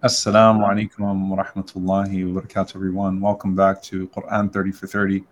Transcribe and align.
Assalamu 0.00 0.64
alaikum 0.64 1.28
wa 1.28 1.42
rahmatullahi 1.42 2.32
wa 2.32 2.40
barakatuh, 2.40 2.76
everyone. 2.76 3.20
Welcome 3.20 3.56
back 3.56 3.82
to 3.82 4.06
Quran 4.06 4.52
30 4.52 4.70
for 4.70 4.86
30. 4.86 5.24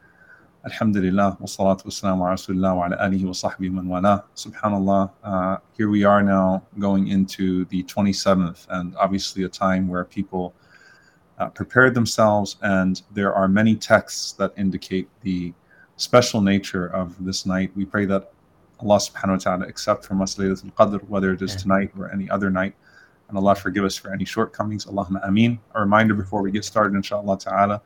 Alhamdulillah, 0.64 1.36
wa 1.38 1.46
salatu 1.46 1.84
wa 1.84 1.90
salamu 1.92 2.18
wa 2.18 2.30
rasulillah 2.30 2.76
wa 2.76 2.86
ala 2.86 2.96
alihi 2.96 3.26
wa 3.26 3.30
sahbihi 3.30 3.70
man 3.70 3.88
wala. 3.88 4.24
Subhanallah, 4.34 5.12
uh, 5.22 5.58
here 5.76 5.88
we 5.88 6.02
are 6.02 6.20
now 6.20 6.64
going 6.80 7.06
into 7.06 7.64
the 7.66 7.84
27th, 7.84 8.66
and 8.70 8.96
obviously 8.96 9.44
a 9.44 9.48
time 9.48 9.86
where 9.86 10.02
people 10.02 10.52
uh, 11.38 11.48
prepared 11.50 11.94
themselves, 11.94 12.56
and 12.62 13.02
there 13.14 13.32
are 13.32 13.46
many 13.46 13.76
texts 13.76 14.32
that 14.32 14.52
indicate 14.56 15.08
the 15.22 15.54
special 15.96 16.40
nature 16.40 16.88
of 16.88 17.14
this 17.24 17.46
night. 17.46 17.70
We 17.76 17.84
pray 17.84 18.04
that 18.06 18.32
Allah 18.80 18.96
subhanahu 18.96 19.28
wa 19.28 19.36
ta'ala 19.36 19.66
accept 19.68 20.04
from 20.04 20.20
us 20.20 20.34
Laylatul 20.34 20.72
Qadr, 20.74 21.08
whether 21.08 21.32
it 21.32 21.40
is 21.40 21.54
tonight 21.54 21.92
or 21.96 22.10
any 22.10 22.28
other 22.28 22.50
night. 22.50 22.74
And 23.28 23.36
Allah 23.36 23.54
forgive 23.54 23.84
us 23.84 23.96
for 23.96 24.12
any 24.12 24.24
shortcomings. 24.24 24.86
Allahumma 24.86 25.26
ameen. 25.26 25.58
A 25.74 25.80
reminder 25.80 26.14
before 26.14 26.42
we 26.42 26.50
get 26.50 26.64
started, 26.64 26.94
inshallah 26.94 27.38
ta'ala. 27.38 27.82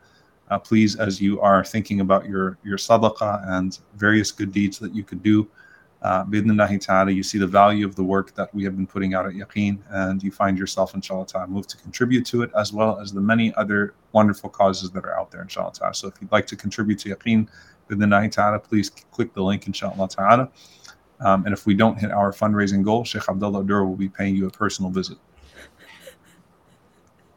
Uh, 0.50 0.58
please, 0.58 0.96
as 0.96 1.20
you 1.20 1.40
are 1.40 1.64
thinking 1.64 2.00
about 2.00 2.28
your, 2.28 2.58
your 2.64 2.76
sadaqah 2.76 3.48
and 3.50 3.78
various 3.94 4.32
good 4.32 4.52
deeds 4.52 4.78
that 4.80 4.94
you 4.94 5.04
could 5.04 5.22
do, 5.22 5.48
uh, 6.02 6.24
bidnillahi 6.24 6.80
ta'ala, 6.80 7.10
you 7.10 7.22
see 7.22 7.38
the 7.38 7.46
value 7.46 7.86
of 7.86 7.94
the 7.94 8.02
work 8.02 8.34
that 8.34 8.52
we 8.54 8.64
have 8.64 8.74
been 8.74 8.86
putting 8.86 9.14
out 9.14 9.26
at 9.26 9.32
Yaqeen, 9.32 9.78
and 9.90 10.22
you 10.22 10.30
find 10.30 10.58
yourself, 10.58 10.94
inshallah 10.94 11.26
ta'ala, 11.26 11.46
moved 11.46 11.68
to 11.70 11.76
contribute 11.76 12.26
to 12.26 12.42
it, 12.42 12.50
as 12.56 12.72
well 12.72 12.98
as 12.98 13.12
the 13.12 13.20
many 13.20 13.54
other 13.54 13.94
wonderful 14.12 14.50
causes 14.50 14.90
that 14.90 15.04
are 15.04 15.18
out 15.18 15.30
there, 15.30 15.42
inshallah 15.42 15.72
ta'ala. 15.72 15.94
So 15.94 16.08
if 16.08 16.14
you'd 16.20 16.32
like 16.32 16.46
to 16.48 16.56
contribute 16.56 16.98
to 17.00 17.14
Yaqeen, 17.14 17.48
bidnillahi 17.88 18.30
ta'ala, 18.30 18.58
please 18.58 18.90
click 18.90 19.32
the 19.34 19.42
link, 19.42 19.66
inshallah 19.66 20.08
ta'ala. 20.08 20.50
Um, 21.20 21.44
and 21.44 21.52
if 21.52 21.66
we 21.66 21.74
don't 21.74 21.98
hit 21.98 22.10
our 22.10 22.32
fundraising 22.32 22.82
goal, 22.82 23.04
Sheikh 23.04 23.28
Abdullah 23.28 23.62
Dur 23.64 23.84
will 23.84 23.94
be 23.96 24.08
paying 24.08 24.34
you 24.34 24.46
a 24.46 24.50
personal 24.50 24.90
visit. 24.90 25.18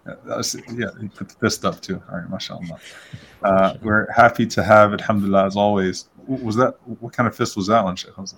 Yeah, 0.06 0.16
was, 0.26 0.56
yeah, 0.76 0.88
he 1.00 1.08
put 1.08 1.30
the 1.30 1.36
fist 1.36 1.64
up 1.66 1.80
too. 1.80 2.02
All 2.10 2.18
right, 2.18 2.30
mashallah. 2.30 2.80
Uh, 3.42 3.76
we're 3.82 4.12
happy 4.12 4.46
to 4.48 4.64
have, 4.64 4.92
alhamdulillah, 4.94 5.46
as 5.46 5.56
always. 5.56 6.10
Was 6.28 6.56
that, 6.58 6.76
what 7.00 7.14
kind 7.14 7.28
of 7.28 7.36
fist 7.36 7.56
was 7.56 7.68
that 7.68 7.84
one, 7.84 7.96
Sheikh 7.96 8.16
Hamza? 8.16 8.36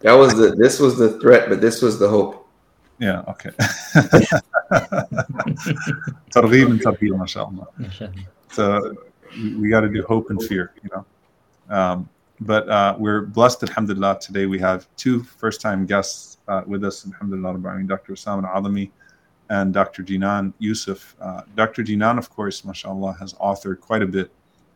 That 0.00 0.12
was 0.12 0.34
the, 0.34 0.54
this 0.56 0.78
was 0.80 0.96
the 0.96 1.18
threat, 1.20 1.48
but 1.48 1.60
this 1.60 1.82
was 1.82 1.98
the 1.98 2.08
hope. 2.08 2.48
Yeah, 2.98 3.22
okay. 3.28 3.50
Targhib 6.30 6.70
and 6.70 6.80
tarhib, 6.80 7.18
mashallah. 7.18 7.66
So 8.50 8.94
we, 9.36 9.56
we 9.56 9.68
got 9.70 9.80
to 9.80 9.88
do 9.88 10.04
hope 10.04 10.30
and 10.30 10.42
fear, 10.42 10.72
you 10.82 10.90
know. 10.94 11.04
Um, 11.74 12.08
but 12.40 12.68
uh, 12.68 12.96
we're 12.98 13.22
blessed, 13.22 13.62
alhamdulillah. 13.64 14.18
Today 14.20 14.46
we 14.46 14.58
have 14.58 14.86
two 14.96 15.22
first 15.22 15.60
time 15.60 15.86
guests 15.86 16.38
uh, 16.48 16.62
with 16.66 16.84
us, 16.84 17.06
alhamdulillah, 17.06 17.84
Dr. 17.86 18.12
Osama 18.12 18.44
Al-Azami 18.44 18.90
and 19.50 19.72
Dr. 19.72 20.02
Jinan 20.02 20.52
Yusuf. 20.58 21.14
Uh, 21.20 21.42
Dr. 21.56 21.82
Jinan, 21.82 22.18
of 22.18 22.30
course, 22.30 22.64
mashallah, 22.64 23.16
has 23.18 23.34
authored 23.34 23.80
quite 23.80 24.02
a 24.02 24.06
bit 24.06 24.30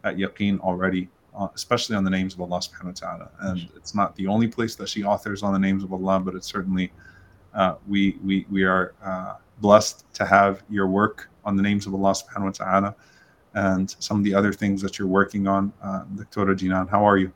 at 0.05 0.17
Yaqeen 0.17 0.61
already, 0.61 1.09
uh, 1.37 1.49
especially 1.55 1.97
on 1.97 2.05
the 2.05 2.11
names 2.11 2.35
of 2.35 2.41
Allah 2.41 2.59
subhanahu 2.59 2.85
wa 2.85 2.93
ta'ala. 2.93 3.31
And 3.41 3.69
it's 3.77 3.95
not 3.95 4.15
the 4.17 4.27
only 4.27 4.49
place 4.49 4.75
that 4.77 4.89
she 4.89 5.05
authors 5.05 5.43
on 5.43 5.53
the 5.53 5.59
names 5.59 5.83
of 5.83 5.93
Allah, 5.93 6.21
but 6.21 6.35
it's 6.35 6.47
certainly, 6.47 6.93
uh, 7.55 7.77
we, 7.89 8.19
we, 8.25 8.47
we 8.51 8.65
are 8.65 8.95
uh, 9.03 9.35
blessed 9.61 10.05
to 10.15 10.27
have 10.27 10.63
your 10.69 10.87
work 10.87 11.29
on 11.45 11.57
the 11.57 11.63
names 11.63 11.87
of 11.87 11.95
Allah 11.95 12.13
subhanahu 12.13 12.45
wa 12.45 12.51
ta'ala 12.51 12.97
and 13.55 13.97
some 13.99 14.19
of 14.19 14.25
the 14.25 14.35
other 14.35 14.53
things 14.53 14.83
that 14.83 14.99
you're 14.99 15.09
working 15.09 15.47
on. 15.49 15.73
Uh, 15.83 16.05
Dr. 16.17 16.55
Jinan, 16.55 16.89
how 16.89 17.05
are 17.05 17.17
you? 17.17 17.33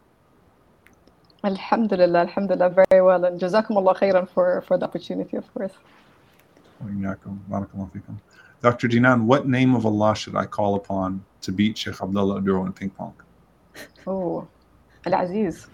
Alhamdulillah, 1.43 2.21
Alhamdulillah, 2.21 2.69
very 2.69 3.01
well. 3.01 3.25
And 3.25 3.41
Jazakumullah 3.41 3.97
khairan 3.97 4.29
for, 4.29 4.63
for 4.67 4.77
the 4.77 4.85
opportunity, 4.85 5.39
of 5.39 5.53
course. 5.55 5.73
Dr. 8.63 8.89
Jinan, 8.89 9.23
what 9.23 9.49
name 9.49 9.75
of 9.75 9.87
Allah 9.87 10.15
should 10.15 10.37
I 10.37 10.45
call 10.45 10.75
upon 10.75 11.25
to 11.43 11.53
beat 11.53 11.79
Sheikh 11.79 12.01
Abdullah 12.03 12.41
Oduro 12.41 12.67
in 12.67 12.73
ping 12.73 12.91
pong? 12.91 13.15
Oh, 14.07 14.47
Al 15.07 15.15
Aziz. 15.15 15.67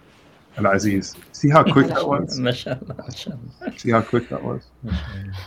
Al 0.57 0.67
Aziz. 0.67 1.15
See 1.33 1.49
how 1.49 1.63
quick 1.63 1.87
that 1.87 2.07
was? 2.07 2.35
See 3.77 3.91
how 3.91 4.01
quick 4.01 4.29
that 4.29 4.41
was? 4.41 4.67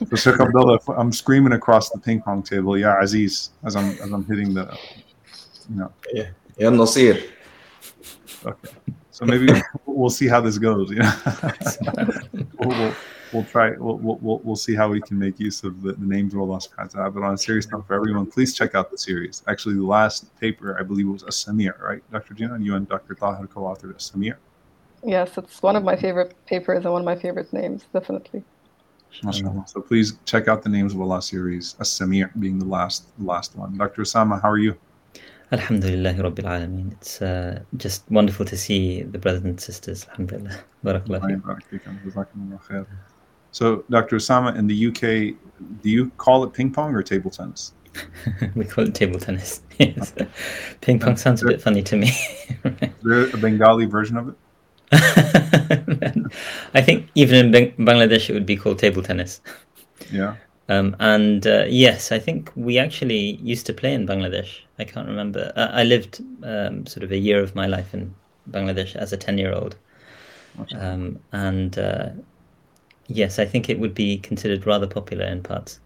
so 0.08 0.16
Sheikh 0.16 0.40
Abdullah, 0.40 0.78
I'm 0.96 1.12
screaming 1.12 1.52
across 1.52 1.90
the 1.90 1.98
ping 1.98 2.20
pong 2.20 2.42
table, 2.42 2.78
Yeah, 2.78 3.00
Aziz, 3.00 3.50
as 3.64 3.74
I'm 3.74 3.90
as 3.92 4.12
I'm 4.12 4.24
hitting 4.24 4.54
the, 4.54 4.76
you 5.70 5.76
know. 5.76 5.92
Yeah, 6.12 6.28
yeah, 6.58 6.68
Nasir. 6.68 7.22
Okay. 8.44 8.68
So 9.10 9.26
maybe 9.26 9.48
we'll 9.86 10.10
see 10.10 10.28
how 10.28 10.40
this 10.40 10.58
goes. 10.58 10.90
You 10.90 11.00
know, 11.00 11.12
we'll, 12.58 12.68
we'll, 12.68 12.94
we'll, 13.32 13.44
try. 13.44 13.70
We'll, 13.70 13.96
we'll, 13.98 14.40
we'll 14.44 14.56
see 14.56 14.74
how 14.74 14.88
we 14.88 15.00
can 15.00 15.18
make 15.18 15.38
use 15.40 15.62
of 15.64 15.82
the, 15.82 15.92
the 15.92 16.06
names 16.06 16.34
of 16.34 16.40
Allah 16.40 16.58
Subhanahu 16.58 16.96
wa 16.96 17.10
But 17.10 17.22
on 17.22 17.34
a 17.34 17.38
serious 17.38 17.68
note, 17.70 17.86
for 17.86 17.94
everyone, 17.94 18.26
please 18.26 18.54
check 18.54 18.74
out 18.74 18.90
the 18.90 18.98
series. 18.98 19.42
Actually, 19.48 19.76
the 19.76 19.84
last 19.84 20.34
paper 20.40 20.76
I 20.78 20.82
believe 20.82 21.08
was 21.08 21.22
As-Sami', 21.24 21.70
right, 21.80 22.02
Dr. 22.10 22.34
Jinan? 22.34 22.64
You 22.64 22.74
and 22.76 22.88
Dr. 22.88 23.14
Tahir 23.14 23.46
co-authored 23.46 23.94
As-Sami'. 23.96 24.34
Yes, 25.04 25.38
it's 25.38 25.62
one 25.62 25.76
of 25.76 25.84
my 25.84 25.96
favorite 25.96 26.34
papers 26.46 26.84
and 26.84 26.92
one 26.92 27.02
of 27.02 27.06
my 27.06 27.16
favorite 27.16 27.52
names, 27.52 27.84
definitely. 27.92 28.44
So 29.66 29.80
please 29.80 30.18
check 30.24 30.46
out 30.46 30.62
the 30.62 30.68
names 30.68 30.94
of 30.94 31.00
Allah 31.00 31.20
series, 31.22 31.74
As-Sami' 31.80 32.26
being 32.38 32.58
the 32.58 32.66
last 32.66 33.06
last 33.18 33.56
one. 33.56 33.76
Dr. 33.76 34.02
Osama, 34.02 34.40
how 34.40 34.50
are 34.50 34.58
you? 34.58 34.76
Alhamdulillah 35.52 36.14
Rabbil 36.14 36.44
Alameen. 36.44 36.92
It's 36.92 37.20
uh, 37.20 37.60
just 37.76 38.08
wonderful 38.08 38.46
to 38.46 38.56
see 38.56 39.02
the 39.02 39.18
brothers 39.18 39.42
and 39.42 39.60
sisters. 39.60 40.06
Alhamdulillah. 40.10 40.56
So, 43.52 43.84
Dr. 43.90 44.16
Osama, 44.16 44.56
in 44.56 44.66
the 44.66 44.86
UK, 44.86 45.36
do 45.82 45.90
you 45.90 46.10
call 46.16 46.44
it 46.44 46.52
ping 46.52 46.72
pong 46.72 46.94
or 46.94 47.02
table 47.02 47.30
tennis? 47.30 47.72
we 48.54 48.64
call 48.64 48.86
it 48.86 48.94
table 48.94 49.18
tennis. 49.18 49.62
Yes. 49.78 50.12
Ping 50.82 50.98
pong 50.98 51.16
sounds 51.16 51.42
a 51.42 51.46
bit 51.46 51.62
funny 51.62 51.82
to 51.84 51.96
me. 51.96 52.08
Is 52.64 52.90
there 53.02 53.30
a 53.30 53.36
Bengali 53.38 53.86
version 53.86 54.18
of 54.18 54.28
it? 54.28 54.34
I 56.74 56.82
think 56.82 57.08
even 57.14 57.54
in 57.54 57.72
Bangladesh 57.78 58.28
it 58.28 58.34
would 58.34 58.44
be 58.44 58.56
called 58.56 58.78
table 58.78 59.02
tennis. 59.02 59.40
Yeah. 60.12 60.36
Um, 60.68 60.94
and 61.00 61.46
uh, 61.46 61.64
yes, 61.66 62.12
I 62.12 62.18
think 62.18 62.52
we 62.56 62.78
actually 62.78 63.36
used 63.36 63.64
to 63.66 63.72
play 63.72 63.94
in 63.94 64.06
Bangladesh. 64.06 64.60
I 64.78 64.84
can't 64.84 65.08
remember. 65.08 65.50
Uh, 65.56 65.68
I 65.72 65.84
lived 65.84 66.22
um, 66.42 66.84
sort 66.86 67.02
of 67.02 67.10
a 67.10 67.18
year 67.18 67.42
of 67.42 67.54
my 67.54 67.66
life 67.66 67.94
in 67.94 68.14
Bangladesh 68.50 68.94
as 68.96 69.14
a 69.14 69.16
10 69.16 69.38
year 69.38 69.52
old. 69.52 69.76
Um, 70.78 71.18
and 71.32 71.78
uh, 71.78 72.10
yes, 73.10 73.38
I 73.38 73.44
think 73.44 73.68
it 73.68 73.78
would 73.78 73.94
be 73.94 74.18
considered 74.18 74.66
rather 74.66 74.86
popular 74.86 75.26
in 75.26 75.42
parts. 75.42 75.80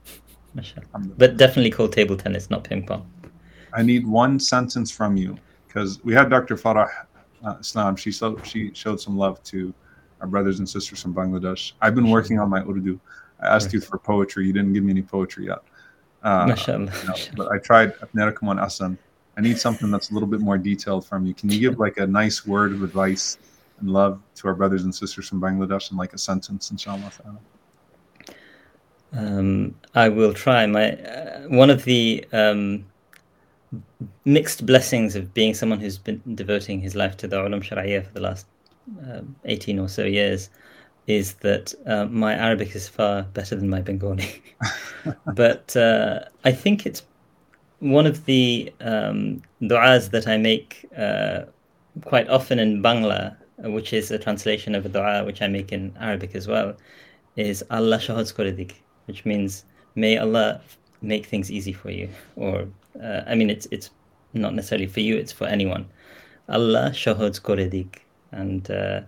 But 1.19 1.37
definitely 1.37 1.71
called 1.71 1.93
table 1.93 2.17
tennis, 2.17 2.49
not 2.49 2.63
ping 2.63 2.87
pong. 2.87 3.11
I 3.73 3.83
need 3.83 4.07
one 4.07 4.39
sentence 4.39 4.89
from 4.89 5.17
you 5.17 5.37
because 5.67 6.03
we 6.05 6.15
had 6.15 6.31
Dr. 6.31 6.57
Farah 6.57 6.89
uh, 7.45 7.57
Islam. 7.61 7.97
She, 7.97 8.13
so, 8.13 8.39
she 8.45 8.73
showed 8.73 9.01
some 9.01 9.17
love 9.17 9.43
to 9.45 9.75
our 10.21 10.29
brothers 10.29 10.61
and 10.61 10.69
sisters 10.69 11.03
from 11.03 11.13
Bangladesh. 11.13 11.73
I've 11.81 11.97
been 11.97 12.09
working 12.09 12.39
on 12.39 12.49
my 12.51 12.61
Urdu. 12.61 13.01
I 13.41 13.49
asked 13.49 13.67
right. 13.67 13.75
you 13.75 13.81
for 13.81 13.99
poetry. 13.99 14.47
You 14.47 14.53
didn't 14.53 14.75
give 14.75 14.85
me 14.85 14.93
any 14.93 15.03
poetry 15.03 15.47
yet. 15.47 15.59
Uh, 16.23 16.55
you 16.69 16.79
know, 16.79 16.89
but 17.37 17.51
I 17.51 17.59
tried 17.59 17.95
Apnerakum 17.99 18.63
Asan. 18.63 18.97
I 19.37 19.41
need 19.41 19.59
something 19.59 19.91
that's 19.91 20.11
a 20.11 20.15
little 20.15 20.29
bit 20.29 20.41
more 20.41 20.57
detailed 20.57 21.05
from 21.05 21.27
you. 21.27 21.35
Can 21.35 21.51
you 21.51 21.59
give 21.59 21.81
like 21.81 21.99
a 21.99 22.07
nice 22.07 22.47
word 22.47 22.73
of 22.73 22.85
advice 22.85 23.39
and 23.81 23.91
love 23.91 24.21
to 24.37 24.49
our 24.49 24.55
brothers 24.55 24.85
and 24.85 24.95
sisters 24.95 25.29
from 25.29 25.41
Bangladesh 25.41 25.91
in 25.91 25.97
like 25.97 26.13
a 26.13 26.19
sentence, 26.19 26.71
inshallah? 26.71 27.13
Um, 29.13 29.75
I 29.95 30.09
will 30.09 30.35
try. 30.35 30.67
My 30.67 30.93
uh, 30.93 31.43
one 31.49 31.71
of 31.71 31.85
the 31.85 32.25
um, 32.33 32.85
mixed 34.25 34.67
blessings 34.67 35.15
of 35.15 35.33
being 35.35 35.55
someone 35.55 35.81
who's 35.81 35.99
been 35.99 36.21
devoting 36.35 36.81
his 36.81 36.95
life 36.95 37.17
to 37.19 37.29
the 37.29 37.37
ulum 37.37 37.63
shari'ah 37.63 38.05
for 38.07 38.13
the 38.13 38.21
last 38.21 38.47
uh, 39.09 39.21
18 39.45 39.79
or 39.79 39.89
so 39.89 40.05
years 40.05 40.51
is 41.07 41.35
that 41.35 41.75
uh, 41.87 42.07
my 42.07 42.35
Arabic 42.35 42.75
is 42.75 42.89
far 42.89 43.23
better 43.23 43.55
than 43.57 43.69
my 43.69 43.81
Bengali. 43.81 44.43
but 45.35 45.77
uh, 45.77 46.21
I 46.45 46.53
think 46.53 46.87
it's 46.87 47.03
one 47.81 48.07
of 48.07 48.25
the 48.25 48.73
um, 48.81 49.43
du'as 49.61 50.11
that 50.11 50.27
I 50.27 50.39
make 50.39 50.87
uh, 50.97 51.43
quite 52.05 52.29
often 52.29 52.59
in 52.59 52.83
Bangla, 52.83 53.37
which 53.59 53.93
is 53.93 54.11
a 54.11 54.19
translation 54.19 54.75
of 54.75 54.87
a 54.87 54.89
du'a 54.89 55.25
which 55.25 55.43
I 55.43 55.49
make 55.49 55.73
in 55.73 55.95
Arabic 56.01 56.35
as 56.35 56.47
well, 56.49 56.75
is 57.37 57.65
Allah 57.71 57.99
shahad 57.99 58.33
koredik, 58.35 58.73
which 59.07 59.25
means 59.25 59.65
may 59.95 60.19
Allah 60.19 60.61
make 61.03 61.27
things 61.27 61.51
easy 61.51 61.73
for 61.73 61.91
you. 61.91 62.09
Or, 62.37 62.67
uh, 63.03 63.23
I 63.27 63.35
mean, 63.35 63.51
it's 63.51 63.67
it's 63.71 63.91
not 64.33 64.55
necessarily 64.55 64.87
for 64.87 65.01
you; 65.01 65.17
it's 65.17 65.33
for 65.33 65.47
anyone. 65.47 65.87
Allah 66.49 66.91
shahad 66.93 67.41
koredik, 67.43 67.99
and 68.33 68.71
uh, 68.71 69.03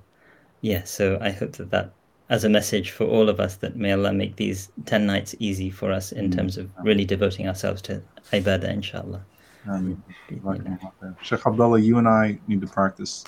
yeah, 0.60 0.84
so 0.84 1.18
I 1.20 1.30
hope 1.30 1.52
that 1.52 1.70
that 1.70 1.92
as 2.28 2.44
a 2.44 2.48
message 2.48 2.90
for 2.90 3.04
all 3.04 3.28
of 3.28 3.38
us 3.38 3.56
that 3.56 3.76
may 3.76 3.92
Allah 3.92 4.12
make 4.12 4.36
these 4.36 4.70
10 4.86 5.06
nights 5.06 5.34
easy 5.38 5.70
for 5.70 5.92
us 5.92 6.12
in 6.12 6.30
mm. 6.30 6.36
terms 6.36 6.58
of 6.58 6.70
really 6.82 7.04
devoting 7.04 7.46
ourselves 7.46 7.80
to 7.82 8.02
ibadah, 8.32 8.68
inshallah. 8.68 9.24
Sheikh 11.22 11.46
Abdullah, 11.46 11.78
you 11.78 11.98
and 11.98 12.08
I 12.08 12.38
need 12.48 12.60
to 12.60 12.66
practice 12.66 13.24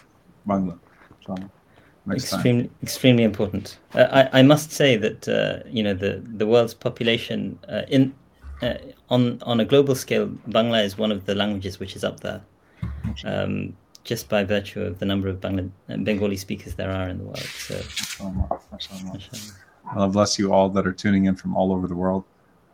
Bangla, 0.48 0.78
next 2.06 2.30
time. 2.30 2.38
extremely 2.38 2.70
extremely 2.82 3.22
important. 3.24 3.78
Uh, 3.94 4.06
I 4.10 4.40
I 4.40 4.42
must 4.42 4.72
say 4.72 4.96
that 4.96 5.28
uh, 5.28 5.68
you 5.68 5.82
know 5.82 5.94
the 5.94 6.22
the 6.36 6.46
world's 6.46 6.74
population 6.74 7.58
uh, 7.68 7.82
in 7.88 8.14
uh, 8.62 8.74
on 9.10 9.40
on 9.42 9.60
a 9.60 9.64
global 9.64 9.94
scale, 9.94 10.28
Bangla 10.48 10.84
is 10.84 10.98
one 10.98 11.12
of 11.12 11.26
the 11.26 11.34
languages 11.34 11.78
which 11.78 11.96
is 11.96 12.04
up 12.04 12.20
there, 12.20 12.40
um, 13.24 13.76
just 14.04 14.28
by 14.28 14.44
virtue 14.44 14.82
of 14.82 14.98
the 14.98 15.06
number 15.06 15.28
of 15.28 15.40
Bangla, 15.40 15.70
Bengali 16.04 16.36
speakers 16.36 16.74
there 16.74 16.90
are 16.90 17.08
in 17.08 17.18
the 17.18 17.24
world. 17.24 17.38
So, 17.38 17.80
mashallah. 18.72 19.18
Allah 19.94 20.08
bless 20.08 20.38
you 20.38 20.52
all 20.52 20.68
that 20.70 20.86
are 20.86 20.92
tuning 20.92 21.26
in 21.26 21.34
from 21.34 21.56
all 21.56 21.72
over 21.72 21.86
the 21.86 21.94
world. 21.94 22.24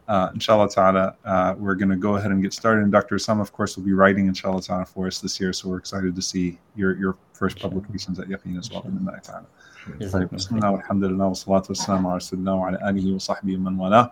Uh, 0.07 0.31
inshallah 0.35 0.69
ta'ala, 0.69 1.17
uh, 1.25 1.55
we're 1.57 1.75
going 1.75 1.89
to 1.89 1.97
go 1.97 2.17
ahead 2.17 2.31
and 2.31 2.43
get 2.43 2.53
started. 2.53 2.83
And 2.83 2.93
Dr. 2.93 3.15
Osama, 3.15 3.41
of 3.41 3.53
course, 3.53 3.77
will 3.77 3.85
be 3.85 3.95
writing 3.95 4.27
inshallah 4.27 4.63
ta'ala 4.63 4.85
for 4.85 5.07
us 5.07 5.21
this 5.21 5.41
year. 5.41 5.53
So 5.53 5.69
we're 5.69 5.79
excited 5.79 6.15
to 6.15 6.23
see 6.23 6.59
your, 6.77 6.97
your 6.97 7.17
first 7.34 7.58
Inshallah. 7.58 7.74
publications 7.82 8.20
at 8.20 8.28
Yaqeen 8.28 8.58
as 8.58 8.70
well. 8.72 8.82
بإذن 8.82 9.00
الله 9.00 9.22
تعالى. 9.22 9.46
طيب 9.88 10.30
Jazakumullah 10.30 10.34
بسم 10.34 10.56
الله 10.58 10.72
والحمد 10.72 11.04
لله 11.04 11.26
والصلاة 11.26 11.64
والسلام 11.70 12.08
على 12.08 12.18
رسول 12.18 12.40
الله 12.40 12.54
وعلى 12.54 12.90
آله 12.90 13.14
وصحبه 13.16 13.58
ومن 13.58 13.78
والاه. 13.80 14.12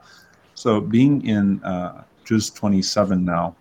So 0.55 0.81
being 0.81 1.25
in 1.25 1.63
uh, 1.63 2.03
Juz 2.25 2.49
27 2.49 3.23
now, 3.23 3.55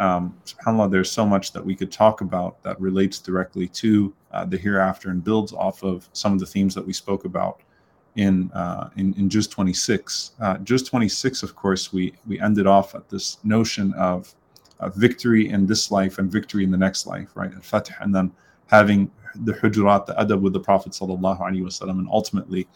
um, 0.00 0.34
subhanAllah, 0.44 0.90
there's 0.90 1.10
so 1.10 1.24
much 1.24 1.52
that 1.52 1.64
we 1.64 1.76
could 1.76 1.92
talk 1.92 2.20
about 2.20 2.60
that 2.64 2.80
relates 2.80 3.18
directly 3.20 3.68
to 3.68 4.12
uh, 4.32 4.44
the 4.44 4.56
hereafter 4.58 5.10
and 5.10 5.22
builds 5.22 5.52
off 5.52 5.82
of 5.84 6.08
some 6.12 6.32
of 6.32 6.40
the 6.40 6.46
themes 6.46 6.74
that 6.74 6.84
we 6.84 6.92
spoke 6.92 7.24
about 7.24 7.60
in 8.16 8.50
uh, 8.52 8.90
in, 8.96 9.14
in 9.14 9.28
Juz 9.28 9.46
26. 9.46 10.32
Uh, 10.40 10.58
Juz 10.58 10.82
26, 10.82 11.42
of 11.42 11.54
course, 11.54 11.92
we 11.92 12.14
we 12.26 12.40
ended 12.40 12.66
off 12.66 12.94
at 12.94 13.08
this 13.08 13.38
notion 13.44 13.92
of 13.94 14.34
uh, 14.80 14.88
victory 14.90 15.48
in 15.48 15.66
this 15.66 15.90
life 15.90 16.18
and 16.18 16.30
victory 16.30 16.64
in 16.64 16.70
the 16.70 16.76
next 16.76 17.06
life, 17.06 17.30
right? 17.36 17.52
Al-Fatih, 17.54 17.94
and 18.00 18.12
then 18.14 18.32
having 18.68 19.10
the 19.44 19.52
hujurat, 19.52 20.06
the 20.06 20.14
adab 20.14 20.40
with 20.40 20.52
the 20.52 20.60
Prophet 20.60 20.92
sallallahu 20.92 21.40
alaihi 21.40 21.62
wasallam, 21.62 21.98
and 21.98 22.08
ultimately 22.10 22.68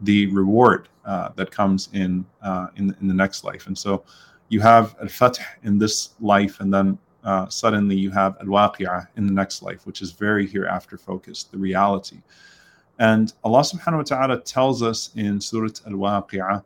the 0.00 0.26
reward 0.26 0.88
uh, 1.04 1.30
that 1.36 1.50
comes 1.50 1.88
in, 1.92 2.24
uh, 2.42 2.68
in 2.76 2.94
in 3.00 3.08
the 3.08 3.14
next 3.14 3.44
life. 3.44 3.66
And 3.66 3.76
so 3.76 4.04
you 4.48 4.60
have 4.60 4.94
al-Fatih 5.00 5.44
in 5.64 5.78
this 5.78 6.10
life, 6.20 6.60
and 6.60 6.72
then 6.72 6.98
uh, 7.24 7.48
suddenly 7.48 7.96
you 7.96 8.10
have 8.10 8.36
al-Waqi'ah 8.40 9.08
in 9.16 9.26
the 9.26 9.32
next 9.32 9.62
life, 9.62 9.84
which 9.86 10.00
is 10.00 10.12
very 10.12 10.46
hereafter 10.46 10.96
focused, 10.96 11.50
the 11.50 11.58
reality. 11.58 12.18
And 12.98 13.32
Allah 13.42 13.60
subhanahu 13.60 13.96
wa 13.96 14.02
ta'ala 14.02 14.40
tells 14.42 14.82
us 14.82 15.10
in 15.16 15.40
Surah 15.40 15.70
Al-Waqi'ah, 15.86 16.62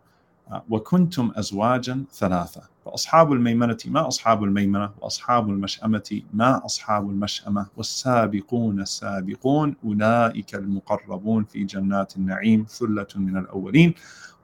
uh, 0.53 0.61
وَكُنْتُمْ 0.71 1.35
أَزْوَاجًا 1.35 2.07
ثَلَاثًا 2.11 2.67
فأصحاب 2.85 3.33
الميمنة 3.33 3.79
ما 3.87 4.09
أصحاب 4.09 4.45
الميمنة 4.45 4.91
وأصحاب 5.01 5.51
المشأمة 5.51 6.23
ما 6.35 6.65
أصحاب 6.65 7.11
المشأمة 7.11 7.67
والسابقون 7.77 8.81
السابقون 8.81 9.77
أولئك 9.85 10.55
المقربون 10.55 11.45
في 11.45 11.65
جنات 11.65 12.17
النعيم 12.17 12.65
ثلة 12.69 13.07
من 13.17 13.37
الأولين 13.37 13.95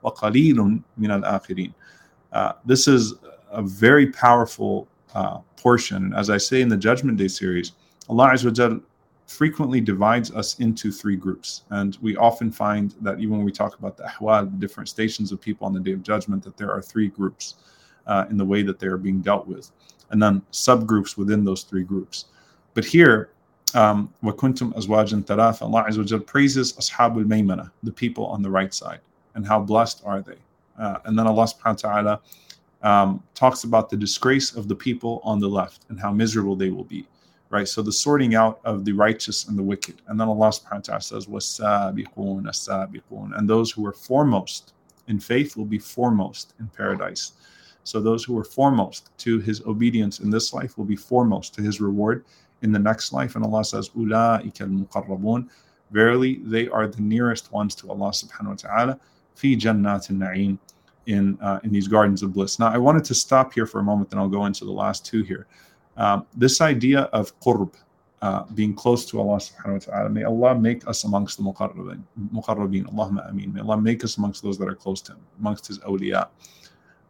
وقليل 0.03 0.79
من 0.97 1.11
الآخرين 1.11 1.71
Uh, 2.33 2.51
This 2.65 2.87
is 2.87 3.13
a 3.51 3.61
very 3.61 4.07
powerful 4.07 4.87
uh, 5.15 5.37
portion. 5.55 5.97
And 6.05 6.15
as 6.15 6.29
I 6.29 6.37
say 6.37 6.61
in 6.61 6.67
the 6.69 6.77
Judgment 6.77 7.17
Day 7.17 7.29
series, 7.29 7.71
Allah 8.09 8.31
Azza 8.33 8.45
wa 8.45 8.51
Jal 8.51 8.79
frequently 9.27 9.81
divides 9.81 10.31
us 10.31 10.59
into 10.59 10.91
three 10.91 11.15
groups. 11.15 11.63
And 11.69 11.97
we 12.01 12.15
often 12.17 12.51
find 12.51 12.95
that 13.01 13.19
even 13.19 13.37
when 13.37 13.45
we 13.45 13.51
talk 13.51 13.77
about 13.79 13.97
the 13.97 14.03
ahwal, 14.03 14.45
the 14.51 14.57
different 14.57 14.89
stations 14.89 15.31
of 15.31 15.41
people 15.41 15.65
on 15.67 15.73
the 15.73 15.79
day 15.79 15.93
of 15.93 16.03
judgment, 16.03 16.43
that 16.43 16.57
there 16.57 16.71
are 16.71 16.81
three 16.81 17.07
groups 17.07 17.55
uh, 18.05 18.25
in 18.29 18.37
the 18.37 18.45
way 18.45 18.61
that 18.63 18.79
they 18.79 18.87
are 18.87 18.97
being 18.97 19.21
dealt 19.21 19.47
with, 19.47 19.71
and 20.11 20.21
then 20.21 20.41
subgroups 20.51 21.17
within 21.17 21.43
those 21.43 21.63
three 21.63 21.83
groups. 21.83 22.25
But 22.73 22.85
here, 22.85 23.31
um, 23.73 24.13
وَكُنْتُمْ 24.23 24.75
أَزْوَاجًا 24.75 25.23
ثَلَاثًا 25.25 25.61
Allah 25.63 25.85
Azza 25.89 25.97
wa 25.97 26.03
Jal 26.03 26.19
praises 26.19 26.73
Ashabul 26.73 27.25
Maymana, 27.25 27.71
the 27.83 27.91
people 27.91 28.25
on 28.27 28.41
the 28.41 28.49
right 28.49 28.73
side, 28.73 28.99
and 29.35 29.45
how 29.45 29.59
blessed 29.59 30.01
are 30.05 30.21
they. 30.21 30.37
Uh, 30.79 30.99
and 31.05 31.17
then 31.17 31.27
Allah 31.27 31.45
subhanahu 31.45 31.83
wa 31.83 31.91
ta'ala 31.91 32.21
um, 32.83 33.23
talks 33.33 33.63
about 33.63 33.89
the 33.89 33.97
disgrace 33.97 34.55
of 34.55 34.67
the 34.67 34.75
people 34.75 35.19
on 35.23 35.39
the 35.39 35.47
left 35.47 35.85
and 35.89 35.99
how 35.99 36.11
miserable 36.11 36.55
they 36.55 36.69
will 36.69 36.83
be 36.83 37.07
right? 37.49 37.67
So 37.67 37.81
the 37.81 37.91
sorting 37.91 38.35
out 38.35 38.59
of 38.65 38.85
the 38.85 38.91
righteous 38.91 39.47
and 39.47 39.57
the 39.57 39.63
wicked. 39.63 40.01
And 40.07 40.19
then 40.19 40.27
Allah 40.27 40.49
subhanahu 40.49 40.73
wa 40.73 40.79
ta'ala 40.79 41.01
says, 41.01 41.25
وَالسَّابِقُونَ 41.27 42.43
السَّابِقُونَ 42.43 43.37
And 43.37 43.49
those 43.49 43.71
who 43.71 43.85
are 43.85 43.93
foremost 43.93 44.73
in 45.07 45.19
faith 45.19 45.55
will 45.55 45.65
be 45.65 45.79
foremost 45.79 46.53
in 46.59 46.67
paradise. 46.67 47.33
So 47.84 48.00
those 48.00 48.24
who 48.24 48.34
were 48.34 48.44
foremost 48.44 49.10
to 49.18 49.38
his 49.40 49.62
obedience 49.62 50.20
in 50.20 50.30
this 50.30 50.52
life 50.52 50.78
will 50.78 50.84
be 50.84 50.96
foremost 50.96 51.54
to 51.54 51.62
his 51.62 51.80
reward 51.80 52.24
in 52.62 52.72
the 52.72 52.78
next 52.78 53.12
life. 53.12 53.34
And 53.36 53.44
Allah 53.44 53.64
says, 53.64 53.88
Ula'ika 53.90 54.86
muqarrabun. 54.86 55.48
Verily, 55.90 56.40
they 56.44 56.68
are 56.68 56.86
the 56.86 57.02
nearest 57.02 57.52
ones 57.52 57.74
to 57.76 57.90
Allah 57.90 58.10
subhanahu 58.10 58.48
wa 58.48 58.54
ta'ala 58.54 59.00
fi 59.34 59.56
jannat 59.56 60.10
na'im 60.10 60.58
in, 61.06 61.38
uh, 61.40 61.58
in 61.64 61.72
these 61.72 61.88
gardens 61.88 62.22
of 62.22 62.32
bliss. 62.32 62.58
Now, 62.58 62.68
I 62.68 62.78
wanted 62.78 63.04
to 63.04 63.14
stop 63.14 63.52
here 63.52 63.66
for 63.66 63.80
a 63.80 63.82
moment, 63.82 64.10
then 64.10 64.18
I'll 64.18 64.28
go 64.28 64.46
into 64.46 64.64
the 64.64 64.72
last 64.72 65.04
two 65.04 65.22
here. 65.22 65.46
Um, 65.96 66.26
this 66.36 66.60
idea 66.60 67.02
of 67.12 67.38
qurb, 67.40 67.74
uh, 68.22 68.44
being 68.54 68.72
close 68.72 69.04
to 69.10 69.20
Allah 69.20 69.38
subhanahu 69.38 69.72
wa 69.72 69.78
ta'ala. 69.78 70.08
May 70.08 70.22
Allah 70.22 70.54
make 70.54 70.86
us 70.86 71.02
amongst 71.04 71.38
the 71.38 71.42
muqarrabin. 71.42 72.02
Muqarrabin, 72.32 72.84
Allahumma 72.92 73.28
ameen. 73.28 73.52
May 73.52 73.60
Allah 73.60 73.80
make 73.80 74.04
us 74.04 74.16
amongst 74.16 74.42
those 74.44 74.56
that 74.58 74.68
are 74.68 74.76
close 74.76 75.00
to 75.02 75.12
Him, 75.12 75.18
amongst 75.40 75.66
His 75.66 75.80
awliya. 75.80 76.28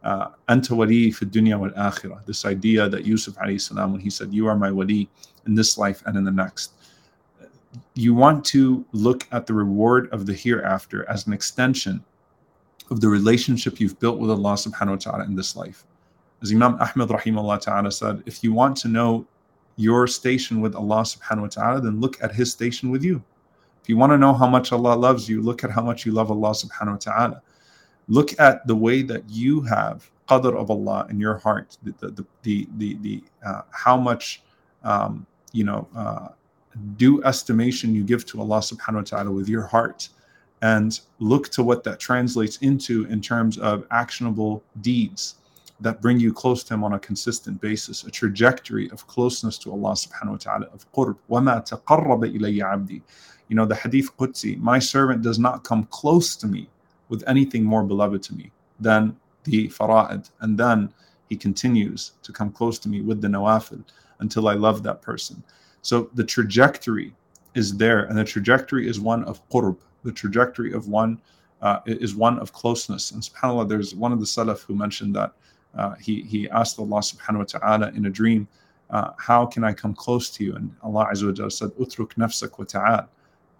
Uh, 0.03 0.29
Anta 0.49 0.75
wali 0.75 1.11
dunya 1.11 1.73
akhirah. 1.75 2.25
This 2.25 2.45
idea 2.45 2.89
that 2.89 3.05
Yusuf 3.05 3.35
alayhi 3.35 3.61
salam, 3.61 3.93
when 3.93 4.01
he 4.01 4.09
said, 4.09 4.33
You 4.33 4.47
are 4.47 4.55
my 4.55 4.71
wali 4.71 5.09
in 5.45 5.55
this 5.55 5.77
life 5.77 6.03
and 6.05 6.17
in 6.17 6.23
the 6.23 6.31
next. 6.31 6.73
You 7.95 8.13
want 8.13 8.45
to 8.45 8.85
look 8.91 9.27
at 9.31 9.47
the 9.47 9.53
reward 9.53 10.09
of 10.11 10.25
the 10.25 10.33
hereafter 10.33 11.09
as 11.09 11.25
an 11.25 11.33
extension 11.33 12.03
of 12.91 13.01
the 13.01 13.07
relationship 13.07 13.79
you've 13.79 13.99
built 13.99 14.19
with 14.19 14.29
Allah 14.29 14.53
subhanahu 14.53 14.89
wa 14.89 14.95
ta'ala 14.95 15.23
in 15.25 15.35
this 15.35 15.55
life. 15.55 15.85
As 16.41 16.51
Imam 16.51 16.75
Ahmad 16.81 17.09
rahimahullah 17.09 17.61
ta'ala 17.61 17.91
said, 17.91 18.21
if 18.25 18.43
you 18.43 18.51
want 18.53 18.75
to 18.77 18.87
know 18.89 19.25
your 19.77 20.07
station 20.07 20.61
with 20.61 20.75
Allah 20.75 21.01
subhanahu 21.01 21.41
wa 21.41 21.47
ta'ala, 21.47 21.81
then 21.81 21.99
look 21.99 22.21
at 22.21 22.33
his 22.33 22.51
station 22.51 22.91
with 22.91 23.03
you. 23.03 23.23
If 23.81 23.89
you 23.89 23.97
want 23.97 24.11
to 24.11 24.17
know 24.17 24.33
how 24.33 24.47
much 24.47 24.71
Allah 24.71 24.95
loves 24.95 25.27
you, 25.27 25.41
look 25.41 25.63
at 25.63 25.71
how 25.71 25.81
much 25.81 26.05
you 26.05 26.11
love 26.11 26.29
Allah 26.29 26.51
subhanahu 26.51 26.91
wa 26.91 26.97
ta'ala 26.97 27.41
Look 28.08 28.38
at 28.40 28.66
the 28.66 28.74
way 28.74 29.02
that 29.02 29.28
you 29.28 29.60
have 29.62 30.10
qadr 30.28 30.54
of 30.54 30.70
Allah 30.70 31.06
in 31.10 31.18
your 31.18 31.38
heart, 31.38 31.76
the 31.82 31.94
the 32.00 32.24
the 32.42 32.68
the, 32.76 32.94
the 33.00 33.24
uh, 33.46 33.62
how 33.70 33.96
much 33.96 34.42
um, 34.84 35.26
you 35.52 35.64
know 35.64 35.88
uh, 35.96 36.28
due 36.96 37.22
estimation 37.24 37.94
you 37.94 38.04
give 38.04 38.24
to 38.26 38.40
Allah 38.40 38.58
subhanahu 38.58 38.94
wa 38.94 39.02
ta'ala 39.02 39.30
with 39.30 39.48
your 39.48 39.66
heart 39.66 40.08
and 40.62 41.00
look 41.18 41.48
to 41.50 41.62
what 41.62 41.84
that 41.84 42.00
translates 42.00 42.56
into 42.58 43.04
in 43.06 43.20
terms 43.20 43.58
of 43.58 43.86
actionable 43.90 44.62
deeds 44.80 45.36
that 45.80 46.02
bring 46.02 46.18
you 46.18 46.32
close 46.32 46.64
to 46.64 46.74
him 46.74 46.82
on 46.82 46.94
a 46.94 46.98
consistent 46.98 47.60
basis, 47.60 48.02
a 48.04 48.10
trajectory 48.10 48.90
of 48.90 49.06
closeness 49.06 49.56
to 49.58 49.70
Allah 49.70 49.92
subhanahu 49.92 50.30
wa 50.30 50.36
ta'ala, 50.36 50.66
of 50.72 50.90
qurb. 50.92 51.16
وَمَا 51.30 51.64
تَقَرَّبَ 51.64 52.36
إِلَيَّ 52.36 52.58
عَبْدِي 52.58 53.00
You 53.48 53.56
know, 53.56 53.64
the 53.64 53.76
hadith 53.76 54.16
Qudsi, 54.16 54.58
my 54.58 54.80
servant 54.80 55.22
does 55.22 55.38
not 55.38 55.62
come 55.62 55.84
close 55.90 56.34
to 56.36 56.48
me 56.48 56.68
with 57.13 57.23
anything 57.27 57.63
more 57.63 57.83
beloved 57.83 58.23
to 58.23 58.33
me 58.33 58.51
than 58.79 59.15
the 59.43 59.67
fara'id. 59.67 60.31
And 60.41 60.57
then 60.57 60.91
he 61.29 61.35
continues 61.35 62.13
to 62.23 62.31
come 62.33 62.51
close 62.51 62.79
to 62.79 62.89
me 62.89 63.01
with 63.01 63.21
the 63.21 63.27
nawafil 63.27 63.83
until 64.17 64.47
I 64.47 64.55
love 64.55 64.81
that 64.81 65.03
person. 65.03 65.43
So 65.83 66.09
the 66.15 66.23
trajectory 66.23 67.13
is 67.53 67.77
there, 67.77 68.05
and 68.05 68.17
the 68.17 68.23
trajectory 68.23 68.87
is 68.89 68.99
one 68.99 69.23
of 69.25 69.47
qurb, 69.49 69.77
the 70.03 70.11
trajectory 70.11 70.73
of 70.73 70.87
one 70.87 71.21
uh, 71.61 71.81
is 71.85 72.15
one 72.15 72.39
of 72.39 72.51
closeness. 72.51 73.11
And 73.11 73.21
subhanAllah, 73.21 73.69
there's 73.69 73.93
one 73.93 74.11
of 74.11 74.19
the 74.19 74.25
Salaf 74.25 74.63
who 74.63 74.73
mentioned 74.73 75.15
that 75.15 75.33
uh, 75.77 75.93
he, 76.05 76.23
he 76.23 76.49
asked 76.49 76.79
Allah 76.79 77.01
subhanahu 77.11 77.43
wa 77.43 77.59
ta'ala 77.59 77.87
in 77.91 78.07
a 78.07 78.09
dream, 78.09 78.47
uh, 78.89 79.11
How 79.17 79.45
can 79.45 79.63
I 79.63 79.71
come 79.71 79.93
close 79.93 80.31
to 80.31 80.43
you? 80.43 80.55
And 80.55 80.75
Allah 80.81 81.09
Azza 81.11 81.43
wa 81.43 81.49
said, 81.49 81.69
Utruk 81.83 82.15
nafsak 82.15 82.57
wa 82.57 82.65
ta'al. 82.65 83.07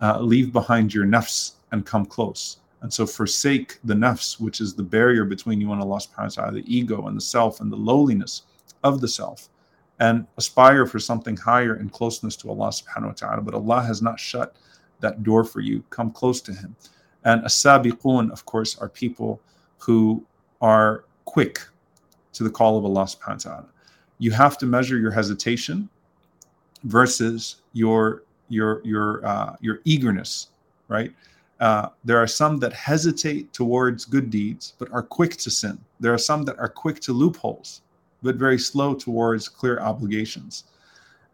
Uh, 0.01 0.19
leave 0.19 0.51
behind 0.51 0.91
your 0.91 1.05
nafs 1.05 1.53
and 1.71 1.85
come 1.85 2.05
close. 2.05 2.57
And 2.83 2.93
so 2.93 3.05
forsake 3.05 3.79
the 3.85 3.93
nafs, 3.93 4.39
which 4.39 4.59
is 4.59 4.75
the 4.75 4.83
barrier 4.83 5.23
between 5.23 5.61
you 5.61 5.71
and 5.71 5.81
Allah 5.81 5.99
subhanahu 5.99 6.37
wa 6.37 6.43
ta'ala, 6.43 6.51
the 6.51 6.75
ego 6.75 7.07
and 7.07 7.15
the 7.15 7.21
self 7.21 7.61
and 7.61 7.71
the 7.71 7.77
lowliness 7.77 8.43
of 8.83 8.99
the 8.99 9.07
self, 9.07 9.47
and 9.99 10.27
aspire 10.35 10.85
for 10.85 10.99
something 10.99 11.37
higher 11.37 11.77
in 11.77 11.87
closeness 11.89 12.35
to 12.37 12.49
Allah 12.49 12.67
subhanahu 12.67 13.07
wa 13.07 13.11
ta'ala. 13.13 13.41
But 13.41 13.53
Allah 13.53 13.81
has 13.81 14.01
not 14.01 14.19
shut 14.19 14.57
that 14.99 15.23
door 15.23 15.45
for 15.45 15.61
you. 15.61 15.81
Come 15.91 16.11
close 16.11 16.41
to 16.41 16.51
Him. 16.53 16.75
And 17.23 17.45
as-sabiqun, 17.45 18.29
of 18.31 18.45
course, 18.45 18.77
are 18.77 18.89
people 18.89 19.39
who 19.77 20.25
are 20.61 21.05
quick 21.23 21.59
to 22.33 22.43
the 22.43 22.49
call 22.49 22.77
of 22.77 22.83
Allah 22.83 23.05
subhanahu 23.05 23.45
wa 23.45 23.51
ta'ala. 23.51 23.65
You 24.17 24.31
have 24.31 24.57
to 24.57 24.65
measure 24.65 24.97
your 24.97 25.11
hesitation 25.11 25.89
versus 26.83 27.57
your 27.71 28.23
your 28.49 28.81
your 28.83 29.25
uh, 29.25 29.55
your 29.61 29.79
eagerness, 29.85 30.49
right? 30.89 31.13
Uh, 31.59 31.89
there 32.03 32.17
are 32.17 32.27
some 32.27 32.57
that 32.57 32.73
hesitate 32.73 33.53
towards 33.53 34.05
good 34.05 34.29
deeds 34.29 34.73
but 34.79 34.91
are 34.91 35.03
quick 35.03 35.37
to 35.37 35.49
sin. 35.49 35.77
There 35.99 36.13
are 36.13 36.17
some 36.17 36.43
that 36.43 36.57
are 36.59 36.69
quick 36.69 36.99
to 37.01 37.13
loopholes 37.13 37.81
but 38.21 38.35
very 38.35 38.57
slow 38.57 38.95
towards 38.95 39.49
clear 39.49 39.79
obligations. 39.79 40.63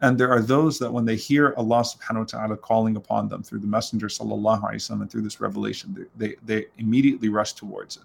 And 0.01 0.17
there 0.17 0.31
are 0.31 0.41
those 0.41 0.79
that 0.79 0.91
when 0.91 1.05
they 1.05 1.15
hear 1.15 1.53
Allah 1.57 1.81
subhanahu 1.81 2.19
wa 2.19 2.23
ta'ala 2.23 2.57
calling 2.57 2.95
upon 2.95 3.27
them 3.27 3.43
through 3.43 3.59
the 3.59 3.67
Messenger 3.67 4.07
sallallahu 4.07 4.61
alaihi 4.61 4.75
wasallam 4.75 5.01
and 5.01 5.11
through 5.11 5.21
this 5.21 5.41
revelation, 5.41 6.07
they, 6.15 6.27
they, 6.27 6.35
they 6.45 6.65
immediately 6.77 7.29
rush 7.29 7.53
towards 7.53 7.97
it. 7.97 8.03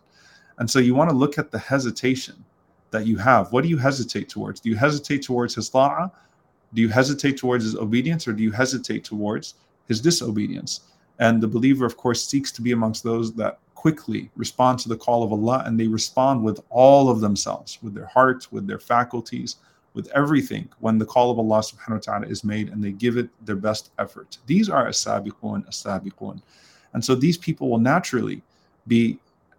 And 0.59 0.69
so 0.69 0.79
you 0.79 0.95
want 0.95 1.11
to 1.11 1.17
look 1.17 1.39
at 1.39 1.51
the 1.51 1.59
hesitation 1.59 2.45
that 2.91 3.07
you 3.07 3.17
have. 3.19 3.53
What 3.53 3.63
do 3.63 3.69
you 3.69 3.79
hesitate 3.79 4.29
towards? 4.29 4.61
Do 4.61 4.71
you 4.71 4.77
hesitate 4.77 5.23
towards 5.23 5.55
his 5.55 5.69
ta'ah? 5.69 6.11
Do 6.75 6.83
you 6.83 6.89
hesitate 6.89 7.37
towards 7.37 7.65
his 7.65 7.77
obedience 7.77 8.27
or 8.27 8.33
do 8.33 8.43
you 8.43 8.51
hesitate 8.51 9.05
towards 9.05 9.55
his 9.87 10.01
disobedience? 10.01 10.81
And 11.19 11.43
the 11.43 11.49
believer, 11.49 11.87
of 11.87 11.97
course, 11.97 12.27
seeks 12.27 12.51
to 12.53 12.63
be 12.63 12.73
amongst 12.73 13.05
those 13.05 13.33
that 13.35 13.59
quickly 13.75 14.31
respond 14.37 14.79
to 14.81 14.89
the 14.89 14.97
call 14.97 15.23
of 15.23 15.33
Allah 15.33 15.63
and 15.67 15.79
they 15.79 15.87
respond 15.87 16.43
with 16.43 16.61
all 16.71 17.09
of 17.09 17.21
themselves, 17.21 17.79
with 17.83 17.95
their 17.95 18.07
heart, 18.07 18.49
with 18.51 18.67
their 18.67 18.79
faculties, 18.79 19.57
with 19.93 20.09
everything 20.15 20.69
when 20.81 20.99
the 20.99 21.05
call 21.05 21.31
of 21.31 21.39
Allah 21.39 21.61
subhanahu 21.61 21.91
wa 21.91 21.99
ta'ala 21.99 22.27
is 22.27 22.43
made 22.43 22.71
and 22.71 22.83
they 22.83 22.93
give 22.93 23.17
it 23.17 23.29
their 23.45 23.57
best 23.57 23.91
effort. 23.99 24.39
These 24.47 24.69
are 24.69 24.89
as-sabiqun, 24.89 25.69
as-sabiqun. 25.69 26.41
And 26.95 27.05
so 27.05 27.15
these 27.15 27.39
people 27.39 27.69
will 27.69 27.79
naturally 27.79 28.43
be 28.87 29.19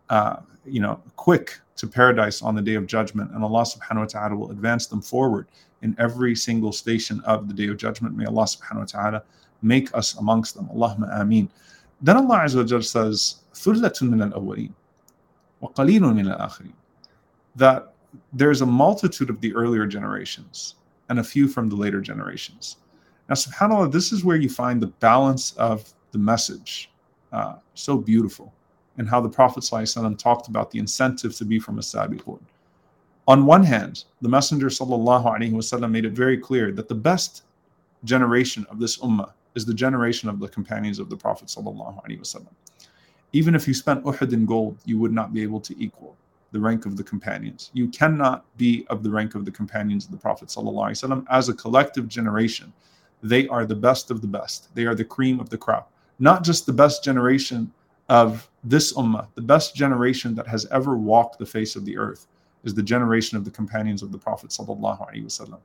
uh, 0.09 0.37
you 0.65 0.81
know, 0.81 0.99
quick 1.15 1.59
to 1.77 1.87
paradise 1.87 2.41
on 2.41 2.55
the 2.55 2.61
day 2.61 2.75
of 2.75 2.87
judgment, 2.87 3.31
and 3.31 3.43
Allah 3.43 3.63
subhanahu 3.63 3.99
wa 3.99 4.05
ta'ala 4.05 4.35
will 4.35 4.51
advance 4.51 4.87
them 4.87 5.01
forward 5.01 5.47
in 5.81 5.95
every 5.99 6.35
single 6.35 6.71
station 6.71 7.21
of 7.25 7.47
the 7.47 7.53
day 7.53 7.67
of 7.67 7.77
judgment. 7.77 8.15
May 8.15 8.25
Allah 8.25 8.45
subhanahu 8.45 8.79
wa 8.79 8.85
ta'ala 8.85 9.23
make 9.64 9.94
us 9.94 10.16
amongst 10.16 10.54
them. 10.54 10.68
Allahumma 10.74 11.20
ameen. 11.20 11.48
Then 12.00 12.16
Allah 12.16 12.40
Azza 12.44 12.56
wa 12.56 12.64
Jal 12.64 12.82
says, 12.82 13.36
ثُلَّةٌ 13.54 13.92
مِنَ 14.02 14.32
الْأَوَّلِينَ 14.32 14.72
وَقَلِيلٌ 15.62 16.00
مِنَ 16.00 16.36
الْآخِرِينَ 16.36 16.72
That 17.56 17.92
there's 18.32 18.62
a 18.62 18.66
multitude 18.66 19.30
of 19.30 19.40
the 19.40 19.54
earlier 19.54 19.86
generations 19.86 20.76
and 21.08 21.18
a 21.18 21.24
few 21.24 21.48
from 21.48 21.68
the 21.68 21.76
later 21.76 22.00
generations. 22.00 22.76
Now, 23.28 23.34
subhanAllah, 23.34 23.92
this 23.92 24.12
is 24.12 24.24
where 24.24 24.36
you 24.36 24.48
find 24.48 24.80
the 24.80 24.88
balance 24.88 25.52
of 25.56 25.92
the 26.12 26.18
message. 26.18 26.90
Uh, 27.32 27.56
so 27.74 27.96
beautiful. 27.96 28.52
And 28.98 29.08
how 29.08 29.20
the 29.20 29.28
Prophet 29.28 29.62
ﷺ 29.62 30.18
talked 30.18 30.48
about 30.48 30.70
the 30.70 30.78
incentive 30.78 31.36
to 31.36 31.44
be 31.44 31.58
from 31.58 31.78
a 31.78 31.82
sabiqun. 31.82 32.40
On 33.28 33.46
one 33.46 33.62
hand, 33.62 34.04
the 34.20 34.28
Messenger 34.28 34.66
وسلم, 34.68 35.90
made 35.90 36.04
it 36.04 36.12
very 36.12 36.36
clear 36.36 36.72
that 36.72 36.88
the 36.88 36.94
best 36.94 37.44
generation 38.04 38.66
of 38.70 38.80
this 38.80 38.98
ummah 38.98 39.32
is 39.55 39.65
the 39.65 39.73
generation 39.73 40.29
of 40.29 40.39
the 40.39 40.47
companions 40.47 40.99
of 40.99 41.09
the 41.09 41.17
Prophet 41.17 41.47
ﷺ. 41.47 42.45
Even 43.33 43.55
if 43.55 43.67
you 43.67 43.73
spent 43.73 44.03
Uhud 44.03 44.33
in 44.33 44.45
gold, 44.45 44.77
you 44.85 44.97
would 44.99 45.11
not 45.11 45.33
be 45.33 45.41
able 45.41 45.59
to 45.61 45.75
equal 45.81 46.15
the 46.51 46.59
rank 46.59 46.85
of 46.85 46.95
the 46.95 47.03
companions. 47.03 47.71
You 47.73 47.87
cannot 47.89 48.45
be 48.57 48.85
of 48.89 49.03
the 49.03 49.09
rank 49.09 49.35
of 49.35 49.43
the 49.43 49.51
companions 49.51 50.05
of 50.05 50.11
the 50.11 50.17
Prophet 50.17 50.49
ﷺ 50.49 51.25
as 51.29 51.49
a 51.49 51.53
collective 51.53 52.07
generation. 52.07 52.71
They 53.23 53.47
are 53.47 53.65
the 53.65 53.75
best 53.75 54.11
of 54.11 54.21
the 54.21 54.27
best. 54.27 54.73
They 54.75 54.85
are 54.85 54.95
the 54.95 55.03
cream 55.03 55.39
of 55.39 55.49
the 55.49 55.57
crop. 55.57 55.91
Not 56.19 56.43
just 56.43 56.65
the 56.65 56.73
best 56.73 57.03
generation 57.03 57.71
of 58.07 58.49
this 58.63 58.93
ummah, 58.93 59.27
the 59.35 59.41
best 59.41 59.75
generation 59.75 60.35
that 60.35 60.47
has 60.47 60.65
ever 60.67 60.95
walked 60.95 61.39
the 61.39 61.45
face 61.45 61.75
of 61.75 61.85
the 61.85 61.97
earth 61.97 62.27
is 62.63 62.73
the 62.73 62.83
generation 62.83 63.37
of 63.37 63.45
the 63.45 63.51
companions 63.51 64.01
of 64.01 64.11
the 64.11 64.17
Prophet 64.17 64.49
sallallahu. 64.49 65.57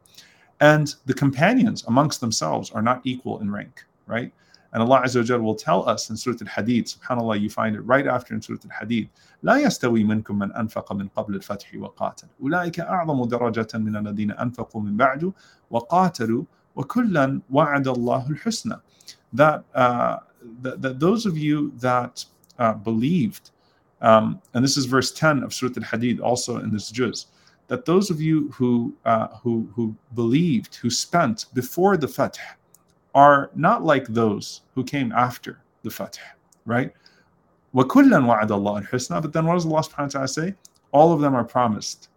And 0.59 0.93
the 1.05 1.13
companions 1.13 1.83
amongst 1.87 2.21
themselves 2.21 2.71
are 2.71 2.81
not 2.81 3.01
equal 3.03 3.39
in 3.39 3.51
rank, 3.51 3.83
right? 4.07 4.31
And 4.75 4.83
Allah 4.83 5.03
Azza 5.05 5.37
wa 5.37 5.43
will 5.43 5.55
tell 5.55 5.87
us 5.87 6.09
in 6.09 6.17
Surah 6.17 6.35
Al-Hadid, 6.41 6.83
subhanAllah, 6.97 7.39
you 7.39 7.49
find 7.49 7.77
it 7.77 7.81
right 7.81 8.05
after 8.07 8.33
in 8.33 8.41
Surah 8.41 8.59
Al-Hadid, 8.65 9.07
لا 9.43 9.55
يستوي 9.55 10.03
منكم 10.03 10.39
من 10.39 10.51
أنفق 10.51 10.93
من 10.93 11.07
قبل 11.15 11.35
الفتح 11.35 11.75
وقاتل 11.75 12.27
أولئك 12.41 12.79
أعظم 12.79 13.25
درجة 13.25 13.67
من 13.77 13.95
الذين 13.95 14.31
أنفقوا 14.31 14.81
من 14.81 14.97
بعد 14.97 15.31
وقاتلوا 15.69 16.43
وكلا 16.75 17.41
وعد 17.49 17.87
الله 17.87 18.29
الحسنى 18.29 18.81
that, 19.33 19.63
uh, 19.75 20.17
that, 20.61 20.81
that 20.81 20.99
those 20.99 21.25
of 21.25 21.37
you 21.37 21.71
that 21.77 22.25
uh, 22.59 22.73
believed 22.73 23.51
um, 24.01 24.41
and 24.53 24.63
this 24.63 24.75
is 24.75 24.85
verse 24.85 25.13
10 25.13 25.43
of 25.43 25.53
Surah 25.53 25.71
Al-Hadid 25.77 26.19
also 26.19 26.57
in 26.57 26.71
this 26.71 26.89
juz 26.91 27.27
that 27.69 27.85
those 27.85 28.09
of 28.09 28.21
you 28.21 28.49
who 28.51 28.93
uh, 29.05 29.27
who 29.41 29.67
who 29.73 29.95
believed 30.13 30.75
who 30.75 30.89
spent 30.89 31.45
before 31.53 31.97
the 31.97 32.07
fath 32.07 32.37
are 33.15 33.49
not 33.55 33.83
like 33.83 34.05
those 34.07 34.61
who 34.75 34.83
came 34.83 35.11
after 35.13 35.61
the 35.83 35.89
Fath, 35.89 36.19
right? 36.65 36.91
وَكُلًّا 37.73 37.87
وَعَدَ 37.87 38.49
اللَّهُ 38.49 38.87
الْحُسْنَى 38.87 39.21
But 39.21 39.31
then 39.33 39.45
what 39.45 39.55
does 39.55 39.65
Allah 39.65 39.81
subhanahu 39.81 39.99
wa 39.99 40.07
ta'ala 40.07 40.27
say? 40.27 40.55
All 40.91 41.13
of 41.13 41.21
them 41.21 41.33
are 41.33 41.43
promised 41.43 42.09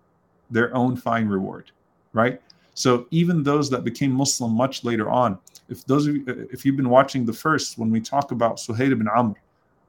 their 0.50 0.74
own 0.74 0.96
fine 0.96 1.28
reward, 1.28 1.70
right? 2.12 2.42
So 2.74 3.06
even 3.10 3.42
those 3.42 3.70
that 3.70 3.84
became 3.84 4.12
Muslim 4.12 4.52
much 4.52 4.84
later 4.84 5.08
on, 5.08 5.38
if 5.68 5.84
those 5.86 6.06
of 6.06 6.16
you, 6.16 6.48
if 6.52 6.64
you've 6.64 6.76
been 6.76 6.90
watching 6.90 7.24
the 7.24 7.32
first, 7.32 7.78
when 7.78 7.90
we 7.90 8.00
talk 8.00 8.32
about 8.32 8.56
Suhail 8.56 8.92
ibn 8.92 9.08
Amr, 9.08 9.34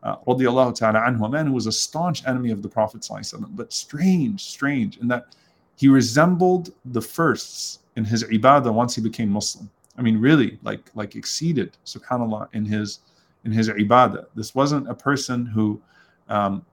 uh, 0.04 0.18
radiallahu 0.28 0.76
ta'ala 0.76 1.00
anhu, 1.00 1.26
a 1.26 1.30
man 1.30 1.48
who 1.48 1.54
was 1.54 1.68
a 1.68 1.72
staunch 1.72 2.26
enemy 2.28 2.52
of 2.52 2.62
the 2.62 2.70
Prophet 2.70 3.08
but 3.50 3.74
strange, 3.74 4.44
strange, 4.44 4.98
in 4.98 5.08
that 5.08 5.36
he 5.77 5.89
resembled 5.89 6.73
the 6.85 7.01
firsts 7.01 7.81
in 7.97 8.05
his 8.05 8.25
ibadah 8.25 8.73
once 8.73 8.95
he 8.95 9.03
became 9.03 9.29
Muslim. 9.29 9.71
I 9.97 10.03
mean, 10.03 10.19
really, 10.19 10.59
like 10.63 10.91
like 10.95 11.15
exceeded, 11.15 11.77
subhanallah, 11.85 12.49
in 12.53 12.65
his 12.65 13.01
in 13.45 13.53
his 13.53 13.69
ibadah. 13.69 14.27
This 14.35 14.55
wasn't 14.55 14.89
a 14.89 14.95
person 14.95 15.47
who 15.47 15.81
um, 16.29 16.65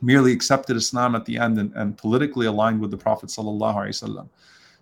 merely 0.00 0.32
accepted 0.32 0.76
Islam 0.76 1.14
at 1.14 1.24
the 1.24 1.38
end 1.38 1.58
and, 1.58 1.72
and 1.74 1.96
politically 1.96 2.46
aligned 2.46 2.80
with 2.80 2.90
the 2.90 2.96
Prophet 2.96 3.28
sallallahu 3.30 3.74
alaihi 3.74 4.02
wasallam. 4.02 4.28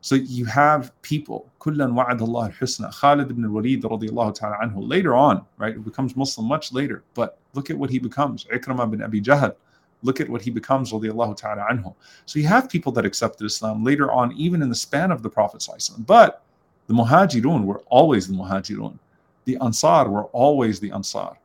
So 0.02 0.14
you 0.14 0.46
have 0.46 0.92
people, 1.02 1.50
kullan 1.60 1.92
wa'ad 1.92 2.22
Allah 2.22 2.50
husna 2.58 2.90
Khalid 2.92 3.30
ibn 3.30 3.52
Walid 3.52 3.82
radiallahu 3.82 4.34
ta'ala 4.34 4.56
anhu. 4.64 4.88
Later 4.88 5.14
on, 5.14 5.44
right, 5.58 5.82
becomes 5.84 6.16
Muslim 6.16 6.46
much 6.46 6.72
later. 6.72 7.02
But 7.14 7.38
look 7.52 7.68
at 7.68 7.76
what 7.76 7.90
he 7.90 7.98
becomes. 7.98 8.44
Ikramah 8.44 8.90
bin 8.90 9.02
Abi 9.02 9.20
Jahl. 9.20 9.54
Look 10.02 10.20
at 10.20 10.28
what 10.28 10.42
he 10.42 10.50
becomes, 10.50 10.90
ta'ala 10.90 11.66
anhu. 11.70 11.94
So 12.26 12.38
you 12.38 12.46
have 12.46 12.70
people 12.70 12.92
that 12.92 13.04
accepted 13.04 13.44
Islam 13.44 13.84
later 13.84 14.10
on, 14.10 14.32
even 14.32 14.62
in 14.62 14.68
the 14.68 14.74
span 14.74 15.10
of 15.10 15.22
the 15.22 15.28
Prophet. 15.28 15.66
But 16.06 16.42
the 16.86 16.94
Muhajirun 16.94 17.64
were 17.64 17.80
always 17.86 18.26
the 18.26 18.34
Muhajirun. 18.34 18.98
The 19.44 19.58
Ansar 19.58 20.08
were 20.08 20.24
always 20.26 20.80
the 20.80 20.90
Ansar. 20.90 21.36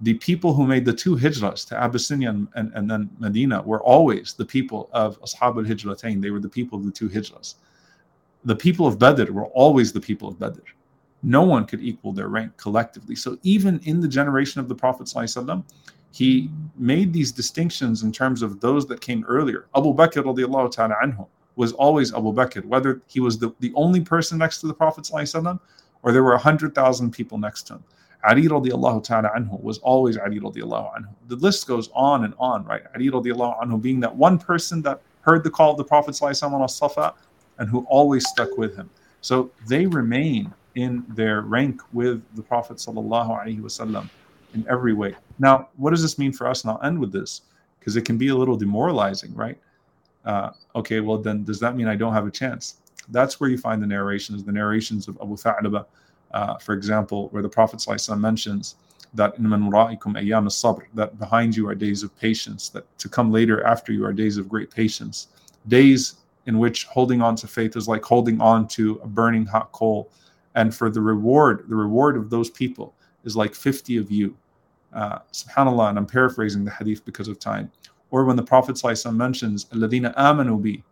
The 0.00 0.14
people 0.14 0.52
who 0.52 0.66
made 0.66 0.84
the 0.84 0.92
two 0.92 1.16
hijras 1.16 1.66
to 1.68 1.76
Abyssinia 1.76 2.28
and, 2.28 2.48
and, 2.54 2.72
and 2.74 2.90
then 2.90 3.08
Medina 3.18 3.62
were 3.62 3.82
always 3.82 4.34
the 4.34 4.44
people 4.44 4.90
of 4.92 5.20
Ashab 5.22 5.56
al 5.56 5.64
Hijratain. 5.64 6.20
They 6.20 6.30
were 6.30 6.40
the 6.40 6.48
people 6.48 6.78
of 6.78 6.84
the 6.84 6.90
two 6.90 7.08
hijras. 7.08 7.54
The 8.44 8.56
people 8.56 8.86
of 8.86 8.98
Badr 8.98 9.32
were 9.32 9.46
always 9.46 9.92
the 9.92 10.00
people 10.00 10.28
of 10.28 10.38
Badr. 10.38 10.60
No 11.22 11.42
one 11.42 11.64
could 11.64 11.80
equal 11.80 12.12
their 12.12 12.28
rank 12.28 12.56
collectively. 12.58 13.16
So 13.16 13.38
even 13.42 13.80
in 13.84 14.00
the 14.00 14.08
generation 14.08 14.60
of 14.60 14.68
the 14.68 14.74
Prophet, 14.74 15.08
he 16.13 16.49
made 16.77 17.13
these 17.13 17.31
distinctions 17.31 18.03
in 18.03 18.11
terms 18.11 18.41
of 18.41 18.59
those 18.59 18.85
that 18.87 19.01
came 19.01 19.23
earlier. 19.27 19.67
Abu 19.75 19.93
Bakr 19.93 20.23
radiallahu 20.23 20.71
ta'ala 20.71 20.95
anhu 21.03 21.27
was 21.55 21.73
always 21.73 22.13
Abu 22.13 22.33
Bakr, 22.33 22.63
whether 22.65 23.01
he 23.07 23.19
was 23.19 23.37
the, 23.37 23.53
the 23.59 23.71
only 23.75 24.01
person 24.01 24.37
next 24.37 24.59
to 24.61 24.67
the 24.67 24.73
Prophet 24.73 25.03
ﷺ, 25.03 25.59
or 26.03 26.11
there 26.11 26.23
were 26.23 26.31
100,000 26.31 27.11
people 27.11 27.37
next 27.37 27.63
to 27.63 27.73
him. 27.75 27.83
Ali 28.27 28.43
radiallahu 28.43 29.03
ta'ala 29.03 29.29
anhu 29.37 29.61
was 29.61 29.77
always 29.79 30.17
Ali 30.17 30.39
radiallahu 30.39 30.93
anhu. 30.95 31.09
The 31.27 31.35
list 31.35 31.67
goes 31.67 31.89
on 31.93 32.25
and 32.25 32.33
on, 32.39 32.65
right? 32.65 32.83
Ali 32.95 33.09
radiallahu 33.09 33.61
anhu 33.61 33.81
being 33.81 33.99
that 33.99 34.15
one 34.15 34.37
person 34.37 34.81
that 34.83 35.01
heard 35.21 35.43
the 35.43 35.49
call 35.49 35.71
of 35.71 35.77
the 35.77 35.83
Prophet 35.83 36.15
ﷺ 36.15 36.51
on 36.51 36.67
Safa 36.67 37.13
and 37.59 37.69
who 37.69 37.85
always 37.89 38.27
stuck 38.27 38.57
with 38.57 38.75
him. 38.75 38.89
So 39.21 39.51
they 39.67 39.85
remain 39.85 40.53
in 40.75 41.03
their 41.09 41.41
rank 41.41 41.81
with 41.93 42.23
the 42.35 42.41
Prophet 42.41 42.77
ﷺ 42.77 44.09
in 44.54 44.66
every 44.68 44.94
way. 44.94 45.14
Now, 45.38 45.68
what 45.76 45.90
does 45.90 46.02
this 46.02 46.18
mean 46.18 46.32
for 46.32 46.46
us? 46.46 46.62
And 46.62 46.70
I'll 46.70 46.82
end 46.82 46.98
with 46.98 47.12
this 47.12 47.42
because 47.78 47.96
it 47.96 48.04
can 48.04 48.16
be 48.16 48.28
a 48.28 48.34
little 48.34 48.56
demoralizing, 48.56 49.34
right? 49.34 49.58
uh, 50.24 50.50
okay, 50.74 51.00
well, 51.00 51.18
then 51.18 51.44
does 51.44 51.60
that 51.60 51.76
mean 51.76 51.88
I 51.88 51.96
don't 51.96 52.12
have 52.12 52.26
a 52.26 52.30
chance? 52.30 52.76
That's 53.08 53.40
where 53.40 53.50
you 53.50 53.58
find 53.58 53.82
the 53.82 53.86
narrations, 53.86 54.42
the 54.44 54.52
narrations 54.52 55.08
of 55.08 55.18
Abu 55.20 55.36
Tha'laba, 55.36 55.86
uh, 56.32 56.58
for 56.58 56.72
example, 56.72 57.28
where 57.28 57.42
the 57.42 57.48
Prophet 57.48 57.78
ﷺ 57.80 58.18
mentions 58.18 58.76
that 59.12 59.36
in 59.38 59.44
ayyam 59.44 60.48
sabr 60.48 60.82
that 60.94 61.18
behind 61.18 61.56
you 61.56 61.68
are 61.68 61.74
days 61.74 62.02
of 62.02 62.16
patience, 62.18 62.68
that 62.70 62.86
to 62.98 63.08
come 63.08 63.30
later 63.30 63.64
after 63.64 63.92
you 63.92 64.04
are 64.04 64.12
days 64.12 64.38
of 64.38 64.48
great 64.48 64.70
patience, 64.70 65.28
days 65.68 66.16
in 66.46 66.58
which 66.58 66.86
holding 66.86 67.22
on 67.22 67.36
to 67.36 67.46
faith 67.46 67.76
is 67.76 67.86
like 67.86 68.02
holding 68.02 68.40
on 68.40 68.66
to 68.68 69.00
a 69.04 69.06
burning 69.06 69.46
hot 69.46 69.70
coal, 69.72 70.10
and 70.56 70.74
for 70.74 70.90
the 70.90 71.00
reward, 71.00 71.66
the 71.68 71.76
reward 71.76 72.16
of 72.16 72.30
those 72.30 72.50
people 72.50 72.94
is 73.24 73.36
like 73.36 73.54
50 73.54 73.98
of 73.98 74.10
you. 74.10 74.36
Uh, 74.94 75.18
Subhanallah, 75.32 75.90
and 75.90 75.98
I'm 75.98 76.06
paraphrasing 76.06 76.64
the 76.64 76.70
hadith 76.70 77.04
because 77.04 77.28
of 77.28 77.38
time. 77.38 77.70
Or 78.10 78.24
when 78.24 78.36
the 78.36 78.42
Prophet 78.44 78.76
ﷺ 78.76 79.14
mentions, 79.16 79.64
Alladina 79.66 80.14
amanu 80.14 80.62
bi 80.62 80.82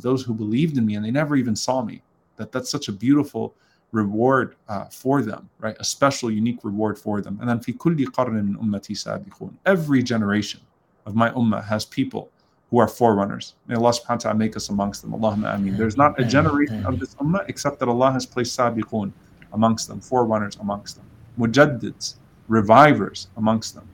those 0.00 0.22
who 0.22 0.34
believed 0.34 0.78
in 0.78 0.86
me 0.86 0.94
and 0.94 1.04
they 1.04 1.10
never 1.10 1.36
even 1.36 1.56
saw 1.56 1.82
me. 1.82 2.02
That 2.36 2.52
that's 2.52 2.70
such 2.70 2.88
a 2.88 2.92
beautiful 2.92 3.54
reward 3.92 4.56
uh, 4.68 4.84
for 4.86 5.22
them, 5.22 5.48
right? 5.58 5.76
A 5.80 5.84
special, 5.84 6.30
unique 6.30 6.58
reward 6.62 6.98
for 6.98 7.20
them. 7.20 7.38
And 7.40 7.48
then 7.48 7.60
fi 7.60 7.72
kulli 7.72 8.04
qarnin 8.06 8.46
min 8.46 8.56
ummati 8.56 8.92
sabiqun. 8.92 9.54
Every 9.66 10.02
generation 10.02 10.60
of 11.06 11.14
my 11.14 11.30
ummah 11.30 11.64
has 11.64 11.84
people 11.84 12.30
who 12.70 12.78
are 12.78 12.88
forerunners. 12.88 13.54
May 13.66 13.76
Allah 13.76 13.90
subhanahu 13.90 14.08
wa 14.08 14.16
ta'ala 14.16 14.38
make 14.38 14.56
us 14.56 14.68
amongst 14.68 15.02
them. 15.02 15.12
Allahumma 15.12 15.54
ameen. 15.54 15.76
There's 15.76 15.96
not 15.96 16.18
a 16.18 16.24
generation 16.24 16.84
of 16.86 16.98
this 16.98 17.14
ummah 17.16 17.48
except 17.48 17.78
that 17.78 17.88
Allah 17.88 18.10
has 18.12 18.26
placed 18.26 18.58
sabiqun 18.58 19.12
amongst 19.52 19.88
them, 19.88 20.00
forerunners 20.00 20.56
amongst 20.56 20.96
them, 20.96 21.06
mujaddids, 21.38 22.16
revivers 22.48 23.28
amongst 23.36 23.74
them. 23.74 23.88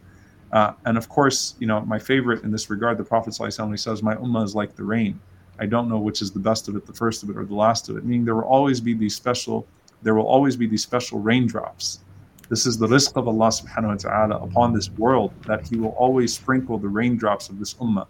Uh, 0.53 0.73
and 0.85 0.99
of 0.99 1.09
course, 1.09 1.55
you 1.59 1.67
know, 1.67 1.81
my 1.83 1.99
favorite 1.99 2.43
in 2.43 2.51
this 2.51 2.71
regard, 2.71 2.99
the 2.99 3.05
Prophet 3.05 3.33
ﷺ 3.33 3.79
says, 3.79 4.03
My 4.03 4.17
ummah 4.17 4.45
is 4.45 4.55
like 4.55 4.75
the 4.75 4.85
rain. 4.85 5.21
I 5.59 5.67
don't 5.67 5.89
know 5.89 5.99
which 5.99 6.23
is 6.23 6.33
the 6.33 6.41
best 6.41 6.69
of 6.69 6.77
it, 6.77 6.87
the 6.87 6.93
first 6.93 7.23
of 7.23 7.31
it, 7.31 7.37
or 7.37 7.45
the 7.45 7.55
last 7.55 7.89
of 7.89 7.97
it. 7.97 8.05
Meaning 8.05 8.25
there 8.25 8.35
will 8.35 8.45
always 8.45 8.81
be 8.81 8.95
these 8.95 9.15
special, 9.15 9.67
there 10.03 10.15
will 10.15 10.27
always 10.27 10.57
be 10.57 10.67
these 10.67 10.83
special 10.83 11.21
raindrops. 11.21 12.01
This 12.49 12.67
is 12.67 12.79
the 12.79 12.87
rizq 12.89 13.17
of 13.17 13.29
Allah 13.29 13.49
subhanahu 13.49 13.89
wa 13.89 13.95
ta'ala 13.95 14.37
upon 14.39 14.73
this 14.73 14.91
world 14.91 15.33
that 15.47 15.69
He 15.69 15.77
will 15.77 15.91
always 15.91 16.35
sprinkle 16.35 16.79
the 16.79 16.89
raindrops 16.89 17.49
of 17.49 17.61
this 17.61 17.75
ummah 17.75 18.07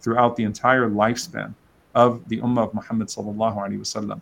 throughout 0.00 0.34
the 0.34 0.42
entire 0.42 0.88
lifespan 0.88 1.54
of 1.94 2.28
the 2.28 2.38
ummah 2.38 2.64
of 2.64 2.74
Muhammad 2.74 3.08
sallallahu 3.08 3.56
alaihi 3.56 3.78
wasallam. 3.78 4.20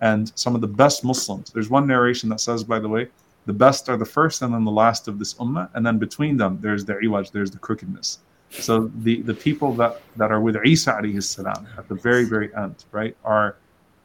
And 0.00 0.30
some 0.34 0.54
of 0.54 0.60
the 0.60 0.68
best 0.68 1.04
Muslims. 1.04 1.50
There's 1.50 1.70
one 1.70 1.86
narration 1.86 2.28
that 2.28 2.40
says, 2.40 2.64
by 2.64 2.78
the 2.78 2.88
way, 2.88 3.08
the 3.46 3.52
best 3.52 3.88
are 3.88 3.96
the 3.96 4.04
first 4.04 4.42
and 4.42 4.54
then 4.54 4.64
the 4.64 4.70
last 4.70 5.08
of 5.08 5.18
this 5.18 5.34
ummah, 5.34 5.68
and 5.74 5.84
then 5.84 5.98
between 5.98 6.36
them 6.36 6.58
there's 6.60 6.84
the 6.84 6.94
iwaj, 6.94 7.30
there's 7.32 7.50
the 7.50 7.58
crookedness. 7.58 8.18
So 8.50 8.90
the, 9.02 9.20
the 9.22 9.34
people 9.34 9.74
that, 9.74 10.00
that 10.16 10.30
are 10.30 10.40
with 10.40 10.56
Isa 10.64 10.92
alayhi 10.92 11.22
salam 11.22 11.66
at 11.76 11.88
the 11.88 11.94
very, 11.94 12.24
very 12.24 12.54
end, 12.54 12.84
right, 12.92 13.16
are 13.24 13.56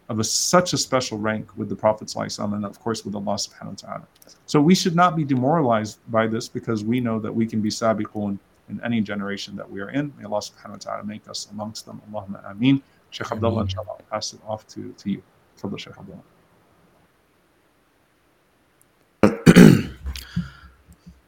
of 0.10 0.20
a, 0.20 0.24
such 0.24 0.74
a 0.74 0.78
special 0.78 1.20
rank 1.20 1.56
with 1.56 1.70
the 1.70 1.76
Prophet 1.76 2.08
ﷺ 2.08 2.54
and 2.54 2.66
of 2.66 2.80
course 2.80 3.06
with 3.06 3.14
Allah 3.14 3.36
subhanahu 3.36 3.84
wa 3.84 3.90
ta'ala. 3.90 4.08
So 4.48 4.60
we 4.60 4.74
should 4.74 4.96
not 4.96 5.16
be 5.16 5.24
demoralized 5.24 6.00
by 6.10 6.26
this 6.26 6.50
because 6.50 6.84
we 6.84 7.00
know 7.00 7.20
that 7.20 7.34
we 7.34 7.46
can 7.46 7.62
be 7.62 7.70
sabiqun 7.70 8.40
in 8.70 8.82
any 8.84 9.02
generation 9.02 9.56
that 9.56 9.70
we 9.70 9.82
are 9.82 9.92
in. 9.92 10.12
May 10.18 10.26
Allah 10.26 10.40
subhanahu 10.40 10.72
wa 10.72 10.78
ta'ala 10.78 11.04
make 11.04 11.28
us 11.30 11.48
amongst 11.52 11.86
them. 11.86 12.02
Allahumma 12.12 12.50
ameen. 12.50 12.82
Shaykh 13.12 13.32
Abdullah, 13.32 13.62
inshallah, 13.62 13.90
I'll 13.90 14.06
pass 14.12 14.34
it 14.34 14.40
off 14.48 14.68
to, 14.70 14.94
to 14.98 15.12
you. 15.12 15.22
Fadl 15.62 15.78
Shaykh 15.78 15.98
Abdullah. 15.98 16.22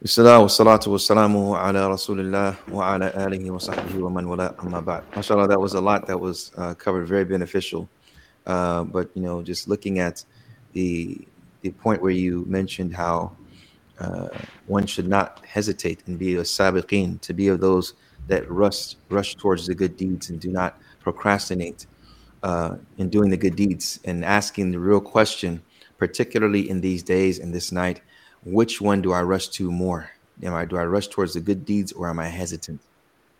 Bismillah, 0.02 0.40
salatu 0.46 0.90
wassalamu 0.90 1.54
ala 1.56 1.88
rasulillah 1.88 2.56
wa 2.68 2.92
ala 2.92 3.12
alihi 3.12 3.52
wa 3.52 3.58
sahbihi 3.58 4.00
wa 4.02 4.10
man 4.10 4.28
wala 4.28 4.52
amma 4.58 4.82
that 5.46 5.60
was 5.60 5.74
a 5.74 5.80
lot 5.80 6.08
that 6.08 6.18
was 6.18 6.50
uh, 6.56 6.74
covered, 6.74 7.06
very 7.06 7.24
beneficial. 7.24 7.88
Uh, 8.44 8.82
but, 8.82 9.10
you 9.14 9.22
know, 9.22 9.44
just 9.44 9.68
looking 9.68 10.00
at 10.00 10.24
the, 10.72 11.24
the 11.60 11.70
point 11.70 12.02
where 12.02 12.10
you 12.10 12.44
mentioned 12.48 12.92
how 12.92 13.30
uh, 14.00 14.26
one 14.66 14.86
should 14.86 15.06
not 15.06 15.40
hesitate 15.46 16.02
and 16.08 16.18
be 16.18 16.34
a 16.34 16.40
sabiqin 16.40 17.20
to 17.20 17.32
be 17.32 17.46
of 17.46 17.60
those 17.60 17.94
that 18.26 18.50
rush, 18.50 18.96
rush 19.08 19.36
towards 19.36 19.68
the 19.68 19.74
good 19.76 19.96
deeds 19.96 20.30
and 20.30 20.40
do 20.40 20.50
not 20.50 20.80
procrastinate 20.98 21.86
uh, 22.42 22.74
in 22.98 23.08
doing 23.08 23.30
the 23.30 23.36
good 23.36 23.54
deeds 23.54 24.00
and 24.04 24.24
asking 24.24 24.72
the 24.72 24.80
real 24.80 25.00
question, 25.00 25.62
particularly 25.96 26.68
in 26.68 26.80
these 26.80 27.04
days 27.04 27.38
and 27.38 27.54
this 27.54 27.70
night– 27.70 28.00
which 28.44 28.80
one 28.80 29.02
do 29.02 29.12
I 29.12 29.22
rush 29.22 29.48
to 29.48 29.70
more? 29.70 30.10
Am 30.42 30.54
I 30.54 30.64
do 30.64 30.76
I 30.76 30.84
rush 30.84 31.08
towards 31.08 31.34
the 31.34 31.40
good 31.40 31.64
deeds 31.64 31.92
or 31.92 32.08
am 32.08 32.18
I 32.18 32.26
hesitant? 32.26 32.80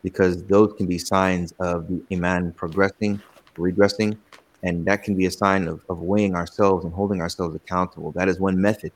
Because 0.02 0.44
those 0.44 0.72
can 0.74 0.86
be 0.86 0.98
signs 0.98 1.52
of 1.58 1.88
the 1.88 2.02
iman 2.12 2.52
progressing, 2.52 3.20
regressing, 3.56 4.16
and 4.62 4.84
that 4.86 5.02
can 5.02 5.14
be 5.14 5.26
a 5.26 5.30
sign 5.30 5.66
of, 5.66 5.84
of 5.88 6.00
weighing 6.00 6.34
ourselves 6.34 6.84
and 6.84 6.92
holding 6.92 7.20
ourselves 7.20 7.54
accountable. 7.54 8.12
That 8.12 8.28
is 8.28 8.38
one 8.38 8.60
method. 8.60 8.92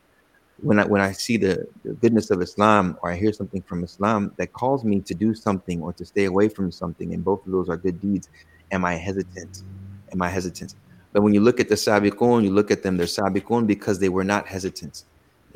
When 0.62 0.78
I 0.78 0.84
when 0.84 1.00
I 1.00 1.12
see 1.12 1.36
the, 1.36 1.66
the 1.84 1.92
goodness 1.94 2.30
of 2.30 2.40
Islam 2.40 2.96
or 3.02 3.10
I 3.10 3.16
hear 3.16 3.32
something 3.32 3.62
from 3.62 3.84
Islam 3.84 4.32
that 4.36 4.52
calls 4.52 4.84
me 4.84 5.00
to 5.00 5.14
do 5.14 5.34
something 5.34 5.82
or 5.82 5.92
to 5.94 6.04
stay 6.04 6.24
away 6.24 6.48
from 6.48 6.70
something, 6.70 7.12
and 7.14 7.24
both 7.24 7.44
of 7.46 7.52
those 7.52 7.68
are 7.68 7.76
good 7.76 8.00
deeds, 8.00 8.28
am 8.70 8.84
I 8.84 8.94
hesitant? 8.94 9.64
Am 10.12 10.22
I 10.22 10.28
hesitant? 10.28 10.74
But 11.12 11.22
when 11.22 11.34
you 11.34 11.40
look 11.40 11.60
at 11.60 11.68
the 11.68 11.74
sabiqun, 11.74 12.44
you 12.44 12.50
look 12.50 12.70
at 12.70 12.82
them, 12.82 12.96
they're 12.96 13.06
sabiqun 13.06 13.66
because 13.66 13.98
they 13.98 14.08
were 14.08 14.24
not 14.24 14.46
hesitant 14.46 15.04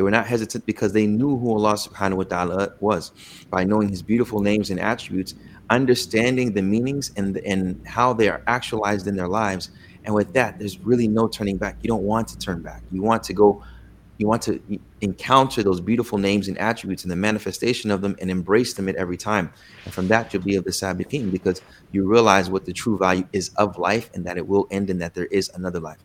they 0.00 0.02
were 0.02 0.10
not 0.10 0.26
hesitant 0.26 0.64
because 0.64 0.94
they 0.94 1.06
knew 1.06 1.36
who 1.36 1.52
Allah 1.52 1.74
subhanahu 1.74 2.16
wa 2.16 2.22
ta'ala 2.22 2.72
was 2.80 3.12
by 3.50 3.64
knowing 3.64 3.90
his 3.90 4.00
beautiful 4.00 4.40
names 4.40 4.70
and 4.70 4.80
attributes, 4.80 5.34
understanding 5.68 6.54
the 6.54 6.62
meanings 6.62 7.12
and, 7.18 7.36
and 7.36 7.86
how 7.86 8.14
they 8.14 8.30
are 8.30 8.42
actualized 8.46 9.06
in 9.08 9.14
their 9.14 9.28
lives. 9.28 9.72
And 10.06 10.14
with 10.14 10.32
that, 10.32 10.58
there's 10.58 10.78
really 10.78 11.06
no 11.06 11.28
turning 11.28 11.58
back. 11.58 11.76
You 11.82 11.88
don't 11.88 12.04
want 12.04 12.28
to 12.28 12.38
turn 12.38 12.62
back. 12.62 12.82
You 12.90 13.02
want 13.02 13.22
to 13.24 13.34
go, 13.34 13.62
you 14.16 14.26
want 14.26 14.40
to 14.44 14.58
encounter 15.02 15.62
those 15.62 15.82
beautiful 15.82 16.16
names 16.16 16.48
and 16.48 16.56
attributes 16.56 17.04
and 17.04 17.10
the 17.10 17.16
manifestation 17.16 17.90
of 17.90 18.00
them 18.00 18.16
and 18.22 18.30
embrace 18.30 18.72
them 18.72 18.88
at 18.88 18.96
every 18.96 19.18
time. 19.18 19.52
And 19.84 19.92
from 19.92 20.08
that, 20.08 20.32
you'll 20.32 20.42
be 20.42 20.56
of 20.56 20.64
the 20.64 20.70
sabiqeen 20.70 21.30
because 21.30 21.60
you 21.92 22.08
realize 22.08 22.48
what 22.48 22.64
the 22.64 22.72
true 22.72 22.96
value 22.96 23.28
is 23.34 23.50
of 23.56 23.76
life 23.76 24.08
and 24.14 24.24
that 24.24 24.38
it 24.38 24.48
will 24.48 24.66
end 24.70 24.88
and 24.88 24.98
that 25.02 25.12
there 25.12 25.26
is 25.26 25.50
another 25.54 25.78
life. 25.78 25.98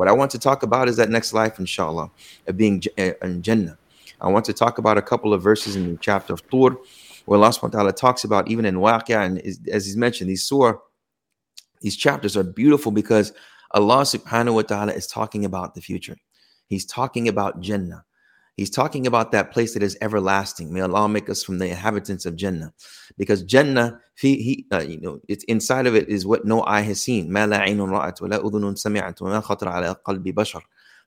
What 0.00 0.08
I 0.08 0.12
want 0.12 0.30
to 0.30 0.38
talk 0.38 0.62
about 0.62 0.88
is 0.88 0.96
that 0.96 1.10
next 1.10 1.34
life, 1.34 1.58
inshallah, 1.58 2.10
of 2.46 2.56
being 2.56 2.82
uh, 2.96 3.12
in 3.20 3.42
Jannah. 3.42 3.76
I 4.18 4.28
want 4.28 4.46
to 4.46 4.54
talk 4.54 4.78
about 4.78 4.96
a 4.96 5.02
couple 5.02 5.34
of 5.34 5.42
verses 5.42 5.76
in 5.76 5.92
the 5.92 5.98
chapter 6.00 6.32
of 6.32 6.40
Tur, 6.48 6.78
where 7.26 7.38
Allah 7.38 7.50
subhanahu 7.50 7.64
wa 7.64 7.68
ta'ala 7.68 7.92
talks 7.92 8.24
about 8.24 8.48
even 8.48 8.64
in 8.64 8.76
Waqia, 8.76 9.22
and 9.26 9.42
as 9.70 9.84
he's 9.84 9.98
mentioned, 9.98 10.30
these 10.30 10.42
surah, 10.42 10.78
these 11.82 11.98
chapters 11.98 12.34
are 12.34 12.42
beautiful 12.42 12.92
because 12.92 13.34
Allah 13.72 14.04
subhanahu 14.04 14.54
wa 14.54 14.62
ta'ala 14.62 14.92
is 14.92 15.06
talking 15.06 15.44
about 15.44 15.74
the 15.74 15.82
future. 15.82 16.16
He's 16.64 16.86
talking 16.86 17.28
about 17.28 17.60
Jannah. 17.60 18.06
He's 18.60 18.68
talking 18.68 19.06
about 19.06 19.32
that 19.32 19.52
place 19.52 19.72
that 19.72 19.82
is 19.82 19.96
everlasting. 20.02 20.70
May 20.70 20.82
Allah 20.82 21.08
make 21.08 21.30
us 21.30 21.42
from 21.42 21.56
the 21.56 21.68
inhabitants 21.68 22.26
of 22.26 22.36
Jannah, 22.36 22.74
because 23.16 23.42
Jannah, 23.42 23.98
he, 24.18 24.36
he 24.42 24.66
uh, 24.70 24.80
you 24.80 25.00
know, 25.00 25.18
it's 25.28 25.44
inside 25.44 25.86
of 25.86 25.94
it 25.96 26.10
is 26.10 26.26
what 26.26 26.44
no 26.44 26.62
eye 26.64 26.82
has 26.82 27.00
seen. 27.00 27.32
That 27.32 27.54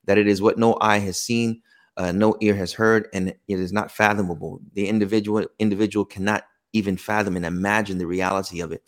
it 0.08 0.26
is 0.26 0.42
what 0.42 0.58
no 0.58 0.76
eye 0.80 0.98
has 0.98 1.16
seen, 1.16 1.62
uh, 1.96 2.10
no 2.10 2.36
ear 2.40 2.56
has 2.56 2.72
heard, 2.72 3.06
and 3.14 3.28
it 3.28 3.38
is 3.46 3.72
not 3.72 3.92
fathomable. 3.92 4.60
The 4.72 4.88
individual 4.88 5.46
individual 5.60 6.04
cannot 6.04 6.42
even 6.72 6.96
fathom 6.96 7.36
and 7.36 7.46
imagine 7.46 7.98
the 7.98 8.06
reality 8.08 8.62
of 8.62 8.72
it. 8.72 8.82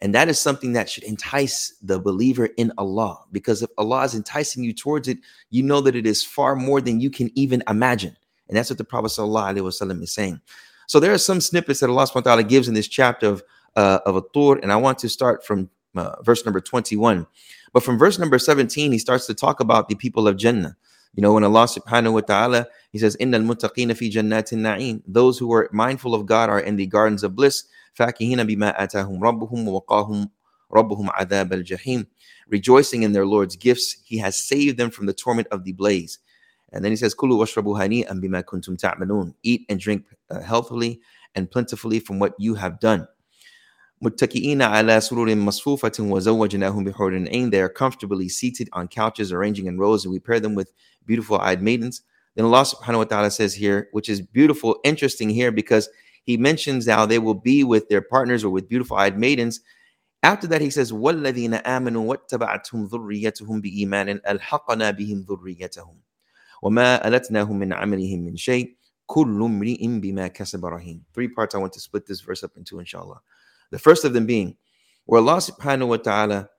And 0.00 0.14
that 0.14 0.28
is 0.28 0.40
something 0.40 0.72
that 0.74 0.90
should 0.90 1.04
entice 1.04 1.74
the 1.82 1.98
believer 1.98 2.46
in 2.56 2.72
Allah. 2.78 3.18
Because 3.32 3.62
if 3.62 3.70
Allah 3.78 4.04
is 4.04 4.14
enticing 4.14 4.62
you 4.62 4.72
towards 4.72 5.08
it, 5.08 5.18
you 5.50 5.62
know 5.62 5.80
that 5.80 5.96
it 5.96 6.06
is 6.06 6.22
far 6.22 6.54
more 6.54 6.80
than 6.80 7.00
you 7.00 7.10
can 7.10 7.30
even 7.34 7.62
imagine. 7.68 8.16
And 8.48 8.56
that's 8.56 8.70
what 8.70 8.78
the 8.78 8.84
Prophet 8.84 9.08
ﷺ 9.08 10.02
is 10.02 10.12
saying. 10.12 10.40
So 10.86 11.00
there 11.00 11.12
are 11.12 11.18
some 11.18 11.40
snippets 11.40 11.80
that 11.80 11.90
Allah 11.90 12.06
subhanahu 12.06 12.48
gives 12.48 12.68
in 12.68 12.74
this 12.74 12.88
chapter 12.88 13.26
of, 13.28 13.42
uh, 13.74 14.00
of 14.06 14.16
a 14.16 14.22
tur. 14.32 14.58
And 14.62 14.70
I 14.70 14.76
want 14.76 14.98
to 15.00 15.08
start 15.08 15.44
from 15.44 15.70
uh, 15.96 16.22
verse 16.22 16.44
number 16.44 16.60
21. 16.60 17.26
But 17.72 17.82
from 17.82 17.98
verse 17.98 18.18
number 18.18 18.38
17, 18.38 18.92
he 18.92 18.98
starts 18.98 19.26
to 19.26 19.34
talk 19.34 19.60
about 19.60 19.88
the 19.88 19.96
people 19.96 20.28
of 20.28 20.36
Jannah. 20.36 20.76
You 21.15 21.21
know, 21.21 21.33
when 21.33 21.43
Allah 21.43 21.65
subhanahu 21.65 22.13
wa 22.13 22.21
ta'ala, 22.21 22.67
he 22.91 22.97
says, 22.97 23.17
Innal 23.19 23.43
muttaqina 23.43 23.97
fi 23.97 24.09
jannatin 24.09 24.59
na'im. 24.59 25.01
Those 25.05 25.37
who 25.39 25.51
are 25.53 25.69
mindful 25.73 26.15
of 26.15 26.25
God 26.25 26.49
are 26.49 26.59
in 26.59 26.77
the 26.77 26.87
gardens 26.87 27.23
of 27.23 27.35
bliss. 27.35 27.65
فاكهين 27.93 28.43
بما 28.43 28.83
آتاهم 28.83 29.23
ربهم 29.23 29.67
ووقاهم 29.67 30.29
ربهم 30.73 31.09
عذاب 31.09 31.53
الجحيم 31.53 32.05
rejoicing 32.49 33.03
in 33.03 33.11
their 33.11 33.25
Lord's 33.25 33.55
gifts 33.55 33.97
he 34.03 34.17
has 34.17 34.35
saved 34.35 34.77
them 34.77 34.89
from 34.89 35.05
the 35.05 35.13
torment 35.13 35.47
of 35.51 35.63
the 35.63 35.73
blaze 35.73 36.19
and 36.71 36.83
then 36.83 36.91
he 36.91 36.95
says 36.95 37.13
كلوا 37.13 37.39
واشربوا 37.39 37.85
هنيئا 37.85 38.13
بما 38.13 38.41
كنتم 38.41 38.75
تعملون 38.75 39.33
eat 39.43 39.61
and 39.69 39.79
drink 39.79 40.05
uh, 40.29 40.39
healthily 40.41 41.01
and 41.35 41.51
plentifully 41.51 41.99
from 41.99 42.19
what 42.19 42.33
you 42.39 42.55
have 42.55 42.79
done 42.79 43.07
متكئين 44.01 44.61
على 44.61 45.01
سرور 45.01 45.35
مصفوفة 45.35 45.91
وزوجناهم 45.99 46.83
بحور 46.83 47.27
عين 47.27 47.51
they 47.51 47.61
are 47.61 47.69
comfortably 47.69 48.29
seated 48.29 48.69
on 48.73 48.87
couches 48.87 49.31
arranging 49.31 49.67
in 49.67 49.77
rows 49.77 50.05
and 50.05 50.13
we 50.13 50.19
pair 50.19 50.39
them 50.39 50.55
with 50.55 50.71
beautiful 51.05 51.39
eyed 51.39 51.61
maidens 51.61 52.03
then 52.35 52.45
Allah 52.45 52.63
subhanahu 52.63 52.97
wa 52.97 53.03
ta'ala 53.03 53.31
says 53.31 53.53
here 53.53 53.89
which 53.91 54.09
is 54.09 54.21
beautiful 54.21 54.79
interesting 54.83 55.29
here 55.29 55.51
because 55.51 55.89
he 56.23 56.37
mentions 56.37 56.87
how 56.87 57.05
they 57.05 57.19
will 57.19 57.33
be 57.35 57.63
with 57.63 57.89
their 57.89 58.01
partners 58.01 58.43
or 58.43 58.49
with 58.49 58.69
beautiful 58.69 58.97
eyed 58.97 59.17
maidens. 59.17 59.59
After 60.23 60.45
that, 60.47 60.61
he 60.61 60.69
says, 60.69 60.91
وَالَّذِينَ 60.91 61.63
آمَنُوا 61.63 62.05
وَاتَّبَعَتْهُمْ 62.05 62.89
ذُرِّيَّتُهُم 62.89 63.61
بِإِيمَانٍ 63.61 64.21
أَلْحَقْنَا 64.21 64.91
بِهِمْ 64.91 65.25
ذُرِّيَّتَهُم 65.25 65.95
وَمَا 66.63 67.07
أَلَتْنَاهُم 67.07 67.59
مِّنْ 67.59 67.73
عَمَلِهِم 67.73 68.19
مِّن 68.25 68.35
شَيْءٍ 68.35 68.77
كُلُّ 69.07 69.41
امْرِئٍ 69.43 69.99
بِمَا 69.99 70.27
كَسَبَ 70.27 70.63
رَهِينٌ 70.63 71.01
Three 71.13 71.27
parts 71.27 71.55
I 71.55 71.57
want 71.57 71.73
to 71.73 71.79
split 71.79 72.05
this 72.05 72.21
verse 72.21 72.43
up 72.43 72.51
into, 72.55 72.77
inshallah. 72.77 73.19
The 73.71 73.79
first 73.79 74.05
of 74.05 74.13
them 74.13 74.27
being 74.27 74.57
where 75.05 75.19
Allah 75.19 75.37
subhanahu 75.37 75.87
wa 75.87 75.97
ta'ala 75.97 76.49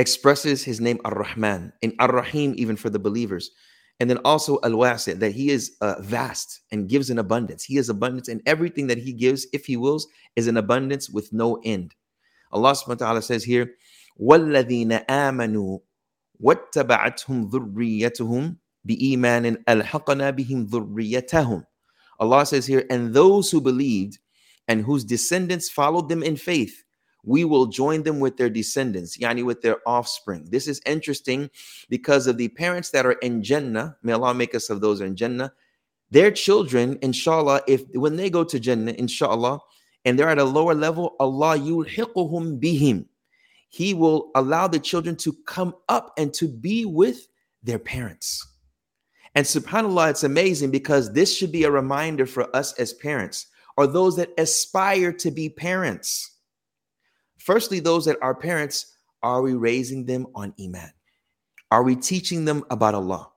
expresses 0.00 0.62
his 0.64 0.80
name 0.80 1.00
Ar-Rahman 1.04 1.72
and 1.82 1.94
Ar-Rahim 1.98 2.54
even 2.56 2.76
for 2.76 2.90
the 2.90 2.98
believers. 2.98 3.50
And 3.98 4.10
then 4.10 4.18
also 4.24 4.58
al 4.62 4.72
wasi 4.72 5.18
that 5.18 5.32
he 5.32 5.50
is 5.50 5.76
uh, 5.80 5.94
vast 6.00 6.60
and 6.70 6.88
gives 6.88 7.08
an 7.08 7.18
abundance. 7.18 7.64
He 7.64 7.78
is 7.78 7.88
abundance, 7.88 8.28
and 8.28 8.42
everything 8.44 8.88
that 8.88 8.98
he 8.98 9.14
gives, 9.14 9.46
if 9.54 9.64
he 9.64 9.78
wills, 9.78 10.06
is 10.36 10.48
an 10.48 10.58
abundance 10.58 11.08
with 11.08 11.32
no 11.32 11.60
end. 11.64 11.94
Allah 12.52 12.72
subhanahu 12.72 13.00
wa 13.00 13.06
ta'ala 13.06 13.22
says 13.22 13.42
here, 13.42 13.72
وَالَّذِينَ 14.20 15.06
آمَنُوا 15.06 15.80
وَاتَّبَعَتْهُمْ 16.42 17.50
ذُرِّيَّتُهُمْ 17.50 18.56
بِإِيمَانٍ 18.86 19.64
أَلْحَقْنَا 19.64 20.30
بِهِمْ 20.36 20.68
ذُرِّيَّتَهُمْ 20.68 21.64
Allah 22.20 22.46
says 22.46 22.66
here, 22.66 22.84
and 22.90 23.14
those 23.14 23.50
who 23.50 23.60
believed 23.60 24.18
and 24.68 24.82
whose 24.82 25.04
descendants 25.04 25.68
followed 25.68 26.08
them 26.08 26.22
in 26.22 26.36
faith, 26.36 26.84
we 27.23 27.45
will 27.45 27.67
join 27.67 28.03
them 28.03 28.19
with 28.19 28.37
their 28.37 28.49
descendants, 28.49 29.17
yani 29.17 29.43
with 29.43 29.61
their 29.61 29.77
offspring. 29.85 30.47
This 30.49 30.67
is 30.67 30.81
interesting 30.85 31.49
because 31.89 32.27
of 32.27 32.37
the 32.37 32.47
parents 32.49 32.89
that 32.91 33.05
are 33.05 33.13
in 33.13 33.43
Jannah. 33.43 33.97
May 34.01 34.13
Allah 34.13 34.33
make 34.33 34.55
us 34.55 34.69
of 34.69 34.81
those 34.81 35.01
in 35.01 35.15
Jannah. 35.15 35.53
Their 36.09 36.31
children, 36.31 36.97
inshallah, 37.01 37.61
if 37.67 37.83
when 37.93 38.15
they 38.15 38.29
go 38.29 38.43
to 38.43 38.59
Jannah, 38.59 38.93
inshallah, 38.93 39.59
and 40.03 40.17
they're 40.17 40.29
at 40.29 40.39
a 40.39 40.43
lower 40.43 40.73
level, 40.73 41.15
Allah 41.19 41.57
yulhiquhum 41.57 42.59
bihim. 42.59 43.05
He 43.69 43.93
will 43.93 44.31
allow 44.35 44.67
the 44.67 44.79
children 44.79 45.15
to 45.17 45.33
come 45.45 45.75
up 45.87 46.13
and 46.17 46.33
to 46.33 46.47
be 46.47 46.85
with 46.85 47.27
their 47.63 47.79
parents. 47.79 48.45
And 49.35 49.45
subhanAllah, 49.45 50.09
it's 50.09 50.23
amazing 50.23 50.71
because 50.71 51.13
this 51.13 51.33
should 51.33 51.53
be 51.53 51.63
a 51.63 51.71
reminder 51.71 52.25
for 52.25 52.53
us 52.53 52.73
as 52.73 52.91
parents 52.91 53.47
or 53.77 53.87
those 53.87 54.17
that 54.17 54.33
aspire 54.37 55.13
to 55.13 55.31
be 55.31 55.47
parents 55.47 56.30
Firstly, 57.43 57.79
those 57.79 58.05
that 58.05 58.17
are 58.21 58.35
parents, 58.35 58.97
are 59.23 59.41
we 59.41 59.53
raising 59.53 60.05
them 60.05 60.27
on 60.35 60.53
Iman? 60.59 60.91
Are 61.71 61.81
we 61.83 61.95
teaching 61.95 62.45
them 62.45 62.63
about 62.69 62.93
Allah? 62.93 63.29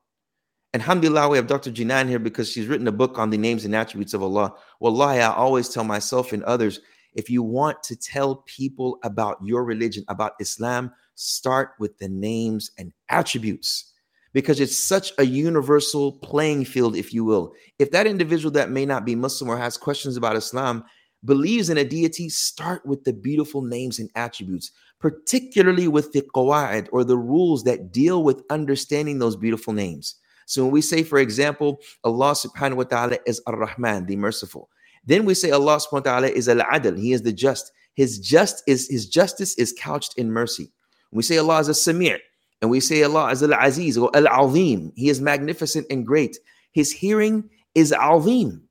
And 0.74 0.82
alhamdulillah, 0.82 1.30
we 1.30 1.38
have 1.38 1.46
Dr. 1.46 1.70
Jinan 1.70 2.08
here 2.08 2.18
because 2.18 2.50
she's 2.50 2.66
written 2.66 2.88
a 2.88 2.92
book 2.92 3.18
on 3.18 3.30
the 3.30 3.38
names 3.38 3.64
and 3.64 3.74
attributes 3.74 4.12
of 4.12 4.22
Allah. 4.22 4.54
Wallahi, 4.80 5.20
I 5.20 5.32
always 5.32 5.68
tell 5.68 5.84
myself 5.84 6.32
and 6.32 6.42
others 6.44 6.80
if 7.14 7.30
you 7.30 7.42
want 7.42 7.82
to 7.84 7.96
tell 7.96 8.44
people 8.44 8.98
about 9.04 9.38
your 9.42 9.64
religion, 9.64 10.04
about 10.08 10.32
Islam, 10.40 10.90
start 11.14 11.70
with 11.78 11.96
the 11.98 12.08
names 12.08 12.72
and 12.76 12.92
attributes 13.08 13.92
because 14.32 14.60
it's 14.60 14.76
such 14.76 15.12
a 15.18 15.24
universal 15.24 16.12
playing 16.18 16.64
field, 16.64 16.96
if 16.96 17.14
you 17.14 17.24
will. 17.24 17.54
If 17.78 17.92
that 17.92 18.08
individual 18.08 18.50
that 18.52 18.70
may 18.70 18.84
not 18.84 19.04
be 19.04 19.14
Muslim 19.14 19.48
or 19.48 19.56
has 19.56 19.76
questions 19.76 20.16
about 20.16 20.36
Islam 20.36 20.84
believes 21.24 21.70
in 21.70 21.78
a 21.78 21.84
deity, 21.84 22.28
start 22.28 22.84
with 22.84 23.04
the 23.04 23.12
beautiful 23.12 23.62
names 23.62 23.98
and 23.98 24.10
attributes, 24.14 24.72
particularly 25.00 25.88
with 25.88 26.12
the 26.12 26.22
qawa'id 26.34 26.88
or 26.92 27.04
the 27.04 27.16
rules 27.16 27.64
that 27.64 27.92
deal 27.92 28.24
with 28.24 28.42
understanding 28.50 29.18
those 29.18 29.36
beautiful 29.36 29.72
names. 29.72 30.16
So 30.46 30.64
when 30.64 30.72
we 30.72 30.82
say, 30.82 31.02
for 31.02 31.18
example, 31.18 31.80
Allah 32.02 32.32
subhanahu 32.32 32.76
wa 32.76 32.84
ta'ala 32.84 33.18
is 33.26 33.40
Ar-Rahman, 33.46 34.06
the 34.06 34.16
merciful, 34.16 34.68
then 35.06 35.24
we 35.24 35.34
say 35.34 35.50
Allah 35.50 35.76
subhanahu 35.76 35.92
wa 35.92 36.00
ta'ala 36.00 36.28
is 36.28 36.48
Al-Adl, 36.48 36.98
He 36.98 37.12
is 37.12 37.22
the 37.22 37.32
just. 37.32 37.72
His 37.94 38.18
just 38.18 38.62
is 38.66 38.88
his 38.88 39.06
justice 39.06 39.54
is 39.56 39.72
couched 39.78 40.18
in 40.18 40.30
mercy. 40.32 40.72
we 41.12 41.22
say 41.22 41.38
Allah 41.38 41.60
is 41.60 41.68
a 41.68 41.72
Samir, 41.72 42.18
and 42.60 42.70
we 42.70 42.80
say 42.80 43.02
Allah 43.04 43.30
is 43.30 43.42
Al-Aziz 43.42 43.96
or 43.96 44.10
Al-Azim, 44.16 44.92
He 44.96 45.08
is 45.08 45.20
magnificent 45.20 45.86
and 45.90 46.04
great. 46.04 46.36
His 46.72 46.90
hearing 46.90 47.48
is 47.74 47.92
Azim. 47.92 48.63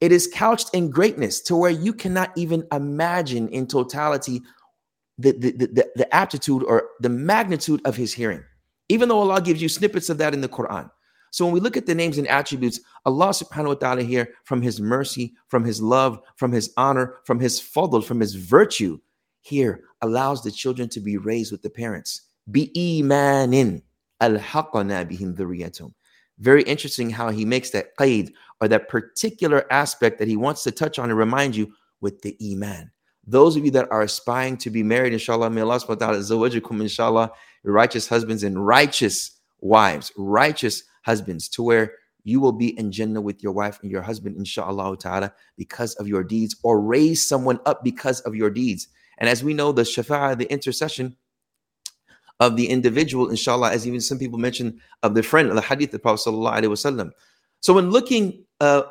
It 0.00 0.12
is 0.12 0.26
couched 0.26 0.70
in 0.74 0.90
greatness 0.90 1.40
to 1.42 1.56
where 1.56 1.70
you 1.70 1.92
cannot 1.92 2.30
even 2.36 2.66
imagine 2.72 3.48
in 3.48 3.66
totality 3.66 4.42
the, 5.18 5.32
the, 5.32 5.50
the, 5.52 5.90
the, 5.96 6.14
aptitude 6.14 6.62
or 6.62 6.90
the 7.00 7.08
magnitude 7.08 7.80
of 7.86 7.96
his 7.96 8.12
hearing, 8.12 8.44
even 8.90 9.08
though 9.08 9.20
Allah 9.20 9.40
gives 9.40 9.62
you 9.62 9.68
snippets 9.70 10.10
of 10.10 10.18
that 10.18 10.34
in 10.34 10.42
the 10.42 10.48
Quran. 10.48 10.90
So 11.30 11.44
when 11.44 11.54
we 11.54 11.60
look 11.60 11.76
at 11.76 11.86
the 11.86 11.94
names 11.94 12.18
and 12.18 12.28
attributes, 12.28 12.80
Allah 13.04 13.28
subhanahu 13.28 13.68
wa 13.68 13.74
ta'ala 13.74 14.02
here, 14.02 14.34
from 14.44 14.60
his 14.60 14.80
mercy, 14.80 15.34
from 15.48 15.64
his 15.64 15.80
love, 15.80 16.20
from 16.36 16.52
his 16.52 16.72
honor, 16.76 17.14
from 17.24 17.40
his 17.40 17.60
fadl, 17.60 18.04
from 18.04 18.20
his 18.20 18.34
virtue, 18.34 18.98
here 19.40 19.84
allows 20.02 20.42
the 20.42 20.50
children 20.50 20.88
to 20.90 21.00
be 21.00 21.16
raised 21.16 21.52
with 21.52 21.62
the 21.62 21.70
parents. 21.70 22.22
Be 22.50 22.70
imanin 22.76 23.82
alhaqana 24.20 25.10
bihim. 25.10 25.92
Very 26.38 26.62
interesting 26.62 27.10
how 27.10 27.30
he 27.30 27.44
makes 27.44 27.70
that 27.70 27.96
qaid 27.96 28.32
or 28.60 28.68
that 28.68 28.88
particular 28.88 29.70
aspect 29.72 30.18
that 30.18 30.28
he 30.28 30.36
wants 30.36 30.62
to 30.64 30.70
touch 30.70 30.98
on 30.98 31.10
and 31.10 31.18
remind 31.18 31.56
you 31.56 31.72
with 32.00 32.22
the 32.22 32.36
iman. 32.52 32.90
Those 33.26 33.56
of 33.56 33.64
you 33.64 33.70
that 33.72 33.90
are 33.90 34.02
aspiring 34.02 34.56
to 34.58 34.70
be 34.70 34.82
married, 34.82 35.12
inshallah, 35.12 35.50
may 35.50 35.60
Allah 35.60 35.80
subhanahu 35.80 36.00
wa 36.00 36.58
ta'ala, 36.58 36.82
inshallah, 36.82 37.32
righteous 37.64 38.08
husbands 38.08 38.44
and 38.44 38.64
righteous 38.64 39.32
wives, 39.60 40.12
righteous 40.16 40.84
husbands, 41.02 41.48
to 41.48 41.62
where 41.62 41.94
you 42.22 42.40
will 42.40 42.52
be 42.52 42.78
in 42.78 42.92
Jannah 42.92 43.20
with 43.20 43.42
your 43.42 43.52
wife 43.52 43.78
and 43.82 43.90
your 43.90 44.02
husband, 44.02 44.36
inshallah 44.36 44.96
ta'ala, 44.98 45.32
because 45.56 45.94
of 45.94 46.08
your 46.08 46.22
deeds, 46.22 46.56
or 46.62 46.80
raise 46.80 47.26
someone 47.26 47.58
up 47.66 47.82
because 47.82 48.20
of 48.20 48.34
your 48.34 48.50
deeds. 48.50 48.88
And 49.18 49.28
as 49.28 49.42
we 49.42 49.54
know, 49.54 49.72
the 49.72 49.82
shafa'ah, 49.82 50.38
the 50.38 50.50
intercession, 50.50 51.16
of 52.40 52.56
the 52.56 52.68
individual, 52.68 53.30
inshallah, 53.30 53.72
as 53.72 53.86
even 53.86 54.00
some 54.00 54.18
people 54.18 54.38
mentioned 54.38 54.78
of 55.02 55.14
the 55.14 55.22
friend 55.22 55.48
of 55.48 55.54
the 55.54 55.62
hadith 55.62 55.94
of 55.94 56.02
Prophet 56.02 56.28
Alaihi 56.28 56.64
Wasallam. 56.64 57.10
So 57.60 57.72
when 57.74 57.90
looking 57.90 58.44
uh, 58.60 58.82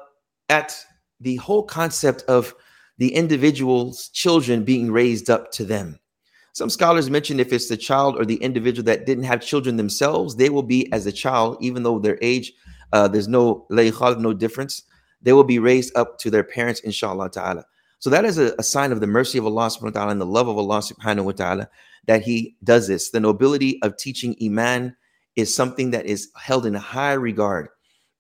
at 0.49 0.75
the 1.19 1.35
whole 1.37 1.63
concept 1.63 2.23
of 2.27 2.53
the 2.97 3.13
individual's 3.13 4.09
children 4.09 4.63
being 4.63 4.91
raised 4.91 5.29
up 5.29 5.51
to 5.51 5.65
them, 5.65 5.99
some 6.55 6.69
scholars 6.69 7.09
mention 7.09 7.41
if 7.41 7.51
it's 7.51 7.67
the 7.67 7.75
child 7.75 8.15
or 8.17 8.23
the 8.23 8.37
individual 8.37 8.85
that 8.85 9.05
didn't 9.05 9.25
have 9.25 9.41
children 9.41 9.75
themselves, 9.75 10.37
they 10.37 10.49
will 10.49 10.63
be 10.63 10.89
as 10.93 11.05
a 11.05 11.11
child, 11.11 11.57
even 11.59 11.83
though 11.83 11.99
their 11.99 12.17
age, 12.21 12.53
uh, 12.93 13.09
there's 13.09 13.27
no 13.27 13.65
no 13.69 14.33
difference. 14.33 14.83
They 15.21 15.33
will 15.33 15.43
be 15.43 15.59
raised 15.59 15.97
up 15.97 16.17
to 16.19 16.31
their 16.31 16.45
parents, 16.45 16.79
inshallah 16.79 17.31
ta'ala. 17.31 17.65
So 17.99 18.09
that 18.09 18.23
is 18.23 18.37
a, 18.37 18.55
a, 18.57 18.63
sign 18.63 18.93
of 18.93 19.01
the 19.01 19.07
mercy 19.07 19.37
of 19.37 19.45
Allah 19.45 19.67
subhanahu 19.67 19.83
wa 19.83 19.89
ta'ala 19.89 20.11
and 20.11 20.21
the 20.21 20.25
love 20.25 20.47
of 20.47 20.57
Allah 20.57 20.79
subhanahu 20.79 21.25
wa 21.25 21.31
ta'ala 21.31 21.69
that 22.05 22.21
he 22.21 22.55
does 22.63 22.87
this. 22.87 23.09
The 23.09 23.19
nobility 23.19 23.81
of 23.81 23.97
teaching 23.97 24.35
Iman 24.41 24.95
is 25.35 25.53
something 25.53 25.91
that 25.91 26.05
is 26.05 26.29
held 26.37 26.65
in 26.65 26.73
high 26.73 27.13
regard, 27.13 27.67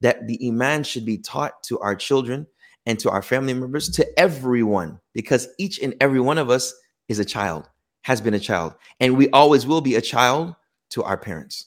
that 0.00 0.26
the 0.26 0.38
Iman 0.48 0.84
should 0.84 1.04
be 1.04 1.18
taught 1.18 1.62
to 1.64 1.78
our 1.80 1.94
children 1.94 2.46
and 2.86 2.98
to 3.00 3.10
our 3.10 3.22
family 3.22 3.54
members, 3.54 3.88
to 3.90 4.18
everyone, 4.18 5.00
because 5.14 5.48
each 5.58 5.78
and 5.80 5.94
every 6.00 6.20
one 6.20 6.38
of 6.38 6.48
us 6.48 6.74
is 7.08 7.18
a 7.18 7.24
child, 7.24 7.68
has 8.02 8.20
been 8.20 8.34
a 8.34 8.40
child, 8.40 8.74
and 8.98 9.16
we 9.16 9.28
always 9.30 9.66
will 9.66 9.80
be 9.80 9.96
a 9.96 10.00
child 10.00 10.54
to 10.90 11.02
our 11.02 11.16
parents. 11.16 11.66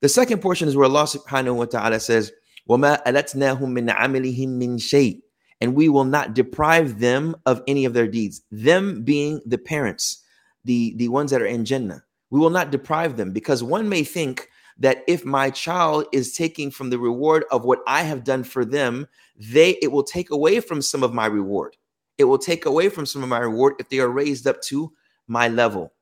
The 0.00 0.08
second 0.08 0.40
portion 0.40 0.68
is 0.68 0.76
where 0.76 0.86
Allah 0.86 1.04
subhanahu 1.04 1.56
wa 1.56 1.66
ta'ala 1.66 2.00
says, 2.00 2.32
وَمَا 2.68 3.04
أَلَتْنَاهُم 3.04 3.60
مِّنْ 3.60 3.90
عَمِلِهِم 3.90 4.48
مِّن 4.48 4.76
شَيْءٍ 4.76 5.20
and 5.62 5.76
we 5.76 5.88
will 5.88 6.04
not 6.04 6.34
deprive 6.34 6.98
them 6.98 7.36
of 7.46 7.62
any 7.68 7.84
of 7.84 7.94
their 7.94 8.08
deeds. 8.08 8.42
Them 8.50 9.04
being 9.04 9.40
the 9.46 9.58
parents, 9.58 10.24
the, 10.64 10.92
the 10.96 11.06
ones 11.06 11.30
that 11.30 11.40
are 11.40 11.46
in 11.46 11.64
Jannah. 11.64 12.02
We 12.30 12.40
will 12.40 12.50
not 12.50 12.72
deprive 12.72 13.16
them 13.16 13.30
because 13.30 13.62
one 13.62 13.88
may 13.88 14.02
think 14.02 14.48
that 14.79 15.03
if 15.07 15.25
my 15.25 15.49
child 15.49 16.05
is 16.11 16.33
taking 16.33 16.69
from 16.71 16.89
the 16.89 16.99
reward 16.99 17.45
of 17.51 17.65
what 17.65 17.79
I 17.87 18.03
have 18.03 18.23
done 18.23 18.43
for 18.43 18.63
them, 18.63 19.07
they 19.35 19.71
it 19.81 19.91
will 19.91 20.03
take 20.03 20.29
away 20.31 20.59
from 20.59 20.81
some 20.81 21.03
of 21.03 21.13
my 21.13 21.25
reward. 21.25 21.75
It 22.17 22.25
will 22.25 22.37
take 22.37 22.65
away 22.65 22.89
from 22.89 23.05
some 23.05 23.23
of 23.23 23.29
my 23.29 23.39
reward 23.39 23.75
if 23.79 23.89
they 23.89 23.99
are 23.99 24.09
raised 24.09 24.47
up 24.47 24.61
to 24.63 24.91
my 25.27 25.47
level. 25.47 25.93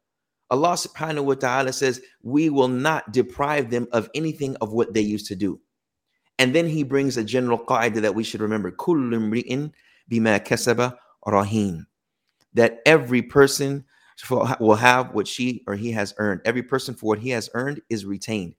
Allah 0.49 0.73
subhanahu 0.73 1.25
wa 1.25 1.33
ta'ala 1.33 1.73
says, 1.73 2.01
We 2.21 2.49
will 2.49 2.67
not 2.67 3.11
deprive 3.11 3.69
them 3.69 3.87
of 3.91 4.09
anything 4.13 4.55
of 4.57 4.73
what 4.73 4.93
they 4.93 5.01
used 5.01 5.27
to 5.27 5.35
do. 5.35 5.59
And 6.37 6.53
then 6.53 6.67
he 6.67 6.83
brings 6.83 7.17
a 7.17 7.23
general 7.23 7.57
qaida 7.57 8.01
that 8.01 8.13
we 8.13 8.23
should 8.23 8.41
remember. 8.41 8.71
bima. 8.71 9.45
That 12.53 12.79
every 12.85 13.21
person 13.21 13.85
will 14.59 14.75
have 14.75 15.13
what 15.13 15.27
she 15.27 15.63
or 15.67 15.75
he 15.75 15.91
has 15.91 16.13
earned. 16.17 16.41
Every 16.45 16.63
person 16.63 16.93
for 16.93 17.07
what 17.07 17.19
he 17.19 17.29
has 17.29 17.49
earned 17.53 17.81
is 17.89 18.05
retained. 18.05 18.55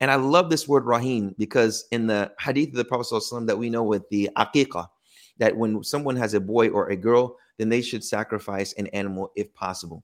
And 0.00 0.10
I 0.10 0.14
love 0.14 0.48
this 0.48 0.66
word 0.66 0.86
rahim 0.86 1.34
because 1.38 1.86
in 1.92 2.06
the 2.06 2.32
hadith 2.40 2.70
of 2.70 2.76
the 2.76 2.84
Prophet 2.84 3.06
ﷺ 3.12 3.46
that 3.46 3.58
we 3.58 3.68
know 3.68 3.82
with 3.82 4.08
the 4.08 4.30
aqiqah, 4.36 4.88
that 5.38 5.56
when 5.56 5.82
someone 5.84 6.16
has 6.16 6.34
a 6.34 6.40
boy 6.40 6.68
or 6.68 6.88
a 6.88 6.96
girl, 6.96 7.36
then 7.58 7.68
they 7.68 7.82
should 7.82 8.02
sacrifice 8.02 8.72
an 8.74 8.86
animal 8.88 9.30
if 9.36 9.52
possible. 9.54 10.02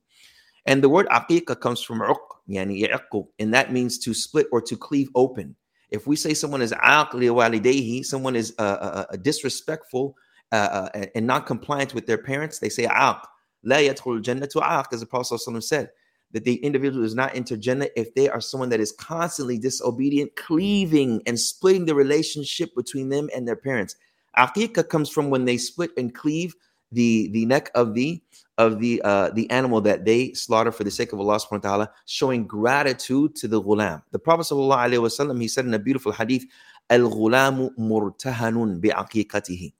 And 0.65 0.83
the 0.83 0.89
word 0.89 1.07
aqiqah 1.07 1.59
comes 1.59 1.81
from 1.81 1.99
uq, 1.99 2.17
yani 2.47 3.29
and 3.39 3.53
that 3.53 3.71
means 3.71 3.97
to 3.99 4.13
split 4.13 4.47
or 4.51 4.61
to 4.61 4.75
cleave 4.75 5.09
open. 5.15 5.55
If 5.89 6.05
we 6.05 6.15
say 6.15 6.33
someone 6.33 6.61
is 6.61 6.73
walidehi, 6.73 8.05
someone 8.05 8.35
is 8.35 8.53
uh, 8.59 8.61
uh, 8.61 9.05
uh 9.11 9.15
disrespectful 9.17 10.15
uh, 10.51 10.89
uh 10.93 11.05
and 11.15 11.25
not 11.25 11.45
compliant 11.45 11.93
with 11.93 12.05
their 12.05 12.17
parents, 12.17 12.59
they 12.59 12.69
say 12.69 12.85
aq. 12.85 13.27
La 13.63 13.77
yadkhul 13.77 14.21
jannatu 14.21 14.61
aq, 14.61 14.89
as 14.93 14.99
the 14.99 15.05
Prophet 15.05 15.33
ﷺ 15.33 15.63
said, 15.63 15.89
that 16.31 16.43
the 16.43 16.55
individual 16.55 17.03
does 17.03 17.15
not 17.15 17.33
Jannah 17.59 17.87
if 17.95 18.13
they 18.13 18.29
are 18.29 18.41
someone 18.41 18.69
that 18.69 18.79
is 18.79 18.91
constantly 18.91 19.57
disobedient, 19.57 20.35
cleaving 20.35 21.21
and 21.25 21.39
splitting 21.39 21.85
the 21.85 21.95
relationship 21.95 22.75
between 22.75 23.09
them 23.09 23.29
and 23.35 23.47
their 23.47 23.55
parents. 23.55 23.95
Aqiqah 24.37 24.89
comes 24.89 25.09
from 25.09 25.29
when 25.29 25.45
they 25.45 25.57
split 25.57 25.91
and 25.97 26.13
cleave 26.13 26.55
the, 26.91 27.29
the 27.31 27.45
neck 27.45 27.71
of 27.75 27.93
the 27.93 28.21
of 28.57 28.79
the 28.79 29.01
uh, 29.03 29.29
the 29.31 29.49
animal 29.51 29.81
that 29.81 30.03
they 30.03 30.33
slaughter 30.33 30.71
for 30.71 30.83
the 30.83 30.89
sake 30.89 31.13
of 31.13 31.19
Allah 31.19 31.37
subhanahu 31.37 31.63
wa 31.63 31.69
ta'ala, 31.69 31.91
showing 32.05 32.47
gratitude 32.47 33.35
to 33.35 33.47
the 33.47 33.61
ghulam. 33.61 34.01
The 34.11 34.19
Prophet 34.19 34.47
wasallam, 34.51 35.39
he 35.39 35.47
said 35.47 35.65
in 35.65 35.73
a 35.73 35.79
beautiful 35.79 36.11
hadith, 36.11 36.45
Al-ghulamu 36.89 37.75
murtahanun 37.77 38.81
bi'aqiqatihi. 38.81 39.73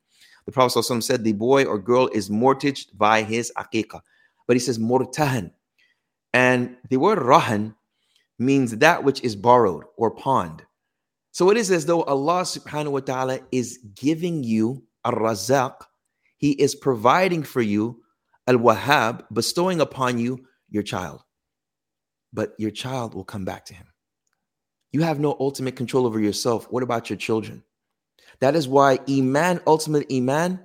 The 0.46 0.52
Prophet 0.52 1.04
said 1.04 1.24
the 1.24 1.34
boy 1.34 1.66
or 1.66 1.80
girl 1.80 2.08
is 2.08 2.30
mortgaged 2.30 2.98
by 2.98 3.24
his 3.24 3.52
aqiqah. 3.58 4.02
But 4.46 4.56
he 4.56 4.60
says 4.60 4.78
murtahan. 4.78 5.52
And 6.38 6.78
the 6.88 6.98
word 6.98 7.18
rahan 7.18 7.74
means 8.38 8.78
that 8.78 9.04
which 9.04 9.24
is 9.24 9.36
borrowed 9.36 9.86
or 9.98 10.12
pawned. 10.12 10.62
So 11.32 11.50
it 11.50 11.58
is 11.58 11.72
as 11.72 11.88
though 11.88 12.04
Allah 12.04 12.44
subhanahu 12.44 12.92
wa 12.92 13.00
ta'ala 13.00 13.40
is 13.52 13.80
giving 13.96 14.44
you 14.44 14.84
a 15.04 15.12
razaq. 15.12 15.78
He 16.38 16.52
is 16.52 16.76
providing 16.76 17.42
for 17.42 17.64
you 17.64 18.04
Al 18.46 18.58
Wahhab, 18.58 19.26
bestowing 19.34 19.82
upon 19.82 20.20
you 20.20 20.46
your 20.70 20.84
child. 20.84 21.24
But 22.32 22.54
your 22.60 22.70
child 22.70 23.16
will 23.16 23.26
come 23.26 23.44
back 23.44 23.66
to 23.66 23.74
him. 23.74 23.88
You 24.92 25.02
have 25.02 25.20
no 25.20 25.36
ultimate 25.40 25.76
control 25.76 26.06
over 26.06 26.20
yourself. 26.20 26.72
What 26.72 26.84
about 26.84 27.10
your 27.10 27.18
children? 27.18 27.64
That 28.42 28.56
is 28.56 28.68
why 28.68 29.00
Iman, 29.10 29.62
ultimate 29.66 30.06
Iman, 30.14 30.60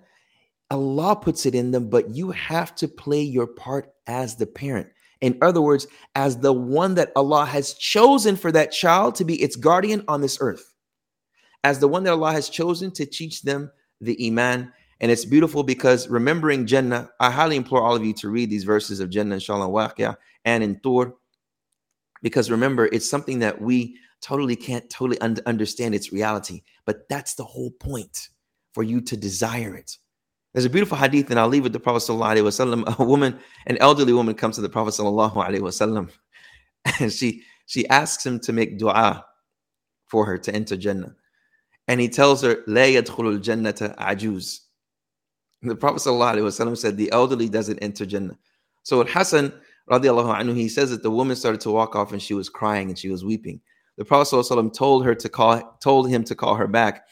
Allah 0.70 1.16
puts 1.16 1.46
it 1.46 1.54
in 1.54 1.70
them, 1.70 1.88
but 1.88 2.10
you 2.10 2.32
have 2.32 2.74
to 2.76 2.88
play 2.88 3.22
your 3.22 3.46
part 3.46 3.90
as 4.06 4.36
the 4.36 4.46
parent. 4.46 4.90
In 5.22 5.38
other 5.40 5.62
words, 5.62 5.86
as 6.14 6.36
the 6.36 6.52
one 6.52 6.96
that 6.96 7.12
Allah 7.16 7.46
has 7.46 7.74
chosen 7.74 8.36
for 8.36 8.52
that 8.52 8.72
child 8.72 9.14
to 9.14 9.24
be 9.24 9.40
its 9.40 9.56
guardian 9.56 10.04
on 10.08 10.20
this 10.20 10.36
earth, 10.40 10.74
as 11.64 11.78
the 11.78 11.88
one 11.88 12.02
that 12.02 12.12
Allah 12.12 12.32
has 12.32 12.48
chosen 12.50 12.90
to 12.92 13.06
teach 13.06 13.42
them 13.42 13.70
the 14.00 14.26
Iman. 14.26 14.72
And 15.00 15.10
it's 15.10 15.24
beautiful 15.24 15.62
because 15.62 16.08
remembering 16.08 16.66
Jannah, 16.66 17.08
I 17.20 17.30
highly 17.30 17.56
implore 17.56 17.82
all 17.82 17.96
of 17.96 18.04
you 18.04 18.12
to 18.14 18.28
read 18.28 18.50
these 18.50 18.64
verses 18.64 19.00
of 19.00 19.10
Jannah, 19.10 19.34
inshallah, 19.34 19.68
Waqia, 19.68 20.16
and 20.44 20.62
in 20.62 20.80
Tur, 20.80 21.14
because 22.20 22.50
remember, 22.50 22.86
it's 22.86 23.08
something 23.08 23.40
that 23.40 23.60
we 23.60 23.96
totally 24.20 24.56
can't 24.56 24.88
totally 24.90 25.20
un- 25.20 25.38
understand 25.46 25.94
its 25.94 26.12
reality, 26.12 26.62
but 26.84 27.08
that's 27.08 27.34
the 27.34 27.44
whole 27.44 27.70
point 27.72 28.28
for 28.72 28.82
you 28.82 29.00
to 29.00 29.16
desire 29.16 29.74
it. 29.74 29.98
There's 30.52 30.66
a 30.66 30.70
beautiful 30.70 30.98
hadith, 30.98 31.30
and 31.30 31.40
I'll 31.40 31.48
leave 31.48 31.62
with 31.62 31.72
the 31.72 31.80
Prophet 31.80 32.00
sallallahu 32.00 32.42
wasallam. 32.42 32.98
A 32.98 33.04
woman, 33.04 33.38
an 33.66 33.78
elderly 33.78 34.12
woman, 34.12 34.34
comes 34.34 34.56
to 34.56 34.60
the 34.60 34.68
Prophet 34.68 34.90
sallallahu 34.90 35.34
alaihi 35.34 35.60
wasallam, 35.60 36.10
and 37.00 37.10
she 37.10 37.42
she 37.66 37.88
asks 37.88 38.26
him 38.26 38.38
to 38.40 38.52
make 38.52 38.78
du'a 38.78 39.22
for 40.06 40.26
her 40.26 40.36
to 40.36 40.54
enter 40.54 40.76
Jannah, 40.76 41.14
and 41.88 42.00
he 42.00 42.08
tells 42.08 42.42
her, 42.42 42.62
"La 42.66 42.82
yadkhulul 42.82 43.40
jannata 43.40 43.96
ajuz." 43.96 44.60
The 45.62 45.74
Prophet 45.74 46.00
sallallahu 46.00 46.34
alaihi 46.34 46.42
wasallam 46.42 46.76
said, 46.76 46.98
"The 46.98 47.10
elderly 47.12 47.48
doesn't 47.48 47.78
enter 47.78 48.04
Jannah." 48.04 48.36
So 48.82 48.98
when 48.98 49.06
Hassan 49.06 49.54
radiallahu 49.90 50.38
anhu, 50.38 50.54
he 50.54 50.68
says 50.68 50.90
that 50.90 51.02
the 51.02 51.10
woman 51.10 51.34
started 51.34 51.62
to 51.62 51.70
walk 51.70 51.96
off, 51.96 52.12
and 52.12 52.20
she 52.20 52.34
was 52.34 52.50
crying 52.50 52.90
and 52.90 52.98
she 52.98 53.08
was 53.08 53.24
weeping. 53.24 53.58
The 53.96 54.04
Prophet 54.04 54.36
wasallam 54.36 54.74
told 54.74 55.06
her 55.06 55.14
to 55.14 55.28
call, 55.30 55.78
told 55.82 56.10
him 56.10 56.24
to 56.24 56.34
call 56.34 56.56
her 56.56 56.68
back, 56.68 57.06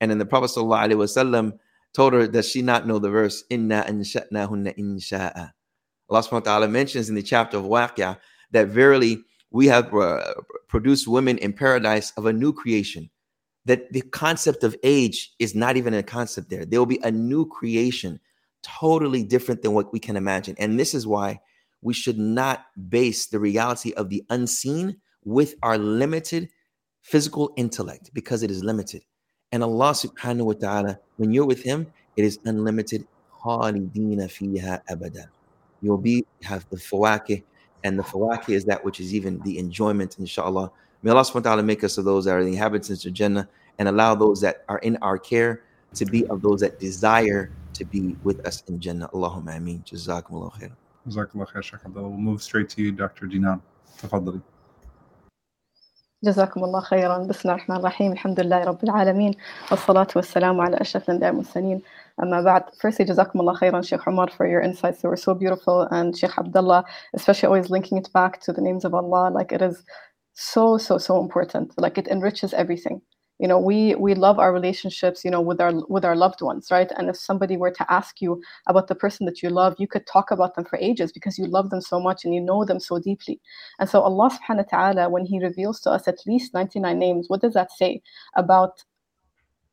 and 0.00 0.10
then 0.10 0.18
the 0.18 0.26
Prophet 0.26 0.50
sallallahu 0.50 0.88
alaihi 0.88 0.96
wasallam 0.96 1.52
told 1.94 2.12
her, 2.12 2.26
Does 2.26 2.48
she 2.48 2.62
not 2.62 2.86
know 2.86 2.98
the 2.98 3.10
verse? 3.10 3.44
Inna 3.50 3.84
ansha'nahunna 3.88 4.76
insha'a. 4.78 5.52
Allah 6.08 6.22
subhanahu 6.22 6.32
wa 6.32 6.40
ta'ala 6.40 6.68
mentions 6.68 7.08
in 7.08 7.14
the 7.14 7.22
chapter 7.22 7.56
of 7.56 7.64
Waqia 7.64 8.18
that 8.50 8.68
verily 8.68 9.22
we 9.50 9.66
have 9.66 9.94
uh, 9.94 10.34
produced 10.68 11.08
women 11.08 11.38
in 11.38 11.52
paradise 11.52 12.12
of 12.16 12.26
a 12.26 12.32
new 12.32 12.52
creation. 12.52 13.10
That 13.66 13.92
the 13.92 14.00
concept 14.00 14.64
of 14.64 14.76
age 14.82 15.32
is 15.38 15.54
not 15.54 15.76
even 15.76 15.94
a 15.94 16.02
concept 16.02 16.50
there. 16.50 16.64
There 16.64 16.80
will 16.80 16.86
be 16.86 17.00
a 17.02 17.10
new 17.10 17.46
creation, 17.46 18.18
totally 18.62 19.22
different 19.22 19.62
than 19.62 19.72
what 19.72 19.92
we 19.92 20.00
can 20.00 20.16
imagine. 20.16 20.56
And 20.58 20.78
this 20.80 20.94
is 20.94 21.06
why 21.06 21.40
we 21.82 21.94
should 21.94 22.18
not 22.18 22.64
base 22.88 23.26
the 23.26 23.38
reality 23.38 23.92
of 23.92 24.08
the 24.08 24.24
unseen 24.30 24.96
with 25.24 25.54
our 25.62 25.78
limited 25.78 26.48
physical 27.02 27.52
intellect 27.56 28.10
because 28.12 28.42
it 28.42 28.50
is 28.50 28.64
limited. 28.64 29.02
And 29.52 29.64
Allah 29.64 29.90
subhanahu 29.90 30.44
wa 30.44 30.52
ta'ala, 30.52 30.98
when 31.16 31.32
you're 31.32 31.46
with 31.46 31.62
Him, 31.62 31.86
it 32.16 32.24
is 32.24 32.38
unlimited. 32.44 33.06
fiha 33.44 34.80
abada. 34.88 35.26
You'll 35.82 35.98
be 35.98 36.24
have 36.42 36.66
the 36.70 36.76
fawaki, 36.76 37.42
and 37.82 37.98
the 37.98 38.02
fawaki 38.02 38.50
is 38.50 38.64
that 38.66 38.84
which 38.84 39.00
is 39.00 39.14
even 39.14 39.40
the 39.40 39.58
enjoyment, 39.58 40.18
inshallah. 40.18 40.70
May 41.02 41.10
Allah 41.10 41.22
subhanahu 41.22 41.34
wa 41.34 41.40
ta'ala 41.40 41.62
make 41.62 41.82
us 41.82 41.98
of 41.98 42.04
those 42.04 42.26
that 42.26 42.36
are 42.36 42.44
the 42.44 42.50
inhabitants 42.52 43.04
of 43.06 43.12
Jannah 43.12 43.48
and 43.78 43.88
allow 43.88 44.14
those 44.14 44.40
that 44.42 44.64
are 44.68 44.78
in 44.78 44.96
our 45.02 45.18
care 45.18 45.62
to 45.94 46.04
be 46.04 46.26
of 46.26 46.42
those 46.42 46.60
that 46.60 46.78
desire 46.78 47.50
to 47.72 47.84
be 47.84 48.16
with 48.22 48.44
us 48.46 48.62
in 48.68 48.78
Jannah. 48.78 49.08
Allahumma 49.08 49.56
ameen. 49.56 49.82
Jazakumullah 49.84 50.52
khair. 50.52 50.72
Jazakumullah 51.08 51.48
khair, 51.48 51.62
Sheikh 51.62 51.80
Abdullah. 51.84 52.08
We'll 52.08 52.18
move 52.18 52.42
straight 52.42 52.68
to 52.70 52.82
you, 52.82 52.92
Dr. 52.92 53.26
Jinan. 53.26 53.60
تفضلي 54.00 54.40
جزاكم 56.24 56.64
الله 56.64 56.80
خيرا 56.80 57.18
بسم 57.18 57.40
الله 57.48 57.54
الرحمن 57.54 57.76
الرحيم 57.76 58.12
الحمد 58.12 58.40
لله 58.40 58.64
رب 58.64 58.84
العالمين 58.84 59.34
والصلاة 59.70 60.06
والسلام 60.16 60.60
على 60.60 60.76
أشرف 60.80 61.04
الأنبياء 61.04 61.30
والمرسلين 61.30 61.82
أما 62.22 62.42
بعد 62.42 62.62
Firstly 62.62 63.02
جزاكم 63.02 63.40
الله 63.40 63.54
خيرا 63.54 63.82
Sheikh 63.82 64.06
Umar 64.06 64.28
for 64.30 64.46
your 64.46 64.60
insights 64.60 65.00
they 65.00 65.08
were 65.08 65.16
so 65.16 65.34
beautiful 65.34 65.88
and 65.90 66.16
Sheikh 66.18 66.38
Abdullah 66.38 66.84
especially 67.14 67.46
always 67.46 67.70
linking 67.70 67.96
it 67.96 68.12
back 68.12 68.38
to 68.42 68.52
the 68.52 68.60
names 68.60 68.84
of 68.84 68.94
Allah 68.94 69.30
like 69.30 69.50
it 69.52 69.62
is 69.62 69.82
so 70.34 70.76
so 70.76 70.98
so 70.98 71.20
important 71.20 71.72
like 71.78 71.96
it 71.96 72.06
enriches 72.08 72.52
everything 72.52 73.00
you 73.40 73.48
know 73.48 73.58
we 73.58 73.94
we 73.94 74.14
love 74.14 74.38
our 74.38 74.52
relationships 74.52 75.24
you 75.24 75.30
know 75.30 75.40
with 75.40 75.60
our 75.60 75.72
with 75.88 76.04
our 76.04 76.14
loved 76.14 76.42
ones 76.42 76.70
right 76.70 76.92
and 76.96 77.08
if 77.08 77.16
somebody 77.16 77.56
were 77.56 77.70
to 77.70 77.90
ask 77.90 78.20
you 78.20 78.40
about 78.68 78.86
the 78.86 78.94
person 78.94 79.24
that 79.24 79.42
you 79.42 79.48
love 79.48 79.74
you 79.78 79.88
could 79.88 80.06
talk 80.06 80.30
about 80.30 80.54
them 80.54 80.64
for 80.64 80.78
ages 80.78 81.10
because 81.10 81.38
you 81.38 81.46
love 81.46 81.70
them 81.70 81.80
so 81.80 81.98
much 81.98 82.24
and 82.24 82.34
you 82.34 82.40
know 82.40 82.64
them 82.64 82.78
so 82.78 82.98
deeply 82.98 83.40
and 83.78 83.88
so 83.88 84.02
allah 84.02 84.30
subhanahu 84.30 84.70
wa 84.70 84.78
ta'ala 84.78 85.08
when 85.08 85.24
he 85.24 85.40
reveals 85.40 85.80
to 85.80 85.90
us 85.90 86.06
at 86.06 86.18
least 86.26 86.52
99 86.52 86.98
names 86.98 87.28
what 87.28 87.40
does 87.40 87.54
that 87.54 87.72
say 87.72 88.02
about 88.36 88.84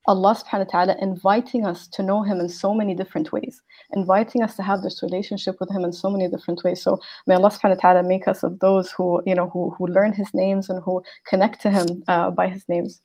Allah 0.10 0.34
subhanahu 0.36 0.68
wa 0.68 0.72
ta'ala 0.72 0.96
inviting 1.02 1.66
us 1.66 1.86
to 1.90 2.02
know 2.02 2.22
him 2.22 2.40
in 2.40 2.48
so 2.48 2.74
many 2.74 2.96
different 2.96 3.34
ways, 3.34 3.62
inviting 3.92 4.42
us 4.42 4.56
to 4.56 4.64
have 4.64 4.82
this 4.82 5.04
relationship 5.04 5.58
with 5.60 5.70
him 5.70 5.84
in 5.84 5.92
so 5.92 6.10
many 6.10 6.30
different 6.30 6.64
ways. 6.64 6.82
So 6.82 7.02
may 7.26 7.36
Allah 7.36 7.52
subhanahu 7.52 7.76
wa 7.76 7.82
ta'ala 7.82 8.04
make 8.04 8.26
us 8.26 8.42
of 8.42 8.58
those 8.60 8.90
who, 8.92 9.22
you 9.26 9.36
know, 9.36 9.50
who, 9.50 9.72
who 9.72 9.88
learn 9.88 10.14
his 10.14 10.34
names 10.34 10.70
and 10.70 10.82
who 10.82 11.04
connect 11.28 11.62
to 11.64 11.70
him 11.70 12.06
uh, 12.08 12.32
by 12.32 12.48
his 12.48 12.64
names. 12.70 13.02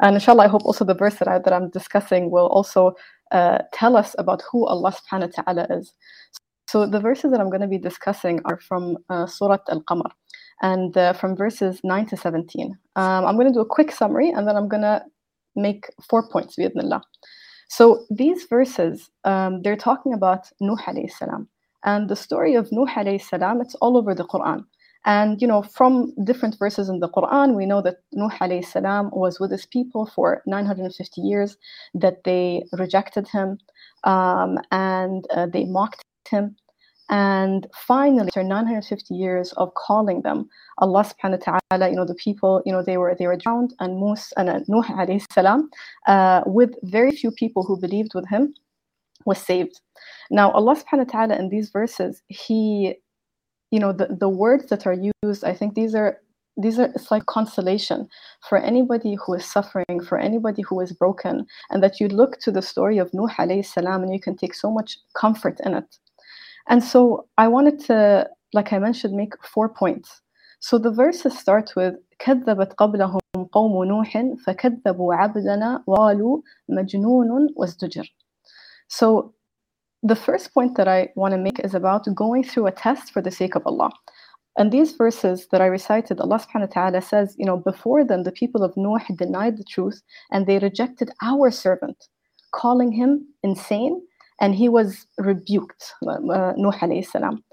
And 0.00 0.14
inshallah, 0.14 0.44
I 0.44 0.48
hope 0.48 0.64
also 0.64 0.84
the 0.84 0.94
verse 0.94 1.16
that, 1.16 1.28
I, 1.28 1.38
that 1.38 1.52
I'm 1.52 1.70
discussing 1.70 2.30
will 2.30 2.46
also 2.46 2.94
uh, 3.32 3.58
tell 3.72 3.96
us 3.96 4.14
about 4.18 4.42
who 4.50 4.66
Allah 4.66 4.92
subhanahu 4.92 5.36
wa 5.36 5.42
ta'ala 5.42 5.66
is. 5.70 5.92
So 6.68 6.86
the 6.86 7.00
verses 7.00 7.30
that 7.30 7.40
I'm 7.40 7.48
going 7.48 7.60
to 7.60 7.68
be 7.68 7.78
discussing 7.78 8.40
are 8.44 8.58
from 8.58 8.98
uh, 9.08 9.26
Al-Qamar 9.40 10.10
and 10.62 10.96
uh, 10.96 11.12
from 11.12 11.36
verses 11.36 11.80
9 11.84 12.06
to 12.06 12.16
17. 12.16 12.76
Um, 12.96 13.24
I'm 13.24 13.36
going 13.36 13.46
to 13.46 13.52
do 13.52 13.60
a 13.60 13.66
quick 13.66 13.92
summary 13.92 14.30
and 14.30 14.48
then 14.48 14.56
I'm 14.56 14.68
going 14.68 14.82
to 14.82 15.04
make 15.54 15.86
four 16.08 16.28
points, 16.28 16.56
bi'idhnillah. 16.56 17.02
So 17.68 18.04
these 18.10 18.44
verses, 18.44 19.10
um, 19.24 19.62
they're 19.62 19.76
talking 19.76 20.12
about 20.12 20.48
Nuh 20.60 20.76
alayhi 20.86 21.10
salam. 21.10 21.48
And 21.84 22.08
the 22.08 22.16
story 22.16 22.54
of 22.54 22.70
Nuh 22.72 22.86
alayhi 22.86 23.22
salam, 23.22 23.60
it's 23.60 23.74
all 23.76 23.96
over 23.96 24.14
the 24.14 24.24
Quran. 24.24 24.64
And 25.06 25.40
you 25.40 25.46
know, 25.46 25.62
from 25.62 26.12
different 26.24 26.58
verses 26.58 26.88
in 26.88 26.98
the 26.98 27.08
Quran, 27.08 27.54
we 27.54 27.64
know 27.64 27.80
that 27.80 27.98
Nuh 28.12 28.28
salam 28.62 29.10
was 29.12 29.38
with 29.38 29.52
his 29.52 29.64
people 29.64 30.06
for 30.06 30.42
950 30.46 31.20
years, 31.20 31.56
that 31.94 32.24
they 32.24 32.64
rejected 32.72 33.28
him 33.28 33.58
um, 34.02 34.58
and 34.72 35.24
uh, 35.30 35.46
they 35.46 35.64
mocked 35.64 36.04
him. 36.28 36.56
And 37.08 37.68
finally, 37.72 38.26
after 38.26 38.42
950 38.42 39.14
years 39.14 39.52
of 39.52 39.72
calling 39.74 40.22
them, 40.22 40.48
Allah 40.78 41.04
subhanahu 41.04 41.46
wa 41.46 41.60
ta'ala, 41.70 41.88
you 41.90 41.94
know, 41.94 42.04
the 42.04 42.16
people, 42.16 42.62
you 42.66 42.72
know, 42.72 42.82
they 42.82 42.96
were 42.96 43.14
they 43.16 43.28
were 43.28 43.36
drowned 43.36 43.74
and 43.78 44.00
Mus 44.00 44.32
and 44.36 44.48
uh, 44.50 44.60
Nuh 44.66 44.82
alayhi 44.82 45.24
salam, 45.32 45.70
uh, 46.08 46.42
with 46.46 46.74
very 46.82 47.12
few 47.12 47.30
people 47.30 47.62
who 47.62 47.78
believed 47.78 48.12
with 48.16 48.28
him, 48.28 48.54
was 49.24 49.38
saved. 49.38 49.80
Now, 50.32 50.50
Allah 50.50 50.74
subhanahu 50.74 51.06
wa 51.06 51.12
ta'ala 51.12 51.36
in 51.36 51.48
these 51.48 51.70
verses, 51.70 52.22
He 52.26 52.96
you 53.71 53.79
know 53.79 53.93
the, 53.93 54.07
the 54.19 54.29
words 54.29 54.67
that 54.67 54.85
are 54.85 54.97
used 55.23 55.43
i 55.43 55.53
think 55.53 55.75
these 55.75 55.95
are 55.95 56.17
these 56.57 56.77
are 56.77 56.91
it's 56.95 57.09
like 57.09 57.25
consolation 57.25 58.07
for 58.47 58.57
anybody 58.57 59.15
who 59.15 59.33
is 59.33 59.45
suffering 59.45 59.99
for 60.07 60.17
anybody 60.17 60.61
who 60.61 60.79
is 60.81 60.91
broken 60.91 61.45
and 61.69 61.81
that 61.81 61.99
you 61.99 62.07
look 62.07 62.39
to 62.39 62.51
the 62.51 62.61
story 62.61 62.97
of 62.97 63.13
nuh 63.13 63.33
alayhi 63.37 63.65
salam 63.65 64.03
and 64.03 64.13
you 64.13 64.19
can 64.19 64.35
take 64.35 64.53
so 64.53 64.69
much 64.69 64.97
comfort 65.13 65.59
in 65.65 65.73
it 65.73 65.97
and 66.67 66.83
so 66.83 67.27
i 67.37 67.47
wanted 67.47 67.79
to 67.79 68.27
like 68.53 68.73
i 68.73 68.79
mentioned 68.79 69.15
make 69.15 69.33
four 69.43 69.69
points 69.69 70.21
so 70.59 70.77
the 70.77 70.91
verses 70.91 71.37
start 71.37 71.73
with 71.75 71.95
كذبت 72.21 72.73
قبلهم 72.73 73.19
قوم 73.51 73.83
نوح 73.83 74.23
فكذبوا 74.45 75.13
عبدنا 75.13 75.83
وقالوا 75.87 76.41
مجنون 76.69 77.53
وازدجر 77.55 78.13
so 78.87 79.33
the 80.02 80.16
first 80.16 80.52
point 80.54 80.76
that 80.76 80.88
I 80.88 81.08
want 81.16 81.32
to 81.32 81.38
make 81.38 81.58
is 81.60 81.74
about 81.74 82.06
going 82.14 82.44
through 82.44 82.66
a 82.66 82.72
test 82.72 83.12
for 83.12 83.22
the 83.22 83.30
sake 83.30 83.54
of 83.54 83.66
Allah. 83.66 83.90
And 84.58 84.72
these 84.72 84.92
verses 84.92 85.48
that 85.52 85.60
I 85.60 85.66
recited, 85.66 86.18
Allah 86.18 86.38
subhanahu 86.38 86.68
wa 86.68 86.82
ta'ala 86.82 87.02
says, 87.02 87.34
you 87.38 87.44
know, 87.44 87.58
before 87.58 88.04
them, 88.04 88.22
the 88.22 88.32
people 88.32 88.62
of 88.62 88.74
Nuh 88.76 88.98
denied 89.16 89.58
the 89.58 89.64
truth 89.64 90.02
and 90.30 90.46
they 90.46 90.58
rejected 90.58 91.10
our 91.22 91.50
servant, 91.50 92.08
calling 92.52 92.90
him 92.90 93.26
insane, 93.42 94.00
and 94.40 94.54
he 94.54 94.68
was 94.68 95.06
rebuked, 95.18 95.92
uh, 96.06 96.18
Nuh 96.56 96.72
alayhi 96.80 97.06
salam. 97.06 97.44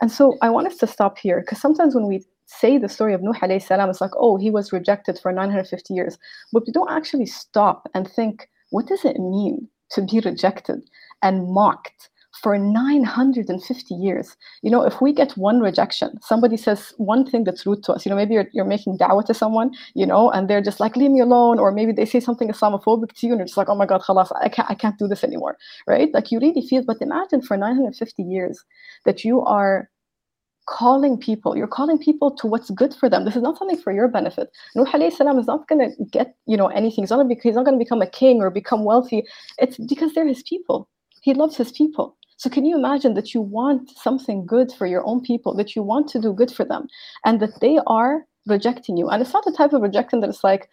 And 0.00 0.10
so 0.10 0.36
I 0.40 0.50
want 0.50 0.68
us 0.68 0.76
to 0.78 0.86
stop 0.86 1.18
here 1.18 1.40
because 1.40 1.60
sometimes 1.60 1.94
when 1.94 2.06
we 2.06 2.24
say 2.46 2.78
the 2.78 2.88
story 2.88 3.14
of 3.14 3.22
Nuh 3.22 3.32
alayhi 3.34 3.62
salam, 3.62 3.90
it's 3.90 4.00
like, 4.00 4.16
oh, 4.16 4.36
he 4.36 4.50
was 4.50 4.72
rejected 4.72 5.18
for 5.18 5.32
950 5.32 5.94
years. 5.94 6.16
But 6.52 6.64
we 6.66 6.72
don't 6.72 6.90
actually 6.90 7.26
stop 7.26 7.88
and 7.94 8.08
think, 8.08 8.48
what 8.70 8.86
does 8.86 9.04
it 9.04 9.18
mean 9.18 9.68
to 9.90 10.02
be 10.02 10.20
rejected? 10.20 10.82
And 11.22 11.48
mocked 11.52 12.10
for 12.42 12.58
950 12.58 13.94
years. 13.94 14.36
You 14.62 14.70
know, 14.70 14.82
if 14.82 15.00
we 15.00 15.12
get 15.12 15.32
one 15.36 15.60
rejection, 15.60 16.18
somebody 16.22 16.56
says 16.56 16.92
one 16.96 17.24
thing 17.24 17.44
that's 17.44 17.64
rude 17.66 17.84
to 17.84 17.92
us, 17.92 18.04
you 18.04 18.10
know, 18.10 18.16
maybe 18.16 18.34
you're, 18.34 18.48
you're 18.52 18.64
making 18.64 18.98
da'wah 18.98 19.24
to 19.26 19.34
someone, 19.34 19.72
you 19.94 20.06
know, 20.06 20.30
and 20.30 20.48
they're 20.48 20.62
just 20.62 20.80
like, 20.80 20.96
leave 20.96 21.10
me 21.10 21.20
alone. 21.20 21.58
Or 21.58 21.70
maybe 21.70 21.92
they 21.92 22.04
say 22.06 22.20
something 22.20 22.48
Islamophobic 22.48 23.12
to 23.12 23.26
you 23.26 23.32
and 23.32 23.40
you're 23.40 23.46
just 23.46 23.56
like, 23.56 23.68
oh 23.68 23.76
my 23.76 23.86
God, 23.86 24.02
khalas, 24.02 24.32
I 24.40 24.48
can't, 24.48 24.70
I 24.70 24.74
can't 24.74 24.98
do 24.98 25.06
this 25.06 25.22
anymore, 25.22 25.56
right? 25.86 26.12
Like 26.12 26.32
you 26.32 26.40
really 26.40 26.66
feel, 26.66 26.82
but 26.84 27.00
imagine 27.00 27.42
for 27.42 27.56
950 27.56 28.22
years 28.22 28.64
that 29.04 29.24
you 29.24 29.42
are 29.42 29.88
calling 30.68 31.18
people 31.18 31.56
you're 31.56 31.66
calling 31.66 31.98
people 31.98 32.30
to 32.30 32.46
what's 32.46 32.70
good 32.70 32.94
for 32.94 33.10
them 33.10 33.24
this 33.24 33.34
is 33.34 33.42
not 33.42 33.58
something 33.58 33.76
for 33.76 33.92
your 33.92 34.06
benefit 34.06 34.48
nuh 34.76 34.84
alayhi 34.92 35.12
salam 35.12 35.36
is 35.36 35.48
not 35.48 35.66
going 35.66 35.80
to 35.80 36.04
get 36.04 36.36
you 36.46 36.56
know 36.56 36.68
anything 36.68 37.02
he's 37.02 37.10
not, 37.10 37.26
be, 37.26 37.36
he's 37.42 37.56
not 37.56 37.64
going 37.64 37.76
to 37.76 37.84
become 37.84 38.00
a 38.00 38.06
king 38.06 38.40
or 38.40 38.48
become 38.48 38.84
wealthy 38.84 39.24
it's 39.58 39.76
because 39.88 40.14
they're 40.14 40.26
his 40.26 40.44
people 40.44 40.88
he 41.22 41.34
loves 41.34 41.56
his 41.56 41.72
people 41.72 42.16
so 42.36 42.50
can 42.50 42.64
you 42.64 42.76
imagine 42.76 43.14
that 43.14 43.32
you 43.32 43.40
want 43.40 43.90
something 43.96 44.44
good 44.44 44.72
for 44.78 44.86
your 44.86 45.04
own 45.06 45.20
people 45.30 45.54
that 45.54 45.74
you 45.76 45.82
want 45.82 46.08
to 46.08 46.20
do 46.20 46.32
good 46.32 46.50
for 46.50 46.64
them 46.64 46.86
and 47.24 47.40
that 47.40 47.60
they 47.60 47.78
are 47.86 48.26
rejecting 48.46 48.96
you 48.96 49.08
and 49.08 49.22
it's 49.22 49.32
not 49.32 49.44
the 49.44 49.56
type 49.58 49.72
of 49.72 49.82
rejection 49.82 50.20
that 50.20 50.30
it's 50.30 50.44
like 50.44 50.68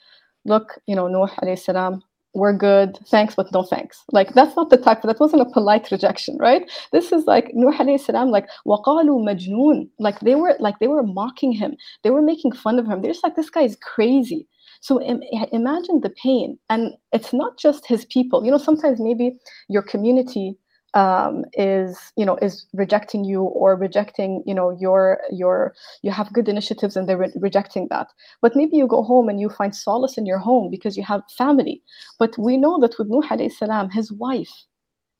look 0.45 0.79
you 0.87 0.95
know 0.95 1.07
nuh 1.07 1.29
alayhi 1.41 1.59
salam 1.59 2.03
we're 2.33 2.53
good, 2.53 2.97
thanks, 3.07 3.35
but 3.35 3.51
no 3.51 3.63
thanks. 3.63 4.03
Like 4.11 4.33
that's 4.33 4.55
not 4.55 4.69
the 4.69 4.77
type, 4.77 5.01
that 5.01 5.19
wasn't 5.19 5.41
a 5.41 5.45
polite 5.45 5.89
rejection, 5.91 6.37
right? 6.37 6.69
This 6.91 7.11
is 7.11 7.25
like 7.25 7.51
Nuh 7.53 7.71
alayhi 7.71 7.99
salam, 7.99 8.29
like 8.29 8.47
waqalu 8.67 9.23
majnoon. 9.23 9.89
Like 9.99 10.19
they 10.19 10.35
were 10.35 10.55
like 10.59 10.79
they 10.79 10.87
were 10.87 11.03
mocking 11.03 11.51
him, 11.51 11.75
they 12.03 12.11
were 12.11 12.21
making 12.21 12.51
fun 12.51 12.77
of 12.77 12.85
him. 12.87 13.01
They're 13.01 13.11
just 13.11 13.23
like 13.23 13.35
this 13.35 13.49
guy 13.49 13.61
is 13.61 13.77
crazy. 13.77 14.47
So 14.81 15.01
Im- 15.01 15.23
imagine 15.51 16.01
the 16.01 16.09
pain. 16.09 16.57
And 16.69 16.93
it's 17.11 17.33
not 17.33 17.57
just 17.57 17.85
his 17.87 18.05
people. 18.05 18.45
You 18.45 18.51
know, 18.51 18.57
sometimes 18.57 18.99
maybe 18.99 19.37
your 19.67 19.81
community 19.81 20.57
um, 20.93 21.45
is 21.53 21.97
you 22.15 22.25
know 22.25 22.37
is 22.37 22.65
rejecting 22.73 23.23
you 23.23 23.43
or 23.43 23.75
rejecting 23.75 24.43
you 24.45 24.53
know 24.53 24.71
your 24.79 25.19
your 25.31 25.73
you 26.01 26.11
have 26.11 26.33
good 26.33 26.49
initiatives 26.49 26.95
and 26.95 27.07
they're 27.07 27.17
re- 27.17 27.33
rejecting 27.35 27.87
that 27.89 28.07
but 28.41 28.55
maybe 28.55 28.75
you 28.75 28.87
go 28.87 29.03
home 29.03 29.29
and 29.29 29.39
you 29.39 29.49
find 29.49 29.75
solace 29.75 30.17
in 30.17 30.25
your 30.25 30.39
home 30.39 30.69
because 30.71 30.97
you 30.97 31.03
have 31.03 31.21
family 31.37 31.81
but 32.17 32.35
we 32.39 32.57
know 32.57 32.79
that 32.79 32.95
with 32.97 33.07
nuh 33.07 33.49
salam 33.49 33.89
his 33.91 34.11
wife 34.11 34.65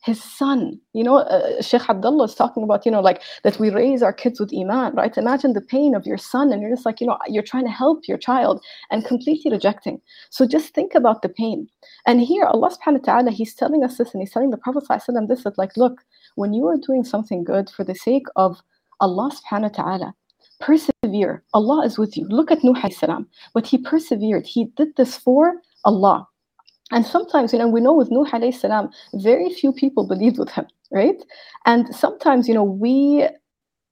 his 0.01 0.23
son. 0.23 0.79
You 0.93 1.03
know 1.03 1.17
uh, 1.17 1.61
sheikh 1.61 1.89
abdullah 1.89 2.25
is 2.25 2.35
talking 2.35 2.63
about 2.63 2.85
you 2.85 2.91
know 2.91 3.01
like 3.01 3.21
that 3.43 3.59
we 3.59 3.69
raise 3.69 4.01
our 4.01 4.13
kids 4.13 4.39
with 4.39 4.53
iman 4.53 4.95
right? 4.95 5.17
Imagine 5.17 5.53
the 5.53 5.61
pain 5.61 5.95
of 5.95 6.05
your 6.05 6.17
son 6.17 6.51
and 6.51 6.61
you're 6.61 6.71
just 6.71 6.85
like 6.85 7.01
you 7.01 7.07
know 7.07 7.17
you're 7.27 7.43
trying 7.43 7.65
to 7.65 7.71
help 7.71 8.07
your 8.07 8.17
child 8.17 8.63
and 8.91 9.05
completely 9.05 9.51
rejecting. 9.51 10.01
So 10.29 10.47
just 10.47 10.73
think 10.73 10.95
about 10.95 11.21
the 11.21 11.29
pain. 11.29 11.67
And 12.05 12.21
here 12.21 12.45
allah 12.45 12.69
subhanahu 12.69 13.07
wa 13.07 13.13
ta'ala 13.13 13.31
he's 13.31 13.53
telling 13.53 13.83
us 13.83 13.97
this 13.97 14.13
and 14.13 14.21
he's 14.21 14.31
telling 14.31 14.51
the 14.51 14.57
prophet 14.57 14.83
sallallahu 14.89 15.27
this 15.27 15.43
that 15.43 15.57
like 15.57 15.75
look 15.75 16.01
when 16.35 16.53
you 16.53 16.67
are 16.67 16.77
doing 16.77 17.03
something 17.03 17.43
good 17.43 17.69
for 17.69 17.83
the 17.83 17.95
sake 17.95 18.27
of 18.35 18.61
allah 18.99 19.31
subhanahu 19.31 19.77
wa 19.77 19.83
ta'ala 19.83 20.13
persevere. 20.59 21.41
Allah 21.53 21.85
is 21.85 21.97
with 21.97 22.17
you. 22.17 22.27
Look 22.27 22.51
at 22.51 22.63
nuh 22.63 23.25
but 23.53 23.65
he 23.65 23.77
persevered. 23.77 24.45
He 24.45 24.65
did 24.75 24.95
this 24.97 25.17
for 25.17 25.53
allah 25.85 26.27
and 26.91 27.05
sometimes, 27.05 27.53
you 27.53 27.59
know, 27.59 27.67
we 27.67 27.81
know 27.81 27.93
with 27.93 28.11
Nuh 28.11 28.25
alayhi 28.25 28.53
salam, 28.53 28.89
very 29.13 29.49
few 29.53 29.71
people 29.71 30.07
believed 30.07 30.39
with 30.39 30.49
him, 30.49 30.67
right? 30.91 31.21
And 31.65 31.93
sometimes, 31.95 32.47
you 32.47 32.53
know, 32.53 32.63
we 32.63 33.27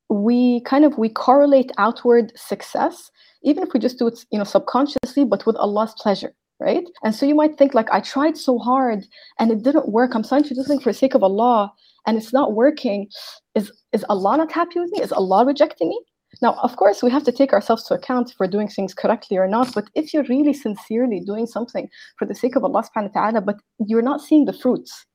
we 0.09 0.61
kind 0.61 0.85
of 0.85 0.97
we 0.97 1.09
correlate 1.09 1.71
outward 1.77 2.31
success, 2.37 3.11
even 3.43 3.63
if 3.63 3.73
we 3.73 3.79
just 3.79 3.99
do 3.99 4.07
it, 4.07 4.25
you 4.31 4.37
know, 4.37 4.45
subconsciously, 4.45 5.25
but 5.25 5.45
with 5.45 5.55
Allah's 5.57 5.93
pleasure, 5.97 6.33
right? 6.59 6.85
And 7.03 7.13
so 7.13 7.25
you 7.25 7.35
might 7.35 7.57
think 7.57 7.73
like, 7.73 7.89
I 7.91 7.99
tried 7.99 8.37
so 8.37 8.57
hard 8.57 9.05
and 9.39 9.51
it 9.51 9.63
didn't 9.63 9.89
work. 9.89 10.15
I'm 10.15 10.23
trying 10.23 10.43
to 10.43 10.55
do 10.55 10.61
something 10.61 10.79
for 10.79 10.91
the 10.91 10.97
sake 10.97 11.13
of 11.13 11.23
Allah 11.23 11.71
and 12.05 12.17
it's 12.17 12.33
not 12.33 12.53
working. 12.53 13.09
Is 13.53 13.71
is 13.91 14.05
Allah 14.09 14.37
not 14.37 14.51
happy 14.51 14.79
with 14.79 14.91
me? 14.91 15.01
Is 15.01 15.11
Allah 15.11 15.45
rejecting 15.45 15.89
me? 15.89 16.01
Now, 16.41 16.53
of 16.61 16.75
course, 16.75 17.01
we 17.01 17.11
have 17.11 17.23
to 17.23 17.31
take 17.31 17.53
ourselves 17.53 17.83
to 17.83 17.93
account 17.95 18.31
if 18.31 18.39
we're 18.39 18.47
doing 18.47 18.67
things 18.67 18.93
correctly 18.93 19.37
or 19.37 19.47
not. 19.47 19.73
But 19.73 19.89
if 19.95 20.13
you're 20.13 20.23
really 20.23 20.53
sincerely 20.53 21.19
doing 21.19 21.47
something 21.47 21.89
for 22.17 22.25
the 22.25 22.35
sake 22.35 22.55
of 22.55 22.63
Allah 22.63 22.83
subhanahu 22.83 23.15
wa 23.15 23.21
ta'ala, 23.21 23.41
but 23.41 23.57
you're 23.79 24.01
not 24.01 24.21
seeing 24.21 24.45
the 24.45 24.53
fruits, 24.53 25.05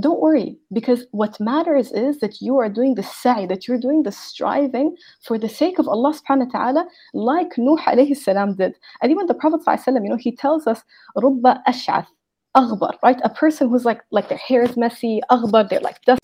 don't 0.00 0.20
worry, 0.20 0.58
because 0.72 1.06
what 1.12 1.38
matters 1.38 1.92
is 1.92 2.18
that 2.18 2.40
you 2.40 2.58
are 2.58 2.68
doing 2.68 2.96
the 2.96 3.02
sa'i, 3.02 3.46
that 3.46 3.68
you're 3.68 3.78
doing 3.78 4.02
the 4.02 4.10
striving 4.10 4.96
for 5.22 5.38
the 5.38 5.48
sake 5.48 5.78
of 5.78 5.86
Allah 5.86 6.12
subhanahu 6.12 6.52
wa 6.52 6.58
ta'ala, 6.58 6.86
like 7.14 7.56
Nuh 7.56 7.76
alayhi 7.86 8.16
salam 8.16 8.56
did. 8.56 8.74
And 9.02 9.12
even 9.12 9.26
the 9.26 9.34
Prophet, 9.34 9.60
you 9.86 10.08
know, 10.08 10.16
he 10.16 10.34
tells 10.34 10.66
us, 10.66 10.82
Rubba 11.16 11.62
ash'ath, 11.68 12.06
aghbar, 12.56 12.94
right? 13.04 13.20
A 13.22 13.30
person 13.30 13.68
who's 13.68 13.84
like 13.84 14.00
like 14.10 14.28
their 14.28 14.38
hair 14.38 14.62
is 14.62 14.76
messy, 14.76 15.20
aghbar, 15.30 15.68
they're 15.68 15.80
like 15.80 16.02
dusty, 16.02 16.23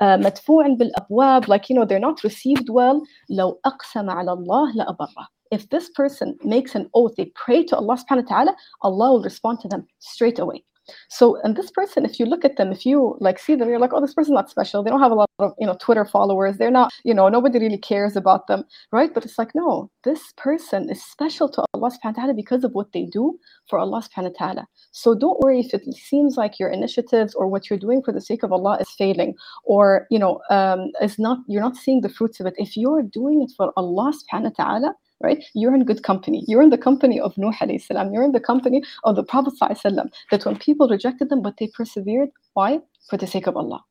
uh, 0.00 0.16
مدفوع 0.16 0.68
بالأبواب, 0.68 1.44
like 1.48 1.68
you 1.68 1.76
know 1.76 1.84
they're 1.84 1.98
not 1.98 2.24
received 2.24 2.68
well. 2.70 3.02
لو 3.30 3.60
أقسم 3.66 4.10
على 4.10 4.32
الله 4.32 4.72
لأبره. 4.76 5.26
If 5.50 5.68
this 5.70 5.88
person 5.90 6.36
makes 6.44 6.74
an 6.74 6.90
oath, 6.94 7.14
they 7.16 7.32
pray 7.34 7.64
to 7.64 7.76
Allah 7.76 7.96
subhanahu 7.96 8.24
wa 8.24 8.28
ta'ala, 8.28 8.56
Allah 8.82 9.12
will 9.12 9.22
respond 9.22 9.60
to 9.60 9.68
them 9.68 9.86
straight 9.98 10.38
away. 10.38 10.62
So, 11.09 11.39
and 11.43 11.55
this 11.55 11.71
person, 11.71 12.05
if 12.05 12.19
you 12.19 12.25
look 12.25 12.43
at 12.43 12.57
them, 12.57 12.71
if 12.71 12.85
you 12.85 13.17
like 13.19 13.39
see 13.39 13.55
them, 13.55 13.69
you're 13.69 13.79
like, 13.79 13.93
oh, 13.93 14.01
this 14.01 14.13
person's 14.13 14.35
not 14.35 14.49
special. 14.49 14.83
They 14.83 14.89
don't 14.89 14.99
have 14.99 15.11
a 15.11 15.15
lot 15.15 15.29
of, 15.39 15.53
you 15.59 15.67
know, 15.67 15.77
Twitter 15.79 16.05
followers. 16.05 16.57
They're 16.57 16.71
not, 16.71 16.91
you 17.03 17.13
know, 17.13 17.29
nobody 17.29 17.59
really 17.59 17.77
cares 17.77 18.15
about 18.15 18.47
them, 18.47 18.63
right? 18.91 19.13
But 19.13 19.25
it's 19.25 19.37
like, 19.37 19.53
no, 19.55 19.89
this 20.03 20.33
person 20.37 20.89
is 20.89 21.03
special 21.03 21.49
to 21.49 21.63
Allah 21.73 21.91
subhanahu 21.91 22.17
wa 22.17 22.21
ta'ala 22.23 22.33
because 22.33 22.63
of 22.63 22.71
what 22.73 22.91
they 22.91 23.05
do 23.05 23.39
for 23.69 23.79
Allah 23.79 24.01
subhanahu 24.01 24.33
wa 24.39 24.45
ta'ala. 24.45 24.67
So 24.91 25.15
don't 25.15 25.39
worry 25.39 25.59
if 25.59 25.73
it 25.73 25.83
seems 25.93 26.37
like 26.37 26.59
your 26.59 26.69
initiatives 26.69 27.33
or 27.33 27.47
what 27.47 27.69
you're 27.69 27.79
doing 27.79 28.01
for 28.03 28.11
the 28.11 28.21
sake 28.21 28.43
of 28.43 28.51
Allah 28.51 28.77
is 28.79 28.89
failing 28.89 29.35
or, 29.63 30.07
you 30.09 30.19
know, 30.19 30.41
um, 30.49 30.91
is 31.01 31.17
not, 31.17 31.39
you're 31.47 31.61
not 31.61 31.77
seeing 31.77 32.01
the 32.01 32.09
fruits 32.09 32.39
of 32.39 32.45
it. 32.45 32.55
If 32.57 32.75
you're 32.75 33.03
doing 33.03 33.41
it 33.41 33.51
for 33.55 33.71
Allah 33.77 34.13
subhanahu 34.13 34.53
wa 34.57 34.63
ta'ala, 34.63 34.95
right? 35.22 35.42
You're 35.54 35.74
in 35.74 35.84
good 35.84 36.02
company. 36.02 36.44
You're 36.46 36.62
in 36.62 36.70
the 36.70 36.78
company 36.78 37.20
of 37.20 37.36
Nuh 37.36 37.52
alayhi 37.60 37.82
salam. 37.82 38.12
You're 38.12 38.24
in 38.24 38.32
the 38.32 38.40
company 38.40 38.82
of 39.04 39.16
the 39.16 39.24
Prophet 39.24 39.54
sallam, 39.60 40.10
that 40.30 40.44
when 40.44 40.56
people 40.58 40.88
rejected 40.88 41.28
them, 41.28 41.42
but 41.42 41.56
they 41.58 41.68
persevered, 41.68 42.30
why? 42.54 42.80
For 43.08 43.16
the 43.16 43.26
sake 43.26 43.46
of 43.46 43.56
Allah. 43.56 43.84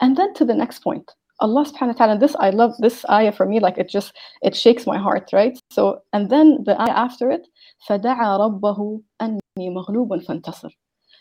And 0.00 0.16
then 0.16 0.34
to 0.34 0.44
the 0.44 0.54
next 0.54 0.80
point. 0.80 1.10
Allah 1.40 1.64
subhanahu 1.64 1.98
wa 1.98 2.06
ta'ala, 2.06 2.18
this 2.18 2.36
I 2.38 2.50
love 2.50 2.74
this 2.78 3.04
ayah 3.10 3.32
for 3.32 3.44
me, 3.44 3.58
like 3.58 3.76
it 3.76 3.88
just 3.88 4.12
it 4.42 4.54
shakes 4.54 4.86
my 4.86 4.96
heart, 4.96 5.30
right? 5.32 5.58
So 5.70 6.02
and 6.12 6.30
then 6.30 6.62
the 6.64 6.80
ayah 6.80 6.92
after 6.92 7.28
it, 7.30 7.48
فَدَعَى 7.88 8.16
رَبَّهُ 8.16 9.02
أَنِّي 9.20 9.40
مَغْلُوبٌ 9.58 10.24
فَانْتَصِرْ. 10.26 10.70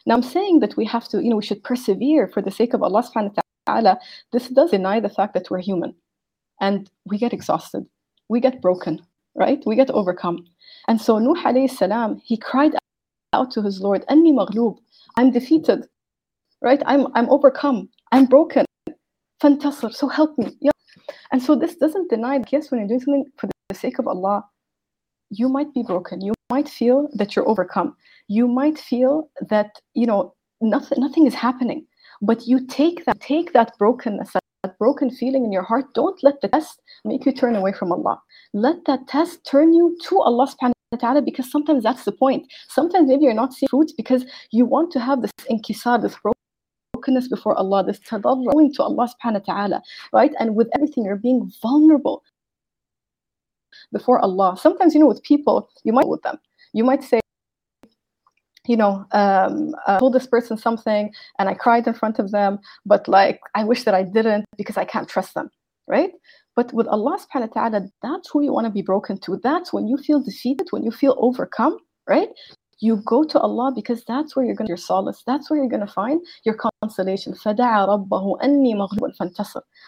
Now 0.06 0.16
I'm 0.16 0.22
saying 0.22 0.60
that 0.60 0.78
we 0.78 0.86
have 0.86 1.08
to, 1.10 1.24
you 1.24 1.30
know, 1.30 1.38
we 1.38 1.44
should 1.44 1.64
persevere 1.64 2.28
for 2.28 2.42
the 2.44 2.52
sake 2.52 2.76
of 2.76 2.84
Allah 2.84 3.04
subhanahu 3.04 3.36
wa 3.36 3.42
ta'ala. 3.66 4.00
This 4.32 4.50
does 4.50 4.70
deny 4.70 5.00
the 5.00 5.10
fact 5.10 5.34
that 5.34 5.50
we're 5.50 5.60
human. 5.60 5.96
And 6.62 6.90
we 7.06 7.18
get 7.18 7.34
exhausted. 7.34 7.86
We 8.30 8.40
get 8.40 8.62
broken 8.62 9.02
right? 9.39 9.63
We 9.67 9.77
get 9.77 9.91
overcome. 9.91 10.47
And 10.89 11.01
so 11.01 11.19
Nuh 11.19 11.35
alayhi 11.43 11.71
salam, 11.71 12.21
he 12.25 12.37
cried 12.37 12.73
out 13.33 13.51
to 13.53 13.63
his 13.63 13.81
Lord, 13.81 14.05
Anni 14.09 14.33
maghloob, 14.33 14.79
I'm 15.17 15.31
defeated, 15.31 15.87
right? 16.63 16.83
I'm, 16.87 17.07
I'm 17.15 17.29
overcome, 17.31 17.89
I'm 18.13 18.27
broken. 18.27 18.65
Fantasir, 19.43 19.93
so 19.93 20.09
help 20.09 20.37
me. 20.39 20.57
Yeah. 20.61 20.73
And 21.31 21.43
so 21.43 21.55
this 21.55 21.77
doesn't 21.77 22.11
deny 22.11 22.39
that, 22.39 22.53
yes, 22.53 22.71
when 22.71 22.81
you're 22.81 22.89
doing 22.89 23.01
something 23.01 23.25
for 23.39 23.49
the 23.69 23.75
sake 23.75 23.99
of 23.99 24.09
Allah, 24.09 24.45
you 25.31 25.49
might 25.49 25.73
be 25.75 25.83
broken. 25.83 26.21
You 26.21 26.33
might 26.51 26.69
feel 26.69 27.09
that 27.15 27.37
you're 27.37 27.49
overcome. 27.49 27.95
You 28.29 28.49
might 28.49 28.79
feel 28.79 29.31
that, 29.49 29.71
you 29.95 30.07
know, 30.07 30.35
nothing, 30.61 31.01
nothing 31.01 31.27
is 31.27 31.35
happening. 31.35 31.87
But 32.23 32.47
you 32.47 32.67
take 32.67 33.05
that, 33.05 33.21
take 33.21 33.53
that 33.53 33.77
brokenness, 33.79 34.33
broken 34.79 35.11
feeling 35.11 35.45
in 35.45 35.53
your 35.53 35.63
heart, 35.63 35.93
don't 35.95 36.23
let 36.23 36.41
the 36.41 36.49
test 36.49 36.81
make 37.05 37.27
you 37.27 37.33
turn 37.33 37.57
away 37.57 37.73
from 37.73 37.93
Allah. 37.93 38.21
Let 38.53 38.85
that 38.87 39.07
test 39.09 39.45
turn 39.45 39.73
you 39.73 39.97
to 40.05 40.21
Allah 40.21 40.47
subhanahu 40.47 40.73
wa 40.93 40.99
ta'ala 40.99 41.23
because 41.23 41.51
sometimes 41.51 41.83
that's 41.83 42.05
the 42.05 42.13
point. 42.13 42.51
Sometimes 42.69 43.09
maybe 43.09 43.25
you're 43.25 43.35
not 43.35 43.53
seeing 43.53 43.69
fruits 43.69 43.93
because 43.93 44.25
you 44.51 44.65
want 44.65 44.91
to 44.93 45.01
have 45.01 45.23
this 45.23 45.33
inkisar, 45.51 46.01
this 46.01 46.17
brokenness 46.95 47.29
before 47.29 47.55
Allah, 47.55 47.85
this 47.85 48.01
tadarru 48.01 48.51
going 48.53 48.73
to 48.75 48.83
Allah 48.83 49.09
subhanahu 49.09 49.47
wa 49.47 49.55
ta'ala, 49.55 49.83
right? 50.13 50.33
And 50.39 50.55
with 50.55 50.69
everything, 50.75 51.05
you're 51.05 51.17
being 51.17 51.51
vulnerable 51.63 52.23
before 53.93 54.19
Allah. 54.21 54.57
Sometimes, 54.61 54.95
you 54.95 55.01
know, 55.01 55.07
with 55.07 55.23
people, 55.23 55.69
you 55.85 55.93
might 55.93 56.09
with 56.09 56.23
them. 56.23 56.39
You 56.73 56.85
might 56.85 57.03
say, 57.03 57.21
you 58.69 58.77
know, 58.77 59.07
um, 59.13 59.75
I 59.87 59.95
uh, 59.95 59.99
told 59.99 60.13
this 60.13 60.27
person 60.27 60.57
something 60.57 61.13
and 61.39 61.49
I 61.49 61.55
cried 61.55 61.87
in 61.87 61.95
front 61.95 62.19
of 62.19 62.31
them, 62.31 62.59
but 62.85 63.09
like, 63.09 63.41
I 63.55 63.65
wish 63.65 63.85
that 63.85 63.95
I 63.95 64.03
didn't 64.03 64.45
because 64.57 64.77
I 64.77 64.85
can't 64.85 65.09
trust 65.09 65.35
them, 65.35 65.51
right? 65.87 66.11
But 66.55 66.73
with 66.73 66.87
Allah 66.89 67.19
subhanahu 67.19 67.55
wa 67.55 67.69
ta'ala, 67.69 67.89
that's 68.03 68.31
who 68.31 68.43
you 68.43 68.53
want 68.53 68.67
to 68.67 68.73
be 68.73 68.83
broken 68.83 69.19
to. 69.21 69.41
That's 69.43 69.73
when 69.73 69.89
you 69.89 69.97
feel 69.97 70.21
defeated, 70.21 70.69
when 70.71 70.83
you 70.83 70.91
feel 70.91 71.17
overcome, 71.19 71.79
right? 72.09 72.29
You 72.81 72.97
go 73.05 73.25
to 73.25 73.39
Allah 73.41 73.73
because 73.75 74.05
that's 74.05 74.37
where 74.37 74.45
you're 74.45 74.55
going 74.55 74.67
to 74.67 74.71
your 74.71 74.77
solace. 74.77 75.23
That's 75.27 75.51
where 75.51 75.59
you're 75.59 75.69
going 75.69 75.87
to 75.87 75.93
find 75.93 76.25
your 76.45 76.57
consolation. 76.83 77.35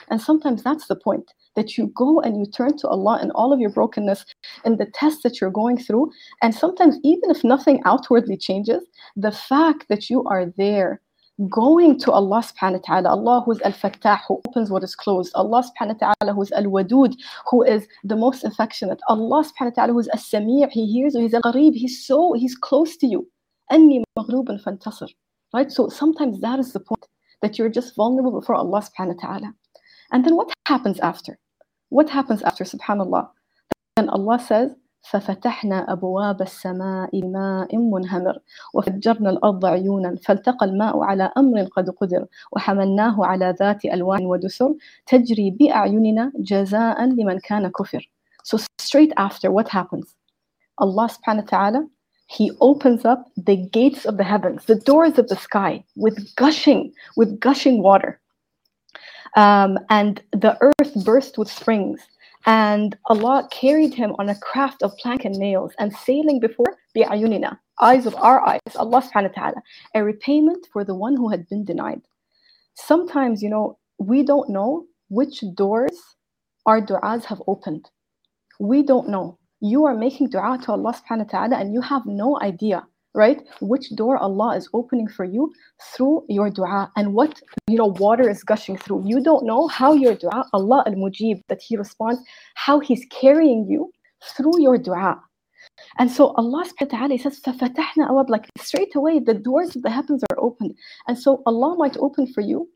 And 0.08 0.20
sometimes 0.20 0.62
that's 0.62 0.86
the 0.86 0.96
point 0.96 1.32
that 1.56 1.78
you 1.78 1.92
go 1.94 2.20
and 2.20 2.38
you 2.38 2.46
turn 2.46 2.76
to 2.78 2.88
Allah 2.88 3.20
in 3.22 3.30
all 3.32 3.52
of 3.52 3.60
your 3.60 3.70
brokenness 3.70 4.24
and 4.64 4.78
the 4.78 4.86
tests 4.86 5.22
that 5.22 5.40
you're 5.40 5.50
going 5.50 5.78
through. 5.78 6.10
And 6.42 6.54
sometimes, 6.54 6.98
even 7.04 7.30
if 7.30 7.44
nothing 7.44 7.80
outwardly 7.84 8.36
changes, 8.36 8.82
the 9.16 9.32
fact 9.32 9.86
that 9.88 10.10
you 10.10 10.24
are 10.24 10.46
there 10.56 11.00
going 11.49 11.99
to 11.99 12.11
Allah 12.11 12.41
subhanahu 12.41 12.79
wa 12.81 12.87
ta'ala, 12.87 13.09
Allah 13.09 13.41
who 13.43 13.51
is 13.51 13.61
Al-Fattah, 13.61 14.19
who 14.27 14.41
opens 14.47 14.71
what 14.71 14.83
is 14.83 14.95
closed, 14.95 15.33
Allah 15.35 15.63
subhanahu 15.63 16.01
wa 16.01 16.13
ta'ala 16.13 16.33
who 16.33 16.41
is 16.41 16.51
Al-Wadud, 16.53 17.15
who 17.49 17.63
is 17.63 17.87
the 18.03 18.15
most 18.15 18.43
affectionate, 18.43 18.99
Allah 19.09 19.43
subhanahu 19.43 19.71
wa 19.71 19.75
ta'ala 19.75 19.93
who 19.93 19.99
is 19.99 20.07
Al-Sami' 20.09 20.65
He 20.71 20.85
hears 20.85 21.13
you, 21.13 21.21
He's 21.21 21.33
Al-Qareeb, 21.33 21.75
He's 21.75 22.05
so, 22.05 22.33
He's 22.33 22.55
close 22.55 22.95
to 22.97 23.07
you. 23.07 23.27
أني 23.71 24.03
مغلوب 24.19 24.61
فانتصر. 24.61 25.07
Right? 25.53 25.71
So 25.71 25.89
sometimes 25.89 26.39
that 26.41 26.59
is 26.59 26.71
the 26.73 26.79
point, 26.79 27.05
that 27.41 27.57
you're 27.57 27.69
just 27.69 27.95
vulnerable 27.95 28.39
before 28.39 28.55
Allah 28.55 28.81
subhanahu 28.81 29.15
wa 29.15 29.27
ta'ala. 29.27 29.53
And 30.11 30.23
then 30.23 30.35
what 30.35 30.53
happens 30.67 30.99
after? 30.99 31.37
What 31.89 32.09
happens 32.09 32.41
after, 32.43 32.63
subhanAllah? 32.63 33.29
Then 33.97 34.09
Allah 34.09 34.39
says, 34.39 34.75
ففتحنا 35.09 35.91
أبواب 35.91 36.41
السماء 36.41 37.09
بماء 37.19 37.77
منهمر 37.77 38.39
وفجرنا 38.73 39.29
الأرض 39.29 39.65
عيونا 39.65 40.15
فالتقى 40.23 40.65
الماء 40.65 41.03
على 41.03 41.31
أمر 41.37 41.63
قد 41.63 41.89
قدر 41.89 42.25
وحملناه 42.51 43.25
على 43.25 43.55
ذات 43.59 43.85
ألوان 43.85 44.25
ودسر 44.25 44.73
تجري 45.05 45.51
بأعيننا 45.51 46.31
جزاء 46.35 47.05
لمن 47.05 47.39
كان 47.39 47.67
كفر 47.67 48.09
So 48.43 48.57
straight 48.81 49.13
after 49.17 49.51
what 49.51 49.67
happens? 49.69 50.15
Allah 50.77 51.09
subhanahu 51.09 51.45
wa 51.45 51.49
ta'ala 51.49 51.81
he 52.27 52.51
opens 52.59 53.05
up 53.05 53.31
the 53.37 53.55
gates 53.55 54.05
of 54.05 54.17
the 54.17 54.23
heavens, 54.23 54.65
the 54.65 54.75
doors 54.75 55.17
of 55.19 55.27
the 55.27 55.35
sky 55.35 55.83
with 55.95 56.35
gushing, 56.35 56.91
with 57.15 57.39
gushing 57.39 57.81
water. 57.83 58.19
Um, 59.35 59.77
and 59.89 60.21
the 60.31 60.57
earth 60.61 61.05
burst 61.05 61.37
with 61.37 61.51
springs 61.51 62.01
and 62.46 62.96
Allah 63.06 63.48
carried 63.50 63.94
him 63.94 64.14
on 64.18 64.28
a 64.28 64.34
craft 64.34 64.82
of 64.82 64.96
plank 64.98 65.24
and 65.24 65.38
nails 65.38 65.72
and 65.78 65.92
sailing 65.92 66.40
before 66.40 66.76
the 66.94 67.02
ayunina, 67.02 67.58
eyes 67.80 68.06
of 68.06 68.14
our 68.16 68.40
eyes, 68.46 68.60
Allah 68.76 69.02
subhanahu 69.02 69.36
wa 69.36 69.42
ta'ala, 69.42 69.62
a 69.94 70.02
repayment 70.02 70.66
for 70.72 70.84
the 70.84 70.94
one 70.94 71.16
who 71.16 71.28
had 71.28 71.48
been 71.48 71.64
denied. 71.64 72.00
Sometimes, 72.74 73.42
you 73.42 73.50
know, 73.50 73.78
we 73.98 74.22
don't 74.22 74.48
know 74.48 74.86
which 75.08 75.44
doors 75.54 75.92
our 76.66 76.80
du'as 76.80 77.24
have 77.24 77.42
opened. 77.46 77.90
We 78.58 78.82
don't 78.82 79.08
know. 79.08 79.38
You 79.60 79.84
are 79.84 79.94
making 79.94 80.30
dua 80.30 80.58
to 80.64 80.72
Allah 80.72 80.94
subhanahu 80.94 81.26
wa 81.26 81.30
ta'ala 81.30 81.56
and 81.56 81.74
you 81.74 81.82
have 81.82 82.06
no 82.06 82.40
idea 82.40 82.86
right 83.13 83.41
which 83.61 83.89
door 83.95 84.17
allah 84.17 84.55
is 84.55 84.67
opening 84.73 85.07
for 85.07 85.23
you 85.23 85.51
through 85.93 86.23
your 86.27 86.49
dua 86.49 86.91
and 86.95 87.13
what 87.13 87.41
you 87.67 87.77
know 87.77 87.85
water 87.85 88.29
is 88.29 88.43
gushing 88.43 88.77
through 88.77 89.01
you 89.05 89.21
don't 89.23 89.45
know 89.45 89.67
how 89.67 89.93
your 89.93 90.15
dua 90.15 90.45
allah 90.53 90.83
al-mujib 90.85 91.41
that 91.47 91.61
he 91.61 91.77
responds 91.77 92.19
how 92.55 92.79
he's 92.79 93.05
carrying 93.09 93.65
you 93.67 93.91
through 94.35 94.59
your 94.61 94.77
dua 94.77 95.19
and 95.97 96.11
so 96.11 96.33
Allah 96.37 96.63
subhanahu 96.65 96.93
wa 96.93 96.97
ta'ala 96.99 97.19
says, 97.19 97.39
فَفَتَحْنَا 97.39 98.09
أَوَابْ 98.09 98.29
Like 98.29 98.47
straight 98.57 98.95
away, 98.95 99.19
the 99.19 99.33
doors 99.33 99.75
of 99.75 99.81
the 99.81 99.89
heavens 99.89 100.23
are 100.29 100.39
opened. 100.39 100.75
And 101.07 101.17
so 101.17 101.41
Allah 101.45 101.75
might 101.75 101.97
open 101.97 102.27
for 102.27 102.41
you 102.41 102.69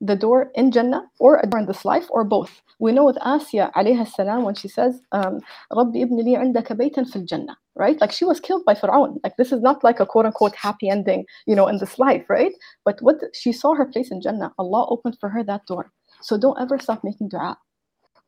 the 0.00 0.16
door 0.16 0.50
in 0.54 0.70
Jannah 0.70 1.04
or 1.18 1.40
a 1.42 1.46
door 1.46 1.60
in 1.60 1.66
this 1.66 1.84
life 1.84 2.06
or 2.10 2.24
both. 2.24 2.62
We 2.78 2.92
know 2.92 3.04
with 3.04 3.16
Asya 3.16 3.72
alayha 3.72 4.06
salam 4.06 4.42
when 4.42 4.54
she 4.54 4.68
says, 4.68 5.00
um, 5.12 5.40
رَبِّ 5.72 5.94
إِبْنِ 5.94 6.20
لِي 6.20 6.36
عِنْدَكَ 6.36 6.68
بَيْتًا 6.72 7.10
فِي 7.10 7.24
الْجَنَّةِ 7.24 7.54
Right? 7.76 8.00
Like 8.00 8.12
she 8.12 8.24
was 8.24 8.40
killed 8.40 8.64
by 8.64 8.74
Fir'aun. 8.74 9.18
Like 9.24 9.36
this 9.36 9.50
is 9.50 9.60
not 9.60 9.82
like 9.82 10.00
a 10.00 10.06
quote 10.06 10.26
unquote 10.26 10.54
happy 10.54 10.88
ending, 10.88 11.24
you 11.46 11.56
know, 11.56 11.66
in 11.68 11.78
this 11.78 11.98
life, 11.98 12.24
right? 12.28 12.52
But 12.84 13.00
what 13.00 13.16
she 13.32 13.52
saw 13.52 13.74
her 13.74 13.86
place 13.86 14.10
in 14.10 14.20
Jannah. 14.20 14.52
Allah 14.58 14.86
opened 14.90 15.16
for 15.18 15.28
her 15.28 15.42
that 15.44 15.66
door. 15.66 15.90
So 16.20 16.36
don't 16.38 16.60
ever 16.60 16.78
stop 16.78 17.02
making 17.02 17.30
dua. 17.30 17.56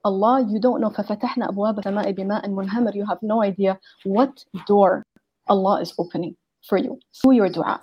Allah, 0.05 0.47
you 0.49 0.61
don't 0.61 0.81
know. 0.81 0.91
فَفَتَحْنَا 0.91 1.51
أَبْوَابَ 1.51 1.79
السَّمَاءِ 1.81 2.17
بِمَاءٍ 2.17 2.47
مُنْهَمِرٍ 2.47 2.95
You 2.95 3.07
have 3.07 3.19
no 3.23 3.43
idea 3.43 3.79
what 4.05 4.45
door 4.67 5.05
Allah 5.49 5.81
is 5.81 5.93
opening 5.99 6.37
for 6.69 6.79
you 6.79 6.99
through 7.21 7.33
your 7.33 7.49
dua. 7.49 7.81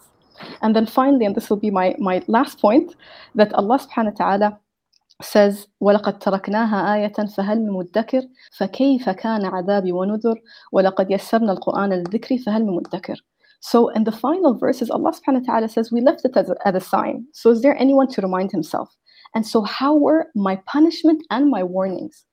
And 0.62 0.76
then 0.76 0.86
finally, 0.86 1.26
and 1.26 1.36
this 1.36 1.50
will 1.50 1.58
be 1.58 1.72
my, 1.72 1.96
my 2.00 2.24
last 2.28 2.60
point, 2.60 2.96
that 3.36 3.54
Allah 3.54 3.80
subhanahu 3.80 4.20
wa 4.20 4.26
ta'ala 4.26 4.60
says 5.22 5.68
ولقد 5.80 6.20
تركناها 6.20 6.96
آية 6.96 7.28
فهل 7.38 7.62
من 7.62 7.72
مدكر 7.72 8.22
فكيف 8.58 9.10
كان 9.10 9.46
عذابي 9.46 9.92
ونذر 9.92 10.42
ولقد 10.72 11.12
يسرنا 11.12 11.52
القرآن 11.52 11.90
للذكر 11.90 12.38
فهل 12.38 12.66
من 12.66 12.76
مدكر 12.76 13.16
So 13.62 13.88
in 13.90 14.04
the 14.04 14.12
final 14.12 14.58
verses, 14.58 14.90
Allah 14.90 15.14
subhanahu 15.14 15.48
wa 15.48 15.54
ta'ala 15.54 15.70
says, 15.70 15.90
we 15.90 16.02
left 16.02 16.26
it 16.26 16.36
as 16.36 16.50
a, 16.50 16.56
as 16.68 16.76
a 16.76 16.82
sign. 16.82 17.26
So 17.32 17.50
is 17.50 17.62
there 17.62 17.78
anyone 17.80 18.10
to 18.10 18.22
remind 18.22 18.52
himself? 18.52 18.94
And 19.36 19.48
so 19.48 19.62
how 19.62 19.96
were 19.96 20.28
my 20.36 20.58
punishment 20.68 21.24
and 21.32 21.50
my 21.50 21.64
warnings? 21.64 22.26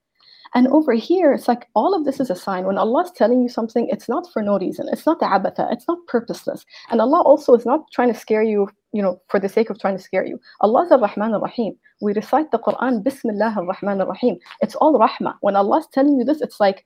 And 0.55 0.67
over 0.69 0.93
here, 0.93 1.33
it's 1.33 1.49
like 1.49 1.67
all 1.75 1.93
of 1.93 2.05
this 2.05 2.21
is 2.21 2.29
a 2.29 2.35
sign. 2.35 2.65
When 2.65 2.77
Allah 2.77 3.03
is 3.03 3.11
telling 3.11 3.41
you 3.43 3.49
something, 3.49 3.89
it's 3.89 4.07
not 4.07 4.31
for 4.31 4.41
no 4.41 4.57
reason. 4.57 4.87
It's 4.89 5.05
not 5.05 5.19
the 5.19 5.25
abatha. 5.25 5.67
It's 5.71 5.87
not 5.87 5.99
purposeless. 6.07 6.65
And 6.89 7.01
Allah 7.01 7.21
also 7.21 7.53
is 7.55 7.65
not 7.65 7.91
trying 7.91 8.11
to 8.13 8.17
scare 8.17 8.41
you, 8.41 8.69
you 8.93 9.01
know, 9.01 9.21
for 9.27 9.37
the 9.37 9.49
sake 9.49 9.69
of 9.69 9.79
trying 9.79 9.97
to 9.97 10.03
scare 10.03 10.25
you. 10.25 10.39
Allah 10.61 10.85
is 10.85 10.91
ar-Rahman 10.93 11.33
ar-Rahim. 11.33 11.73
We 12.01 12.13
recite 12.13 12.51
the 12.51 12.59
Quran, 12.59 13.03
Bismillah 13.03 13.53
ar-Rahman 13.57 13.99
ar-Rahim. 13.99 14.37
It's 14.61 14.75
all 14.75 14.97
rahmah. 14.97 15.35
When 15.41 15.57
Allah 15.57 15.79
is 15.79 15.87
telling 15.91 16.17
you 16.17 16.23
this, 16.23 16.41
it's 16.41 16.61
like 16.61 16.85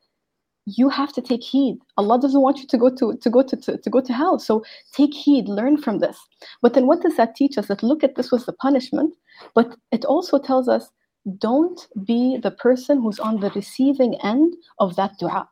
you 0.65 0.89
have 0.89 1.13
to 1.13 1.21
take 1.21 1.43
heed. 1.43 1.77
Allah 1.97 2.19
doesn't 2.19 2.41
want 2.41 2.57
you 2.57 2.67
to 2.67 2.77
go 2.77 2.89
to, 2.95 3.17
to 3.17 3.29
go 3.29 3.43
to, 3.43 3.55
to, 3.55 3.77
to 3.77 3.89
go 3.89 4.01
to 4.01 4.13
hell. 4.13 4.39
So 4.39 4.63
take 4.93 5.13
heed, 5.13 5.47
learn 5.47 5.77
from 5.77 5.99
this. 5.99 6.17
But 6.63 6.73
then 6.73 6.87
what 6.87 7.01
does 7.01 7.17
that 7.17 7.35
teach 7.35 7.57
us? 7.57 7.67
That 7.67 7.83
look 7.83 8.03
at 8.03 8.15
this 8.15 8.31
was 8.31 8.45
the 8.45 8.53
punishment, 8.53 9.13
but 9.53 9.75
it 9.91 10.05
also 10.05 10.39
tells 10.39 10.67
us 10.67 10.89
don't 11.37 11.87
be 12.05 12.37
the 12.37 12.51
person 12.51 13.01
who's 13.01 13.19
on 13.19 13.39
the 13.39 13.49
receiving 13.51 14.15
end 14.23 14.55
of 14.79 14.95
that 14.95 15.17
dua. 15.19 15.47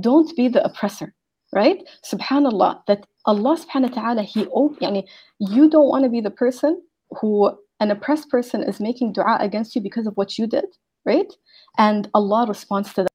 Don't 0.00 0.34
be 0.36 0.48
the 0.48 0.64
oppressor, 0.64 1.14
right? 1.52 1.82
Subhanallah, 2.04 2.82
that 2.86 3.06
Allah 3.24 3.56
subhanahu 3.56 3.96
wa 3.96 4.02
ta'ala, 4.02 4.22
He 4.22 4.44
yani, 4.44 5.04
you 5.38 5.68
don't 5.68 5.88
want 5.88 6.04
to 6.04 6.10
be 6.10 6.20
the 6.20 6.30
person 6.30 6.82
who 7.20 7.56
an 7.80 7.90
oppressed 7.90 8.28
person 8.28 8.62
is 8.62 8.80
making 8.80 9.12
dua 9.12 9.38
against 9.40 9.74
you 9.74 9.80
because 9.80 10.06
of 10.06 10.16
what 10.16 10.38
you 10.38 10.46
did, 10.46 10.66
right? 11.04 11.32
And 11.78 12.08
Allah 12.14 12.46
responds 12.48 12.92
to 12.94 13.02
them 13.02 13.08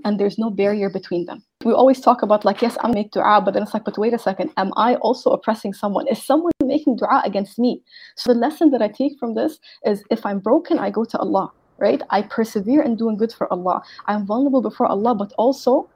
and 0.00 0.18
there's 0.18 0.38
no 0.38 0.50
barrier 0.50 0.90
between 0.90 1.26
them. 1.26 1.42
We 1.64 1.72
always 1.72 2.00
talk 2.00 2.22
about 2.22 2.44
like, 2.44 2.62
yes, 2.62 2.76
I'm 2.80 2.92
make 2.92 3.10
dua, 3.12 3.40
but 3.44 3.54
then 3.54 3.62
it's 3.62 3.74
like, 3.74 3.84
but 3.84 3.98
wait 3.98 4.14
a 4.14 4.18
second, 4.18 4.50
am 4.56 4.72
I 4.76 4.96
also 4.96 5.30
oppressing 5.30 5.72
someone? 5.72 6.06
Is 6.08 6.22
someone 6.22 6.52
making 6.62 6.96
dua 6.96 7.22
against 7.24 7.58
me? 7.58 7.82
So 8.16 8.32
the 8.32 8.38
lesson 8.38 8.70
that 8.70 8.82
I 8.82 8.88
take 8.88 9.18
from 9.18 9.34
this 9.34 9.58
is 9.84 10.02
if 10.10 10.24
I'm 10.26 10.38
broken, 10.38 10.78
I 10.78 10.90
go 10.90 11.04
to 11.04 11.18
Allah, 11.18 11.52
right? 11.78 12.02
I 12.10 12.22
persevere 12.22 12.82
in 12.82 12.96
doing 12.96 13.16
good 13.16 13.32
for 13.32 13.52
Allah. 13.52 13.82
I'm 14.06 14.26
vulnerable 14.26 14.62
before 14.62 14.86
Allah, 14.86 15.14
but 15.14 15.32
also 15.38 15.88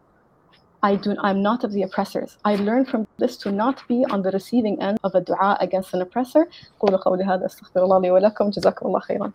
I 0.83 0.97
do 0.97 1.15
I'm 1.21 1.43
not 1.43 1.63
of 1.63 1.73
the 1.73 1.83
oppressors. 1.83 2.39
I 2.45 2.57
learn 2.57 2.87
from 2.87 3.07
this 3.19 3.37
to 3.39 3.53
not 3.53 3.87
be 3.87 4.05
on 4.11 4.23
the 4.23 4.31
receiving 4.31 4.81
end 4.81 4.99
of 5.05 5.15
a 5.15 5.21
dua 5.21 5.59
against 5.61 5.95
an 5.95 6.01
oppressor. 6.03 6.49
قولوا 6.81 6.99
قولي 6.99 7.25
هذا 7.25 7.47
استغفر 7.47 7.85
الله 7.85 8.01
لي 8.01 8.11
ولكم 8.11 8.51
جزاكم 8.51 8.87
الله 8.87 9.01
خيرا. 9.01 9.33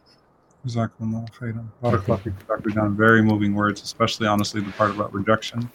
Jazakumullah 0.67 1.31
khairan. 1.33 1.69
Barakallahu 1.83 2.33
Dr. 2.47 2.71
Jinan. 2.71 2.97
Very 2.97 3.23
moving 3.23 3.55
words, 3.55 3.83
especially 3.83 4.27
honestly 4.27 4.61
the 4.61 4.73
part 4.73 4.91
about 4.91 5.13
rejection 5.13 5.71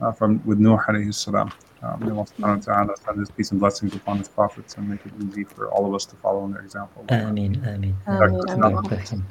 uh, 0.00 0.12
from 0.12 0.42
with 0.46 0.58
Nuh 0.58 0.78
alayhi 0.88 1.12
salam. 1.12 1.52
Um, 1.82 2.00
may 2.00 2.10
Allah 2.10 2.26
subhanahu 2.26 2.66
wa 2.66 2.74
ta'ala 2.74 2.96
send 2.96 3.18
his 3.18 3.30
peace 3.30 3.50
and 3.52 3.60
blessings 3.60 3.94
upon 3.94 4.18
his 4.18 4.28
prophets 4.28 4.76
and 4.76 4.88
make 4.88 5.04
it 5.06 5.12
easy 5.26 5.44
for 5.44 5.70
all 5.70 5.86
of 5.86 5.94
us 5.94 6.04
to 6.06 6.16
follow 6.16 6.44
in 6.44 6.52
their 6.52 6.60
example. 6.60 7.06
Ameen, 7.08 7.56
ameen. 7.66 7.94
Ameen, 8.06 9.24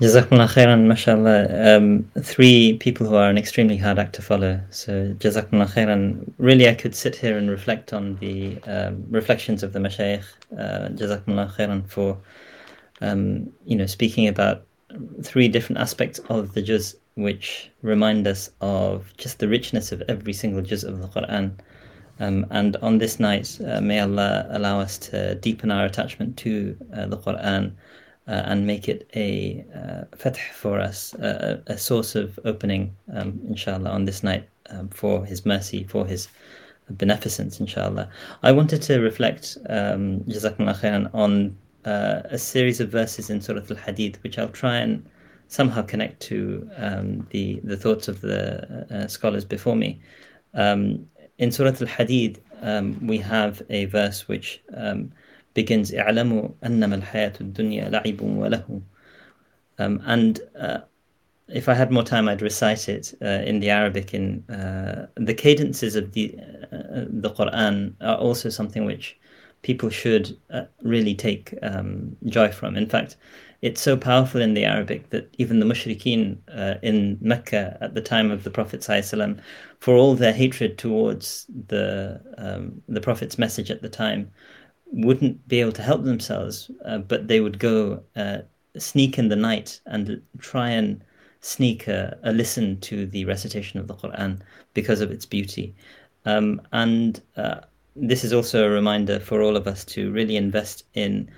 Jazakumullah 0.00 0.48
khairan, 0.48 0.86
mashallah. 0.86 1.76
Um, 1.76 2.08
three 2.20 2.76
people 2.78 3.06
who 3.06 3.14
are 3.14 3.30
an 3.30 3.38
extremely 3.38 3.76
hard 3.76 3.98
act 3.98 4.14
to 4.16 4.22
follow. 4.22 4.60
So, 4.70 5.14
Jazakumullah 5.14 5.72
khairan. 5.72 6.32
Really, 6.38 6.68
I 6.68 6.74
could 6.74 6.94
sit 6.94 7.14
here 7.14 7.38
and 7.38 7.48
reflect 7.48 7.92
on 7.92 8.16
the 8.16 8.60
um, 8.64 9.04
reflections 9.10 9.62
of 9.62 9.72
the 9.72 9.78
Mashaykh. 9.78 10.24
Uh, 10.52 10.88
Jazakumullah 10.90 11.54
khairan 11.54 11.88
for, 11.88 12.18
um, 13.00 13.50
you 13.64 13.76
know, 13.76 13.86
speaking 13.86 14.28
about 14.28 14.66
three 15.22 15.48
different 15.48 15.80
aspects 15.80 16.18
of 16.28 16.54
the 16.54 16.62
juz 16.62 16.94
which 17.16 17.70
remind 17.82 18.26
us 18.26 18.50
of 18.60 19.12
just 19.16 19.38
the 19.38 19.48
richness 19.48 19.92
of 19.92 20.02
every 20.08 20.32
single 20.32 20.62
juz 20.62 20.84
of 20.84 21.00
the 21.00 21.08
Quran. 21.08 21.52
Um, 22.20 22.46
and 22.50 22.76
on 22.76 22.98
this 22.98 23.18
night, 23.18 23.58
uh, 23.66 23.80
may 23.80 24.00
Allah 24.00 24.46
allow 24.50 24.80
us 24.80 24.98
to 24.98 25.34
deepen 25.36 25.70
our 25.70 25.84
attachment 25.84 26.36
to 26.38 26.76
uh, 26.94 27.06
the 27.06 27.18
Quran 27.18 27.72
uh, 28.26 28.42
and 28.46 28.66
make 28.66 28.88
it 28.88 29.08
a 29.14 29.64
uh, 29.74 30.16
fath 30.16 30.38
for 30.38 30.78
us, 30.78 31.14
a 31.14 31.76
source 31.76 32.14
of 32.14 32.38
opening, 32.44 32.94
um, 33.12 33.40
inshallah, 33.48 33.90
on 33.90 34.04
this 34.04 34.22
night 34.22 34.48
um, 34.70 34.88
for 34.88 35.24
His 35.24 35.44
mercy, 35.44 35.84
for 35.84 36.06
His 36.06 36.28
beneficence, 36.90 37.60
inshallah. 37.60 38.08
I 38.42 38.52
wanted 38.52 38.82
to 38.82 39.00
reflect, 39.00 39.58
um, 39.68 40.20
Jazakumullah 40.20 40.80
khairan, 40.80 41.10
on 41.14 41.56
uh, 41.84 42.22
a 42.24 42.38
series 42.38 42.80
of 42.80 42.88
verses 42.90 43.30
in 43.30 43.40
Surah 43.40 43.60
Al 43.70 43.76
Hadid, 43.76 44.16
which 44.22 44.38
I'll 44.38 44.48
try 44.48 44.76
and 44.76 45.08
somehow 45.48 45.82
connect 45.82 46.20
to 46.22 46.68
um, 46.76 47.26
the, 47.30 47.60
the 47.64 47.76
thoughts 47.76 48.08
of 48.08 48.20
the 48.20 48.86
uh, 48.90 49.06
scholars 49.08 49.44
before 49.44 49.76
me. 49.76 50.00
Um, 50.54 51.06
in 51.38 51.50
Surah 51.52 51.68
Al 51.68 51.86
Hadid, 51.86 52.38
um, 52.62 53.06
we 53.06 53.18
have 53.18 53.62
a 53.70 53.84
verse 53.86 54.28
which 54.28 54.62
um, 54.74 55.12
begins, 55.54 55.90
"I'lamu 55.92 56.54
um, 59.78 60.02
and 60.06 60.40
uh, 60.58 60.78
if 61.48 61.68
I 61.68 61.74
had 61.74 61.90
more 61.90 62.02
time, 62.02 62.28
I'd 62.28 62.42
recite 62.42 62.88
it 62.88 63.14
uh, 63.22 63.42
in 63.44 63.60
the 63.60 63.70
Arabic. 63.70 64.14
In 64.14 64.48
uh, 64.48 65.06
the 65.16 65.34
cadences 65.34 65.94
of 65.94 66.12
the 66.12 66.36
uh, 66.72 67.04
the 67.08 67.30
Quran 67.30 67.94
are 68.00 68.16
also 68.16 68.48
something 68.48 68.84
which 68.84 69.18
people 69.64 69.88
should 69.88 70.38
uh, 70.50 70.64
really 70.82 71.14
take 71.14 71.54
um, 71.62 72.14
joy 72.26 72.52
from. 72.52 72.76
In 72.76 72.88
fact, 72.88 73.16
it's 73.62 73.80
so 73.80 73.96
powerful 73.96 74.42
in 74.42 74.52
the 74.52 74.66
Arabic 74.66 75.08
that 75.08 75.34
even 75.38 75.58
the 75.58 75.66
mushrikeen 75.66 76.36
uh, 76.54 76.74
in 76.82 77.16
Mecca 77.22 77.78
at 77.80 77.94
the 77.94 78.02
time 78.02 78.30
of 78.30 78.44
the 78.44 78.50
Prophet 78.50 78.84
for 79.80 79.94
all 79.94 80.14
their 80.14 80.34
hatred 80.34 80.76
towards 80.76 81.46
the 81.68 82.20
um, 82.36 82.82
the 82.88 83.00
Prophet's 83.00 83.38
message 83.38 83.70
at 83.70 83.80
the 83.80 83.88
time, 83.88 84.30
wouldn't 84.86 85.48
be 85.48 85.60
able 85.60 85.72
to 85.72 85.82
help 85.82 86.04
themselves, 86.04 86.70
uh, 86.84 86.98
but 86.98 87.26
they 87.26 87.40
would 87.40 87.58
go 87.58 88.02
uh, 88.16 88.38
sneak 88.76 89.18
in 89.18 89.28
the 89.28 89.36
night 89.36 89.80
and 89.86 90.20
try 90.38 90.68
and 90.68 91.02
sneak 91.40 91.88
a, 91.88 92.18
a, 92.22 92.32
listen 92.32 92.78
to 92.80 93.06
the 93.06 93.24
recitation 93.24 93.80
of 93.80 93.86
the 93.86 93.94
Quran 93.94 94.40
because 94.74 95.00
of 95.00 95.10
its 95.10 95.26
beauty. 95.26 95.74
Um, 96.26 96.60
and 96.72 97.20
uh, 97.36 97.60
this 97.96 98.24
is 98.24 98.32
also 98.32 98.66
a 98.66 98.70
reminder 98.70 99.20
for 99.20 99.42
all 99.42 99.56
of 99.56 99.66
us 99.66 99.84
to 99.84 100.10
really 100.12 100.36
invest 100.36 100.84
in 100.94 101.30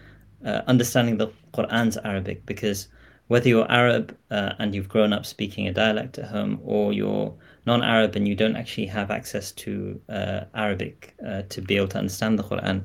uh, 0.44 0.62
understanding 0.66 1.18
the 1.18 1.28
Quran's 1.52 1.96
Arabic 1.98 2.44
because 2.46 2.88
whether 3.28 3.48
you're 3.48 3.70
Arab 3.70 4.16
uh, 4.30 4.52
and 4.58 4.74
you've 4.74 4.88
grown 4.88 5.12
up 5.12 5.26
speaking 5.26 5.66
a 5.66 5.72
dialect 5.72 6.18
at 6.18 6.28
home 6.28 6.60
or 6.62 6.92
you're 6.92 7.34
non-Arab 7.66 8.14
and 8.14 8.26
you 8.28 8.34
don't 8.34 8.56
actually 8.56 8.86
have 8.86 9.10
access 9.10 9.50
to 9.52 10.00
uh, 10.08 10.42
Arabic 10.54 11.14
uh, 11.26 11.42
to 11.48 11.60
be 11.60 11.76
able 11.76 11.88
to 11.88 11.98
understand 11.98 12.38
the 12.38 12.44
Quran, 12.44 12.84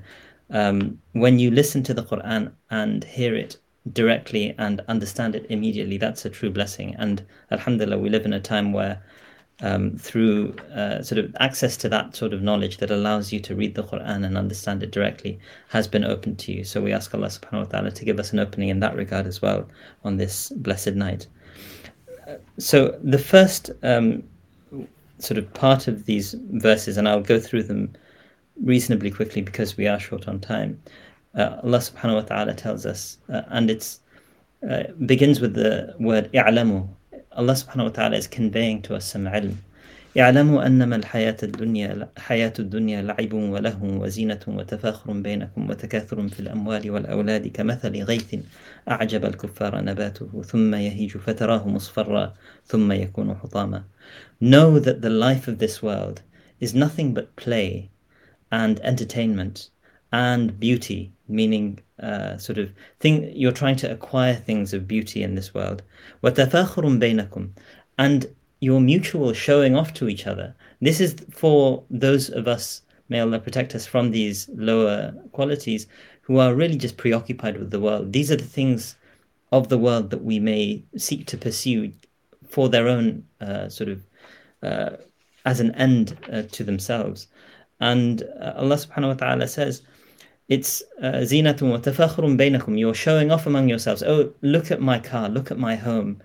um, 0.50 1.00
when 1.14 1.40
you 1.40 1.52
listen 1.52 1.84
to 1.84 1.94
the 1.94 2.04
Quran 2.04 2.52
and 2.72 3.04
hear 3.04 3.36
it 3.36 3.58
directly 3.94 4.54
and 4.58 4.82
understand 4.88 5.36
it 5.36 5.46
immediately, 5.50 5.98
that's 5.98 6.26
a 6.26 6.30
true 6.30 6.50
blessing. 6.50 6.96
And 6.98 7.24
Alhamdulillah, 7.52 8.00
we 8.00 8.10
live 8.10 8.26
in 8.26 8.34
a 8.34 8.40
time 8.40 8.74
where 8.74 9.02
um, 9.62 9.98
through 9.98 10.56
uh, 10.74 11.02
sort 11.04 11.20
of 11.20 11.36
access 11.40 11.78
to 11.78 11.90
that 11.90 12.16
sort 12.16 12.34
of 12.34 12.42
knowledge 12.42 12.78
that 12.78 12.92
allows 12.92 13.32
you 13.32 13.40
to 13.40 13.56
read 13.56 13.76
the 13.76 13.84
Quran 13.84 14.26
and 14.26 14.38
understand 14.38 14.82
it 14.84 14.92
directly 14.92 15.40
has 15.70 15.88
been 15.88 16.04
open 16.04 16.36
to 16.38 16.52
you. 16.52 16.64
So 16.64 16.82
we 16.82 16.92
ask 16.92 17.14
Allah 17.14 17.28
subhanahu 17.28 17.66
wa 17.66 17.66
ta'ala 17.66 17.92
to 17.92 18.06
give 18.06 18.20
us 18.20 18.34
an 18.34 18.40
opening 18.40 18.70
in 18.70 18.80
that 18.80 18.96
regard 18.96 19.28
as 19.28 19.42
well 19.42 19.68
on 20.04 20.18
this 20.18 20.50
blessed 20.50 20.94
night. 20.94 21.28
So 22.58 22.98
the 23.04 23.20
first 23.20 23.70
um, 23.84 24.24
sort 25.20 25.38
of 25.38 25.54
part 25.54 25.88
of 25.88 26.06
these 26.06 26.36
verses, 26.52 26.98
and 26.98 27.08
I'll 27.08 27.22
go 27.22 27.40
through 27.40 27.64
them 27.64 27.94
reasonably 28.64 29.12
quickly 29.12 29.42
because 29.42 29.78
we 29.78 29.88
are 29.88 30.00
short 30.00 30.28
on 30.28 30.40
time. 30.40 30.82
Uh, 31.36 31.58
Allah 31.64 31.80
subhanahu 31.80 32.16
wa 32.16 32.22
ta'ala 32.22 32.54
tells 32.54 32.86
us, 32.86 33.18
uh, 33.30 33.44
and 33.50 33.70
it 33.70 33.98
uh, 34.70 34.84
begins 35.06 35.40
with 35.40 35.54
the 35.54 35.96
word 36.00 36.32
i'lamu. 36.34 36.88
Allah 37.34 37.54
subhanahu 37.54 37.86
wa 37.86 37.90
ta'ala 37.90 38.18
is 38.18 38.28
conveying 38.28 38.82
to 38.82 38.96
us 38.96 39.06
some 39.06 39.26
ilm. 39.26 39.58
اعلموا 40.18 40.66
أنما 40.66 40.96
الحياة 40.96 41.38
الدنيا 41.44 42.10
حياة 42.18 42.54
الدنيا 42.60 43.02
لعب 43.02 43.34
ولهو 43.34 44.04
وزينة 44.04 44.40
وتفاخر 44.48 45.14
بينكم 45.14 45.70
وتكاثر 45.70 46.28
في 46.28 46.40
الأموال 46.40 46.92
والأولاد 46.92 47.48
كمثل 47.48 48.04
غيث 48.04 48.36
أعجب 48.90 49.26
الكفار 49.26 49.82
نباته 49.82 50.42
ثم 50.42 50.76
يهيج 50.76 51.18
فتراه 51.18 51.68
مصفرا 51.68 52.34
ثم 52.66 52.92
يكون 52.92 53.36
حطاما 53.36 53.84
Know 54.42 54.80
that 54.80 55.02
the 55.02 55.10
life 55.10 55.48
of 55.48 55.60
this 55.60 55.82
world 55.82 56.22
is 56.60 56.76
nothing 56.76 57.14
but 57.14 57.36
play 57.38 57.90
and 58.52 58.82
entertainment 58.82 59.70
and 60.12 60.60
beauty, 60.60 61.12
meaning 61.28 61.80
uh, 62.02 62.38
sort 62.38 62.58
of 62.58 62.72
thing 63.00 63.32
you're 63.36 63.52
trying 63.52 63.76
to 63.78 63.92
acquire 63.92 64.36
things 64.36 64.74
of 64.74 64.88
beauty 64.88 65.24
in 65.24 65.36
this 65.36 65.54
world. 65.54 65.84
And 67.98 68.36
your 68.62 68.80
mutual 68.80 69.34
showing 69.34 69.76
off 69.76 69.94
to 69.96 70.08
each 70.08 70.28
other. 70.28 70.56
This 70.82 71.02
is 71.02 71.16
for 71.32 71.84
those 71.90 72.30
of 72.30 72.48
us, 72.48 72.82
may 73.10 73.20
Allah 73.20 73.40
protect 73.40 73.76
us 73.76 73.86
from 73.86 74.12
these 74.12 74.50
lower 74.54 75.14
qualities, 75.32 75.88
who 76.22 76.38
are 76.38 76.54
really 76.54 76.78
just 76.78 76.98
preoccupied 76.98 77.58
with 77.58 77.72
the 77.72 77.80
world. 77.80 78.14
These 78.14 78.32
are 78.32 78.36
the 78.36 78.44
things 78.44 78.96
of 79.52 79.70
the 79.70 79.78
world 79.78 80.12
that 80.12 80.24
we 80.24 80.40
may 80.40 80.84
seek 80.96 81.26
to 81.28 81.38
pursue 81.38 81.92
for 82.48 82.70
their 82.70 82.88
own 82.88 83.26
uh, 83.42 83.68
sort 83.70 83.90
of 83.90 84.04
uh, 84.64 84.98
as 85.46 85.60
an 85.60 85.74
end 85.76 86.18
uh, 86.32 86.44
to 86.52 86.64
themselves. 86.64 87.28
And 87.80 88.22
uh, 88.40 88.54
Allah 88.56 88.76
subhanahu 88.76 89.08
wa 89.08 89.14
ta'ala 89.16 89.48
says, 89.48 89.82
it's 90.51 90.83
uh, 91.03 91.23
zinatun 91.23 91.71
wa 91.71 91.79
tafakhrun 91.79 92.39
bainakum. 92.39 92.79
You're 92.79 92.95
showing 92.95 93.31
off 93.31 93.47
among 93.47 93.69
yourselves. 93.69 94.03
Oh, 94.03 94.33
look 94.43 94.71
at 94.71 94.81
my 94.81 94.99
car, 94.99 95.29
look 95.29 95.51
at 95.51 95.59
my 95.59 95.75
home. 95.75 96.23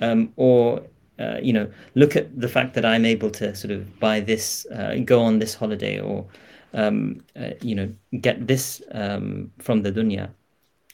Um, 0.00 0.32
or, 0.36 0.82
uh, 1.18 1.36
you 1.40 1.52
know, 1.52 1.70
look 1.94 2.16
at 2.16 2.38
the 2.38 2.48
fact 2.48 2.74
that 2.74 2.84
I'm 2.84 3.04
able 3.04 3.30
to 3.30 3.54
sort 3.54 3.70
of 3.70 4.00
buy 4.00 4.20
this, 4.20 4.66
uh, 4.74 4.96
go 5.04 5.22
on 5.22 5.38
this 5.38 5.54
holiday, 5.54 6.00
or, 6.00 6.26
um, 6.74 7.22
uh, 7.36 7.50
you 7.60 7.74
know, 7.74 7.92
get 8.20 8.46
this 8.46 8.82
um, 8.92 9.50
from 9.58 9.82
the 9.82 9.92
dunya. 9.92 10.30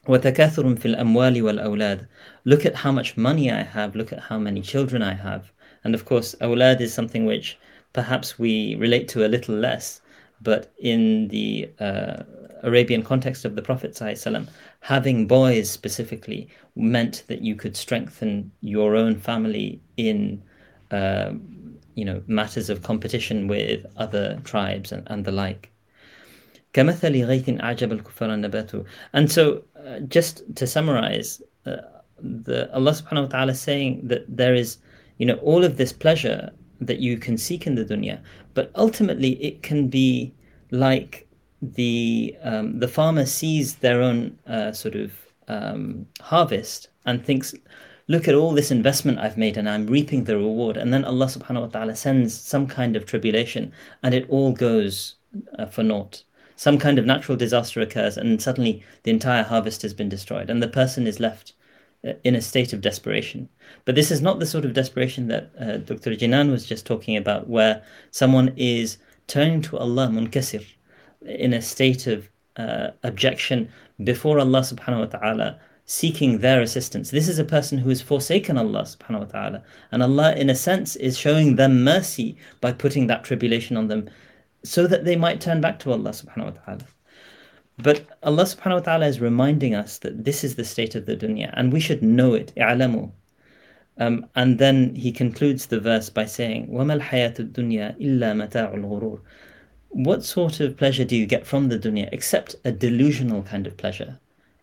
وتكاثر 0.07 0.77
في 0.77 0.95
الأموال 0.95 1.43
والأولاد. 1.43 2.07
Look 2.45 2.65
at 2.65 2.75
how 2.75 2.93
much 2.93 3.17
money 3.17 3.51
I 3.51 3.63
have. 3.63 3.95
Look 3.97 4.13
at 4.13 4.21
how 4.21 4.39
many 4.39 4.63
children 4.63 5.03
I 5.03 5.15
have. 5.15 5.53
And 5.85 5.95
of 5.95 6.05
course, 6.05 6.35
awlad 6.41 6.81
is 6.81 6.95
something 6.95 7.27
which 7.27 7.59
perhaps 7.93 8.39
we 8.39 8.75
relate 8.77 9.09
to 9.09 9.27
a 9.27 9.29
little 9.29 9.55
less, 9.55 10.01
but 10.44 10.74
in 10.78 11.28
the 11.30 11.70
uh, 11.80 12.24
Arabian 12.64 13.04
context 13.04 13.46
of 13.46 13.56
the 13.56 13.62
Prophet 13.62 14.00
having 14.80 15.28
boys 15.28 15.70
specifically 15.70 16.50
meant 16.76 17.24
that 17.28 17.42
you 17.42 17.56
could 17.56 17.76
strengthen 17.76 18.52
your 18.62 18.96
own 18.96 19.18
family 19.18 19.82
in, 19.98 20.42
uh, 20.92 21.32
you 21.96 22.06
know, 22.06 22.22
matters 22.28 22.70
of 22.70 22.84
competition 22.84 23.48
with 23.48 23.86
other 23.98 24.40
tribes 24.44 24.92
and, 24.92 25.04
and 25.08 25.26
the 25.26 25.32
like. 25.32 25.72
And 26.76 26.92
so, 29.32 29.64
uh, 29.86 30.00
just 30.08 30.56
to 30.56 30.66
summarize, 30.66 31.42
uh, 31.66 31.78
the 32.20 32.74
Allah 32.74 32.92
subhanahu 32.92 33.24
wa 33.24 33.28
ta'ala 33.28 33.52
is 33.52 33.62
saying 33.62 34.08
that 34.08 34.26
there 34.28 34.56
is, 34.56 34.78
you 35.18 35.26
know, 35.26 35.36
all 35.36 35.64
of 35.64 35.78
this 35.78 35.94
pleasure 35.94 36.52
that 36.82 37.00
you 37.00 37.18
can 37.18 37.38
seek 37.38 37.68
in 37.68 37.76
the 37.76 37.86
dunya, 37.86 38.20
but 38.54 38.72
ultimately 38.76 39.32
it 39.44 39.64
can 39.64 39.88
be 39.88 40.34
like 40.72 41.28
the 41.62 42.36
um, 42.42 42.80
the 42.80 42.88
farmer 42.88 43.26
sees 43.26 43.76
their 43.76 44.02
own 44.02 44.38
uh, 44.48 44.72
sort 44.72 44.96
of 44.96 45.12
um, 45.48 46.08
harvest 46.22 46.90
and 47.06 47.26
thinks, 47.26 47.54
look 48.08 48.28
at 48.28 48.36
all 48.36 48.54
this 48.54 48.72
investment 48.72 49.20
I've 49.20 49.38
made 49.38 49.58
and 49.58 49.70
I'm 49.70 49.88
reaping 49.88 50.24
the 50.24 50.38
reward. 50.38 50.78
And 50.78 50.94
then 50.94 51.06
Allah 51.06 51.28
subhanahu 51.28 51.62
wa 51.62 51.68
ta'ala 51.68 51.96
sends 51.96 52.34
some 52.34 52.68
kind 52.68 52.96
of 52.96 53.06
tribulation 53.06 53.72
and 54.02 54.14
it 54.14 54.30
all 54.30 54.52
goes 54.52 55.16
uh, 55.58 55.66
for 55.66 55.84
naught. 55.84 56.24
Some 56.56 56.78
kind 56.78 57.00
of 57.00 57.06
natural 57.06 57.38
disaster 57.38 57.82
occurs 57.82 58.18
and 58.18 58.42
suddenly 58.42 58.84
the 59.04 59.12
entire 59.12 59.44
harvest 59.44 59.82
has 59.82 59.94
been 59.94 60.10
destroyed 60.10 60.50
and 60.50 60.62
the 60.62 60.68
person 60.68 61.08
is 61.08 61.20
left 61.20 61.54
in 62.24 62.36
a 62.36 62.42
state 62.42 62.74
of 62.74 62.82
desperation. 62.82 63.48
But 63.86 63.96
this 63.96 64.12
is 64.12 64.22
not 64.22 64.40
the 64.40 64.46
sort 64.46 64.66
of 64.66 64.74
desperation 64.74 65.28
that 65.28 65.52
uh, 65.60 65.78
Dr. 65.78 66.12
Jinan 66.16 66.52
was 66.52 66.66
just 66.66 66.86
talking 66.86 67.16
about, 67.16 67.48
where 67.48 67.82
someone 68.12 68.54
is 68.58 68.98
turning 69.28 69.62
to 69.64 69.78
Allah 69.78 70.08
munkasir, 70.08 70.66
in 71.22 71.54
a 71.54 71.62
state 71.62 72.08
of 72.08 72.30
uh, 72.58 72.90
objection 73.04 73.70
before 74.04 74.40
Allah 74.40 74.60
subhanahu 74.60 75.00
wa 75.00 75.18
ta'ala 75.18 75.60
seeking 75.86 76.40
their 76.40 76.62
assistance. 76.62 77.12
This 77.12 77.28
is 77.28 77.40
a 77.40 77.44
person 77.44 77.78
who 77.78 77.90
has 77.90 78.02
forsaken 78.02 78.58
Allah 78.58 78.84
subhanahu 78.84 79.20
wa 79.20 79.26
ta'ala. 79.26 79.64
And 79.92 80.04
Allah, 80.04 80.34
in 80.36 80.50
a 80.50 80.56
sense, 80.56 80.96
is 80.96 81.18
showing 81.18 81.56
them 81.56 81.84
mercy 81.84 82.38
by 82.62 82.72
putting 82.72 83.08
that 83.08 83.24
tribulation 83.24 83.76
on 83.76 83.88
them 83.88 84.10
so 84.64 84.88
that 84.88 85.04
they 85.04 85.16
might 85.16 85.42
turn 85.42 85.60
back 85.62 85.80
to 85.80 85.92
Allah 85.92 86.12
subhanahu 86.12 86.46
wa 86.46 86.52
ta'ala. 86.52 86.86
But 87.79 88.07
Allah 88.23 88.45
subhanahu 88.45 88.75
wa 88.75 88.81
ta'ala 88.81 89.07
is 89.07 89.21
reminding 89.21 89.75
us 89.75 89.99
that 89.99 90.25
this 90.25 90.43
is 90.43 90.57
the 90.57 90.65
state 90.65 90.95
of 90.95 91.07
the 91.07 91.17
dunya 91.17 91.51
and 91.55 91.73
we 91.73 91.81
should 91.81 92.03
know 92.03 92.35
it. 92.35 92.53
i'lamu. 92.57 93.13
Um, 93.99 94.27
and 94.35 94.59
then 94.59 94.95
he 94.95 95.13
concludes 95.13 95.67
the 95.67 95.81
verse 95.81 96.11
by 96.11 96.25
saying, 96.25 96.69
وَمَا 96.69 97.01
الْحَيَاةُ 97.01 97.53
الدُّنْيَا 97.53 98.01
إِلَّا 98.01 98.49
مَتَاعُ 98.49 98.75
الْغُرُورِ 98.75 99.21
what 99.91 100.23
sort 100.23 100.61
of 100.61 100.77
pleasure 100.77 101.05
do 101.05 101.17
you 101.17 101.27
get 101.27 101.47
from 101.47 101.69
the 101.69 101.79
dunya 101.79 102.09
except 102.13 102.57
a 102.65 102.73
delusional 102.73 103.43
kind 103.43 103.67
of 103.67 103.77
pleasure? 103.77 104.19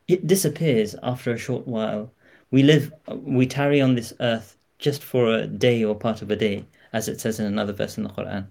It 0.07 0.27
disappears 0.27 0.95
after 1.01 1.33
a 1.33 1.37
short 1.37 1.67
while. 1.67 2.11
We 2.51 2.61
live, 2.61 2.93
we 3.07 3.47
tarry 3.47 3.81
on 3.81 3.95
this 3.95 4.13
earth 4.19 4.55
just 4.77 5.03
for 5.03 5.33
a 5.33 5.47
day 5.47 5.83
or 5.83 5.95
part 5.95 6.21
of 6.21 6.29
a 6.29 6.35
day, 6.35 6.65
as 6.93 7.07
it 7.07 7.19
says 7.19 7.39
in 7.39 7.45
another 7.47 7.73
verse 7.73 7.97
in 7.97 8.03
the 8.03 8.09
Quran. 8.09 8.47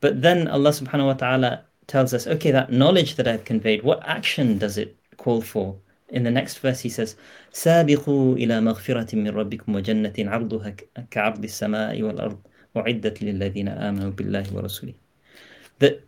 But 0.00 0.22
then 0.22 0.46
Allah 0.46 0.70
subhanahu 0.70 1.06
wa 1.06 1.14
ta'ala 1.14 1.64
tells 1.90 2.12
us, 2.14 2.26
okay, 2.26 2.50
that 2.50 2.72
knowledge 2.72 3.16
that 3.16 3.28
I've 3.28 3.44
conveyed, 3.44 3.82
what 3.82 4.02
action 4.06 4.58
does 4.58 4.78
it 4.78 4.96
call 5.16 5.40
for? 5.40 5.76
In 6.10 6.22
the 6.22 6.30
next 6.30 6.58
verse, 6.58 6.80
he 6.80 6.88
says, 6.88 7.16
سابقوا 7.52 8.36
إلى 8.36 8.60
مغفرة 8.60 9.16
من 9.16 9.28
ربكم 9.28 9.74
وجنة 9.74 10.14
عرضها 10.18 10.76
كعرض 11.10 11.44
السماء 11.44 12.02
والأرض 12.02 12.38
أعدت 12.76 13.22
للذين 13.22 13.68
آمنوا 13.68 14.10
بالله 14.10 14.54
ورسوله 14.54 14.94
that 15.78 16.02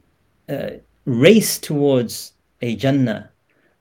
uh, 0.49 0.71
race 1.05 1.59
towards 1.59 2.33
a 2.63 2.77
Jannah, 2.77 3.31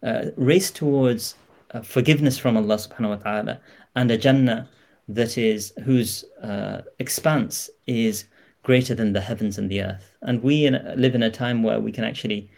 uh, 0.04 0.26
race 0.36 0.72
towards 0.72 1.36
uh, 1.72 1.82
forgiveness 1.82 2.38
from 2.38 2.58
Allah 2.58 2.76
subhanahu 2.76 3.10
wa 3.10 3.16
ta'ala 3.16 3.60
and 3.96 4.12
a 4.12 4.18
Jannah 4.18 4.70
that 5.10 5.38
is 5.38 5.74
whose 5.84 6.26
uh, 6.42 6.82
expanse 7.00 7.70
is 7.86 8.26
greater 8.63 8.95
than 8.95 9.13
the 9.13 9.21
heavens 9.21 9.59
and 9.59 9.71
the 9.71 9.83
earth. 9.83 10.15
And 10.23 10.43
we 10.43 10.67
in, 10.67 10.81
live 10.97 11.15
in 11.15 11.23
a 11.23 11.31
time 11.31 11.63
where 11.63 11.81
we 11.81 11.93
can 11.93 12.05
actually 12.05 12.51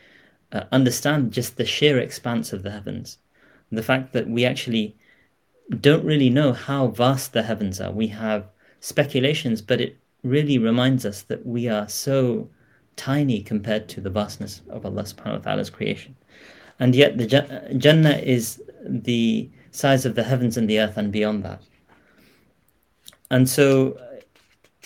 uh, 0.52 0.64
understand 0.72 1.32
just 1.32 1.56
the 1.56 1.64
sheer 1.64 1.98
expanse 1.98 2.52
of 2.52 2.62
the 2.62 2.70
heavens. 2.70 3.18
The 3.72 3.82
fact 3.82 4.12
that 4.12 4.28
we 4.28 4.44
actually 4.44 4.96
don't 5.80 6.04
really 6.04 6.30
know 6.30 6.52
how 6.52 6.88
vast 6.88 7.32
the 7.32 7.42
heavens 7.42 7.80
are. 7.80 7.90
We 7.90 8.08
have 8.08 8.46
speculations, 8.80 9.62
but 9.62 9.80
it 9.80 9.96
really 10.22 10.58
reminds 10.58 11.06
us 11.06 11.22
that 11.22 11.44
we 11.46 11.68
are 11.68 11.88
so 11.88 12.48
tiny 12.96 13.42
compared 13.42 13.88
to 13.88 14.00
the 14.00 14.10
vastness 14.10 14.62
of 14.68 14.84
Allah 14.84 15.02
subhanahu 15.02 15.38
wa 15.38 15.38
ta'ala's 15.38 15.70
creation. 15.70 16.14
And 16.78 16.94
yet 16.94 17.16
the 17.18 17.26
Jannah 17.78 18.18
is 18.18 18.62
the 18.84 19.48
size 19.70 20.04
of 20.04 20.14
the 20.14 20.22
heavens 20.22 20.56
and 20.56 20.68
the 20.68 20.80
earth 20.80 20.96
and 20.96 21.10
beyond 21.10 21.44
that. 21.44 21.62
And 23.30 23.48
so 23.48 23.98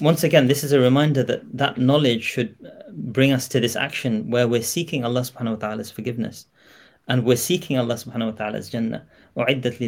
once 0.01 0.23
again, 0.23 0.47
this 0.47 0.63
is 0.63 0.71
a 0.71 0.79
reminder 0.79 1.23
that 1.23 1.57
that 1.57 1.77
knowledge 1.77 2.23
should 2.23 2.55
bring 2.91 3.31
us 3.31 3.47
to 3.49 3.59
this 3.59 3.75
action 3.75 4.29
where 4.29 4.47
we're 4.47 4.63
seeking 4.63 5.05
Allah 5.05 5.21
subhanahu 5.21 5.51
wa 5.51 5.67
ta'ala's 5.67 5.91
forgiveness 5.91 6.47
and 7.07 7.25
we're 7.25 7.35
seeking 7.35 7.77
Allah 7.77 7.95
subhanahu 7.95 8.31
wa 8.31 8.31
ta'ala's 8.31 8.69
Jannah 8.69 9.05
that 9.35 9.87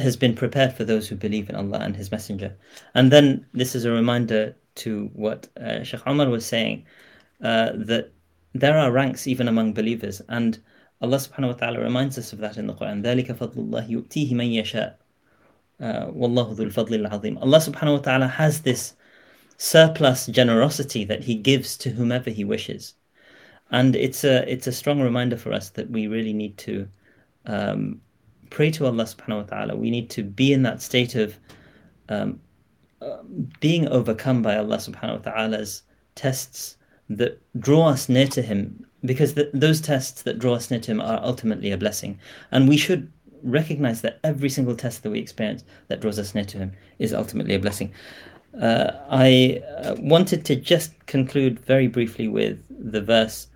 has 0.00 0.16
been 0.16 0.34
prepared 0.34 0.72
for 0.72 0.84
those 0.84 1.08
who 1.08 1.16
believe 1.16 1.48
in 1.48 1.56
Allah 1.56 1.78
and 1.78 1.96
His 1.96 2.10
Messenger. 2.10 2.56
And 2.94 3.12
then 3.12 3.46
this 3.52 3.74
is 3.74 3.84
a 3.84 3.90
reminder 3.90 4.56
to 4.76 5.10
what 5.14 5.48
uh, 5.60 5.82
Sheikh 5.82 6.06
Umar 6.06 6.28
was 6.28 6.44
saying 6.44 6.84
uh, 7.42 7.70
that 7.74 8.12
there 8.54 8.76
are 8.76 8.92
ranks 8.92 9.26
even 9.26 9.48
among 9.48 9.74
believers 9.74 10.20
and 10.28 10.58
Allah 11.00 11.18
subhanahu 11.18 11.48
wa 11.48 11.54
ta'ala 11.54 11.80
reminds 11.80 12.18
us 12.18 12.32
of 12.32 12.38
that 12.40 12.56
in 12.56 12.66
the 12.66 12.74
Quran 12.74 13.02
ذلك 13.02 13.32
فضل 13.32 13.56
الله 13.56 13.90
يؤتيه 13.90 14.34
من 14.34 14.46
يشاء 14.46 14.98
Uh, 15.81 16.05
wallahu. 16.11 16.51
Allah 17.41 17.57
subhanahu 17.57 17.93
wa 17.93 17.97
ta'ala 17.97 18.27
has 18.27 18.61
this 18.61 18.93
surplus 19.57 20.27
generosity 20.27 21.03
that 21.05 21.23
he 21.23 21.35
gives 21.35 21.75
to 21.77 21.89
whomever 21.89 22.29
he 22.29 22.43
wishes. 22.43 22.93
And 23.71 23.95
it's 23.95 24.23
a, 24.23 24.47
it's 24.51 24.67
a 24.67 24.71
strong 24.71 25.01
reminder 25.01 25.37
for 25.37 25.51
us 25.53 25.69
that 25.71 25.89
we 25.89 26.07
really 26.07 26.33
need 26.33 26.57
to 26.59 26.87
um, 27.45 28.01
pray 28.51 28.69
to 28.71 28.85
Allah 28.85 29.05
subhanahu 29.05 29.37
wa 29.37 29.43
ta'ala. 29.43 29.75
We 29.75 29.89
need 29.89 30.09
to 30.11 30.23
be 30.23 30.53
in 30.53 30.61
that 30.63 30.81
state 30.81 31.15
of 31.15 31.35
um, 32.09 32.39
uh, 33.01 33.17
being 33.59 33.87
overcome 33.87 34.43
by 34.43 34.57
Allah 34.57 34.77
subhanahu 34.77 35.25
wa 35.25 35.31
ta'ala's 35.31 35.83
tests 36.13 36.77
that 37.09 37.41
draw 37.59 37.89
us 37.89 38.07
near 38.07 38.27
to 38.27 38.41
Him 38.41 38.85
because 39.03 39.33
those 39.53 39.81
tests 39.81 40.21
that 40.23 40.37
draw 40.37 40.53
us 40.53 40.69
near 40.69 40.79
to 40.79 40.91
Him 40.91 41.01
are 41.01 41.19
ultimately 41.23 41.71
a 41.71 41.77
blessing. 41.77 42.19
And 42.51 42.69
we 42.69 42.77
should 42.77 43.11
recognize 43.42 44.00
that 44.02 44.18
every 44.24 44.48
single 44.48 44.74
test 44.74 45.02
that 45.02 45.10
we 45.10 45.18
experience 45.18 45.64
that 45.88 46.00
draws 46.00 46.18
us 46.18 46.34
near 46.34 46.44
to 46.44 46.58
him 46.58 46.72
is 46.98 47.12
ultimately 47.12 47.54
a 47.54 47.58
blessing 47.58 47.92
uh, 48.60 48.90
i 49.10 49.62
uh, 49.78 49.94
wanted 49.98 50.44
to 50.44 50.56
just 50.56 50.92
conclude 51.06 51.58
very 51.60 51.86
briefly 51.86 52.28
with 52.28 52.58
the 52.92 53.00
verse 53.00 53.48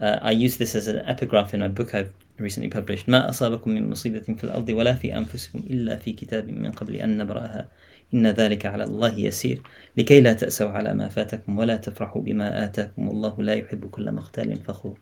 uh, 0.00 0.18
i 0.22 0.30
use 0.30 0.56
this 0.56 0.74
as 0.74 0.86
an 0.86 0.98
epigraph 1.06 1.54
in 1.54 1.62
a 1.62 1.68
book 1.68 1.94
i've 1.94 2.12
recently 2.38 2.70
published 2.70 3.08
ما 3.08 3.28
أصابكم 3.30 3.70
من 3.70 3.90
مصيبة 3.90 4.20
في 4.20 4.44
الأرض 4.44 4.68
ولا 4.68 4.94
في 4.94 5.16
أنفسكم 5.16 5.58
إلا 5.58 5.96
في 5.96 6.12
كتاب 6.12 6.48
من 6.48 6.72
قبل 6.72 6.96
أن 6.96 7.18
نبرأها 7.18 7.68
إن 8.14 8.26
ذلك 8.26 8.66
على 8.66 8.84
الله 8.84 9.18
يسير 9.18 9.62
لكي 9.96 10.20
لا 10.20 10.32
تأسوا 10.32 10.70
على 10.70 10.94
ما 10.94 11.08
فاتكم 11.08 11.58
ولا 11.58 11.76
تفرحوا 11.76 12.22
بما 12.22 12.64
آتاكم 12.64 13.08
والله 13.08 13.42
لا 13.42 13.54
يحب 13.54 13.90
كل 13.90 14.12
مختال 14.12 14.56
فخور 14.56 14.98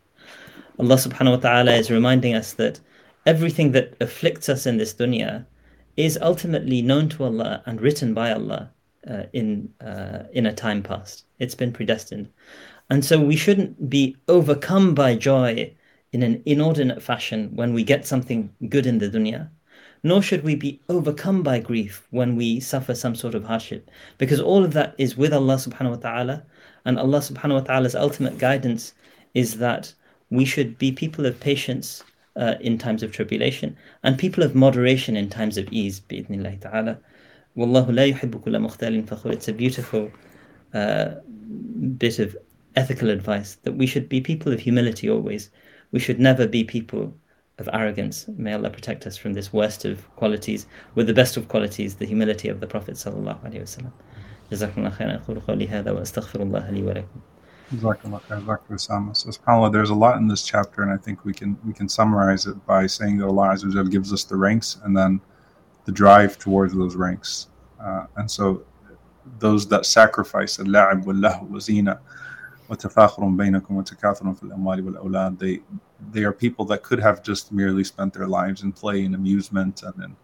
Allah 0.79 0.99
subhanahu 0.99 1.31
wa 1.31 1.41
ta'ala 1.41 1.73
is 1.73 1.91
reminding 1.91 2.35
us 2.35 2.53
that 2.53 2.81
everything 3.26 3.72
that 3.72 3.96
afflicts 4.02 4.50
us 4.50 4.66
in 4.66 4.78
this 4.78 4.94
dunya 4.94 5.46
is 5.98 6.18
ultimately 6.22 6.82
known 6.82 7.10
to 7.10 7.24
Allah 7.24 7.62
and 7.66 7.82
written 7.82 8.14
by 8.14 8.32
Allah 8.32 8.72
uh, 9.10 9.24
in 9.34 9.74
uh, 9.82 10.24
in 10.34 10.46
a 10.46 10.54
time 10.54 10.82
past. 10.84 11.26
It's 11.40 11.56
been 11.56 11.74
predestined. 11.74 12.30
And 12.90 13.06
so 13.06 13.20
we 13.20 13.36
shouldn't 13.36 13.90
be 13.90 14.18
overcome 14.28 14.94
by 14.94 15.16
joy 15.16 15.74
in 16.12 16.24
an 16.24 16.44
inordinate 16.46 17.02
fashion 17.02 17.50
when 17.56 17.74
we 17.74 17.84
get 17.84 18.06
something 18.06 18.54
good 18.68 18.86
in 18.86 18.98
the 18.98 19.10
dunya 19.10 19.50
nor 20.04 20.22
should 20.22 20.44
we 20.44 20.56
be 20.56 20.82
overcome 20.90 21.44
by 21.44 21.60
grief 21.60 22.08
when 22.10 22.36
we 22.36 22.60
suffer 22.60 22.96
some 22.96 23.16
sort 23.16 23.36
of 23.36 23.44
hardship, 23.44 23.90
because 24.18 24.40
all 24.40 24.64
of 24.64 24.74
that 24.74 24.96
is 24.98 25.16
with 25.16 25.34
Allah 25.34 25.56
subhanahu 25.56 25.92
wa 25.92 25.96
ta'ala, 25.98 26.44
and 26.86 26.98
Allah 26.98 27.20
subhanahu 27.20 27.54
wa 27.54 27.60
ta'ala's 27.62 27.96
ultimate 27.96 28.38
guidance 28.38 28.94
is 29.34 29.58
that 29.60 29.94
we 30.32 30.46
should 30.46 30.78
be 30.78 30.92
people 30.92 31.26
of 31.26 31.40
patience 31.40 32.04
uh, 32.37 32.55
in 32.61 32.79
times 32.79 33.03
of 33.03 33.13
tribulation 33.13 33.77
and 34.03 34.19
people 34.19 34.43
of 34.43 34.55
moderation 34.55 35.17
in 35.17 35.29
times 35.29 35.57
of 35.57 35.69
ease, 35.73 36.01
bi'idhnillah 36.01 36.61
ta'ala. 36.61 36.99
Wallahu 37.57 37.89
la 37.89 38.03
yuhibbu 38.03 38.43
kulla 38.43 38.59
mukhtalin 38.59 39.05
fakhur. 39.05 39.33
It's 39.33 39.49
a 39.49 39.53
beautiful 39.53 40.11
uh, 40.75 41.15
bit 41.97 42.19
of 42.19 42.37
ethical 42.77 43.09
advice 43.11 43.55
that 43.63 43.73
we 43.73 43.87
should 43.87 44.09
be 44.09 44.21
people 44.21 44.53
of 44.53 44.61
humility 44.61 45.09
always. 45.09 45.51
We 45.93 46.01
should 46.01 46.21
never 46.21 46.47
be 46.47 46.65
people 46.65 47.15
of 47.59 47.71
arrogance. 47.73 48.27
May 48.37 48.53
Allah 48.53 48.69
protect 48.69 49.07
us 49.07 49.17
from 49.17 49.33
this 49.33 49.53
worst 49.53 49.87
of 49.87 50.15
qualities, 50.17 50.67
with 50.95 51.07
the 51.07 51.15
best 51.15 51.39
of 51.39 51.49
qualities, 51.49 51.97
the 51.97 52.05
humility 52.05 52.49
of 52.49 52.61
the 52.61 52.67
Prophet 52.67 52.97
sallallahu 52.97 53.43
alaihi 53.45 53.63
wasallam. 53.63 53.93
جزاكم 54.53 54.77
الله 54.77 54.91
خيرا 54.91 55.15
أقول 55.25 55.41
قولي 55.41 55.69
هذا 55.69 55.91
وأستغفر 55.91 56.43
الله 56.43 56.71
لي 56.71 56.83
ولكم. 56.83 57.21
So 57.71 57.79
subhanAllah, 57.89 59.73
there's 59.73 59.91
a 59.91 59.95
lot 59.95 60.19
in 60.19 60.29
this 60.29 60.45
chapter, 60.47 60.83
and 60.83 60.91
I 60.93 60.97
think 60.97 61.25
we 61.25 61.33
can 61.33 61.59
we 61.67 61.73
can 61.73 61.89
summarize 61.89 62.47
it 62.47 62.65
by 62.67 62.87
saying 62.87 63.19
that 63.19 63.27
Allah 63.27 63.49
Azza 63.55 63.91
gives 63.91 64.13
us 64.13 64.25
the 64.25 64.37
ranks 64.37 64.79
and 64.85 64.97
then 64.97 65.21
the 65.85 65.93
drive 65.93 66.39
towards 66.39 66.75
those 66.75 66.95
ranks. 66.95 67.49
Uh, 67.81 68.07
and 68.17 68.31
so 68.31 68.63
those 69.39 69.67
that 69.69 69.85
sacrifice 69.85 70.61
al-la'ib 70.61 71.05
wal-lahu 71.05 71.43
wa 71.49 71.59
zina 71.59 72.01
وتفاخر 72.69 73.25
بينكم 73.25 73.77
وتكاثر 73.77 74.35
في 74.35 74.43
الأموال 74.43 74.85
والأولاد 74.85 75.39
they 75.39 75.61
they 76.13 76.25
are 76.25 76.33
people 76.33 76.65
that 76.65 76.83
could 76.83 76.99
have 76.99 77.23
just 77.23 77.53
merely 77.53 77.85
spent 77.85 78.13
their 78.13 78.27
lives 78.27 78.63
in 78.63 78.73
play 78.73 79.05
and 79.05 79.15
amusement 79.15 79.83
and 79.83 80.05
in 80.05 80.17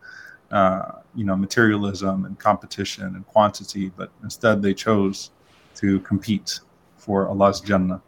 uh, 0.50 0.92
you 1.14 1.24
know 1.24 1.36
materialism 1.36 2.24
and 2.24 2.38
competition 2.38 3.14
and 3.16 3.26
quantity 3.26 3.90
but 3.96 4.10
instead 4.22 4.60
they 4.60 4.74
chose 4.74 5.30
to 5.74 6.00
compete 6.00 6.60
for 7.07 7.27
Allah's 7.29 7.61
Jannah 7.61 8.01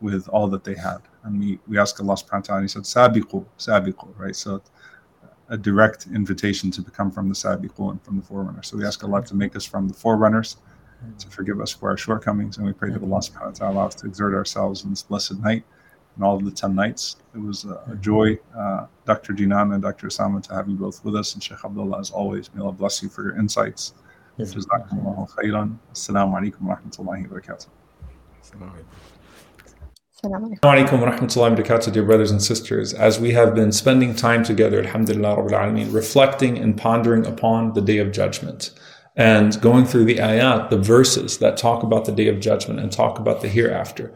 with 0.00 0.28
all 0.28 0.48
that 0.48 0.64
they 0.64 0.74
had 0.74 1.00
and 1.24 1.38
we, 1.40 1.58
we 1.68 1.78
ask 1.78 2.00
Allah 2.00 2.14
subhanahu 2.14 2.44
wa 2.44 2.48
ta'ala 2.48 2.62
he 2.62 2.68
said 2.68 2.82
sabiqu 2.82 3.44
sabiqu 3.58 4.08
right 4.18 4.36
so 4.36 4.62
a 5.50 5.58
direct 5.58 6.06
invitation 6.06 6.70
to 6.70 6.80
become 6.80 7.10
from 7.10 7.28
the 7.28 7.34
sabiqun 7.34 8.02
from 8.02 8.16
the 8.20 8.26
forerunners 8.30 8.68
so 8.68 8.76
we 8.78 8.86
ask 8.86 9.04
Allah 9.04 9.22
to 9.26 9.34
make 9.34 9.56
us 9.56 9.66
from 9.66 9.88
the 9.88 9.94
forerunners 9.94 10.56
to 11.18 11.28
forgive 11.28 11.60
us 11.60 11.72
for 11.72 11.90
our 11.90 11.96
shortcomings. 11.96 12.56
And 12.56 12.66
we 12.66 12.72
pray 12.72 12.90
that 12.90 13.02
Allah 13.02 13.20
subhanahu 13.20 13.60
wa 13.60 13.70
ta'ala 13.72 13.90
to 13.90 14.06
exert 14.06 14.34
ourselves 14.34 14.84
in 14.84 14.90
this 14.90 15.02
blessed 15.02 15.40
night 15.40 15.64
and 16.14 16.24
all 16.24 16.36
of 16.36 16.44
the 16.44 16.50
10 16.50 16.74
nights. 16.74 17.16
It 17.34 17.40
was 17.40 17.64
a, 17.64 17.96
joy, 18.00 18.38
uh, 18.56 18.86
Dr. 19.04 19.32
Jinan 19.32 19.74
and 19.74 19.82
Dr. 19.82 20.08
Osama, 20.08 20.42
to 20.44 20.54
have 20.54 20.68
you 20.68 20.76
both 20.76 21.04
with 21.04 21.16
us. 21.16 21.34
And 21.34 21.42
Sheikh 21.42 21.64
Abdullah, 21.64 22.00
as 22.00 22.10
always, 22.10 22.52
may 22.54 22.62
Allah 22.62 22.72
bless 22.72 23.02
you 23.02 23.08
for 23.08 23.24
your 23.24 23.38
insights. 23.38 23.94
Jazakumullahu 24.38 25.30
khairan. 25.30 25.78
Assalamu 25.92 26.40
alaikum 26.40 26.62
wa 26.62 26.76
rahmatullahi 26.76 27.28
wa 27.28 27.38
barakatuh. 27.38 27.68
Assalamu 28.44 28.84
alaikum 30.60 31.00
wa 31.00 31.10
rahmatullahi 31.10 31.50
wa 31.50 31.56
barakatuh, 31.56 31.92
dear 31.92 32.02
brothers 32.02 32.30
and 32.30 32.42
sisters. 32.42 32.92
As 32.92 33.18
we 33.18 33.32
have 33.32 33.54
been 33.54 33.72
spending 33.72 34.14
time 34.14 34.44
together, 34.44 34.82
alhamdulillah, 34.82 35.36
rabbil 35.36 35.52
alameen, 35.52 35.94
reflecting 35.94 36.58
and 36.58 36.76
pondering 36.76 37.26
upon 37.26 37.72
the 37.72 37.80
day 37.80 37.96
of 37.96 38.12
judgment 38.12 38.70
and 39.16 39.58
going 39.62 39.86
through 39.86 40.04
the 40.04 40.16
ayat, 40.16 40.68
the 40.68 40.76
verses 40.76 41.38
that 41.38 41.56
talk 41.56 41.82
about 41.82 42.04
the 42.04 42.12
day 42.12 42.28
of 42.28 42.38
judgment 42.40 42.80
and 42.80 42.92
talk 42.92 43.18
about 43.18 43.40
the 43.40 43.48
hereafter. 43.48 44.14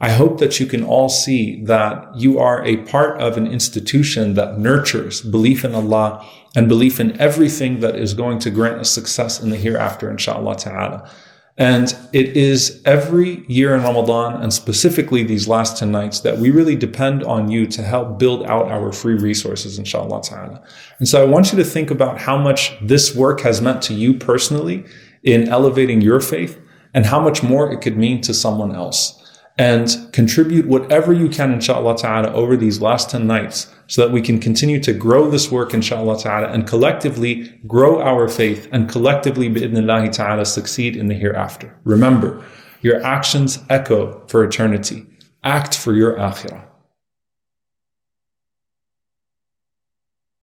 I 0.00 0.10
hope 0.10 0.38
that 0.38 0.60
you 0.60 0.66
can 0.66 0.84
all 0.84 1.08
see 1.08 1.64
that 1.64 2.14
you 2.14 2.38
are 2.38 2.64
a 2.64 2.76
part 2.76 3.20
of 3.20 3.36
an 3.36 3.48
institution 3.48 4.34
that 4.34 4.56
nurtures 4.56 5.20
belief 5.20 5.64
in 5.64 5.74
Allah 5.74 6.24
and 6.54 6.68
belief 6.68 7.00
in 7.00 7.20
everything 7.20 7.80
that 7.80 7.96
is 7.96 8.14
going 8.14 8.38
to 8.40 8.50
grant 8.50 8.78
us 8.78 8.90
success 8.90 9.40
in 9.42 9.50
the 9.50 9.56
hereafter, 9.56 10.08
inshallah 10.08 10.56
ta'ala. 10.58 11.10
And 11.56 11.96
it 12.12 12.36
is 12.36 12.82
every 12.84 13.44
year 13.46 13.76
in 13.76 13.82
Ramadan, 13.82 14.42
and 14.42 14.52
specifically 14.52 15.22
these 15.22 15.46
last 15.46 15.78
10 15.78 15.92
nights, 15.92 16.20
that 16.20 16.38
we 16.38 16.50
really 16.50 16.74
depend 16.74 17.22
on 17.22 17.48
you 17.48 17.66
to 17.68 17.82
help 17.82 18.18
build 18.18 18.44
out 18.46 18.66
our 18.66 18.90
free 18.90 19.14
resources, 19.14 19.78
inshallah 19.78 20.22
ta'ala. 20.22 20.62
And 20.98 21.06
so 21.06 21.22
I 21.22 21.26
want 21.26 21.52
you 21.52 21.58
to 21.58 21.64
think 21.64 21.92
about 21.92 22.18
how 22.18 22.36
much 22.36 22.76
this 22.82 23.14
work 23.14 23.40
has 23.42 23.60
meant 23.60 23.82
to 23.82 23.94
you 23.94 24.14
personally 24.14 24.84
in 25.22 25.48
elevating 25.48 26.00
your 26.00 26.20
faith 26.20 26.60
and 26.92 27.06
how 27.06 27.20
much 27.20 27.42
more 27.42 27.70
it 27.72 27.80
could 27.80 27.96
mean 27.96 28.20
to 28.22 28.34
someone 28.34 28.74
else 28.74 29.23
and 29.56 30.08
contribute 30.12 30.66
whatever 30.66 31.12
you 31.12 31.28
can, 31.28 31.52
inshallah 31.52 31.96
ta'ala, 31.96 32.32
over 32.32 32.56
these 32.56 32.80
last 32.80 33.10
10 33.10 33.26
nights 33.26 33.72
so 33.86 34.04
that 34.04 34.12
we 34.12 34.20
can 34.20 34.40
continue 34.40 34.80
to 34.80 34.92
grow 34.92 35.30
this 35.30 35.50
work, 35.50 35.72
inshallah 35.72 36.18
ta'ala, 36.18 36.48
and 36.48 36.66
collectively 36.66 37.60
grow 37.66 38.02
our 38.02 38.28
faith 38.28 38.68
and 38.72 38.88
collectively, 38.88 39.48
bi'idnillahi 39.48 40.10
ta'ala, 40.10 40.44
succeed 40.44 40.96
in 40.96 41.06
the 41.06 41.14
hereafter. 41.14 41.76
Remember, 41.84 42.44
your 42.80 43.02
actions 43.04 43.60
echo 43.70 44.26
for 44.26 44.42
eternity. 44.42 45.06
Act 45.44 45.76
for 45.76 45.92
your 45.92 46.14
akhirah. 46.14 46.64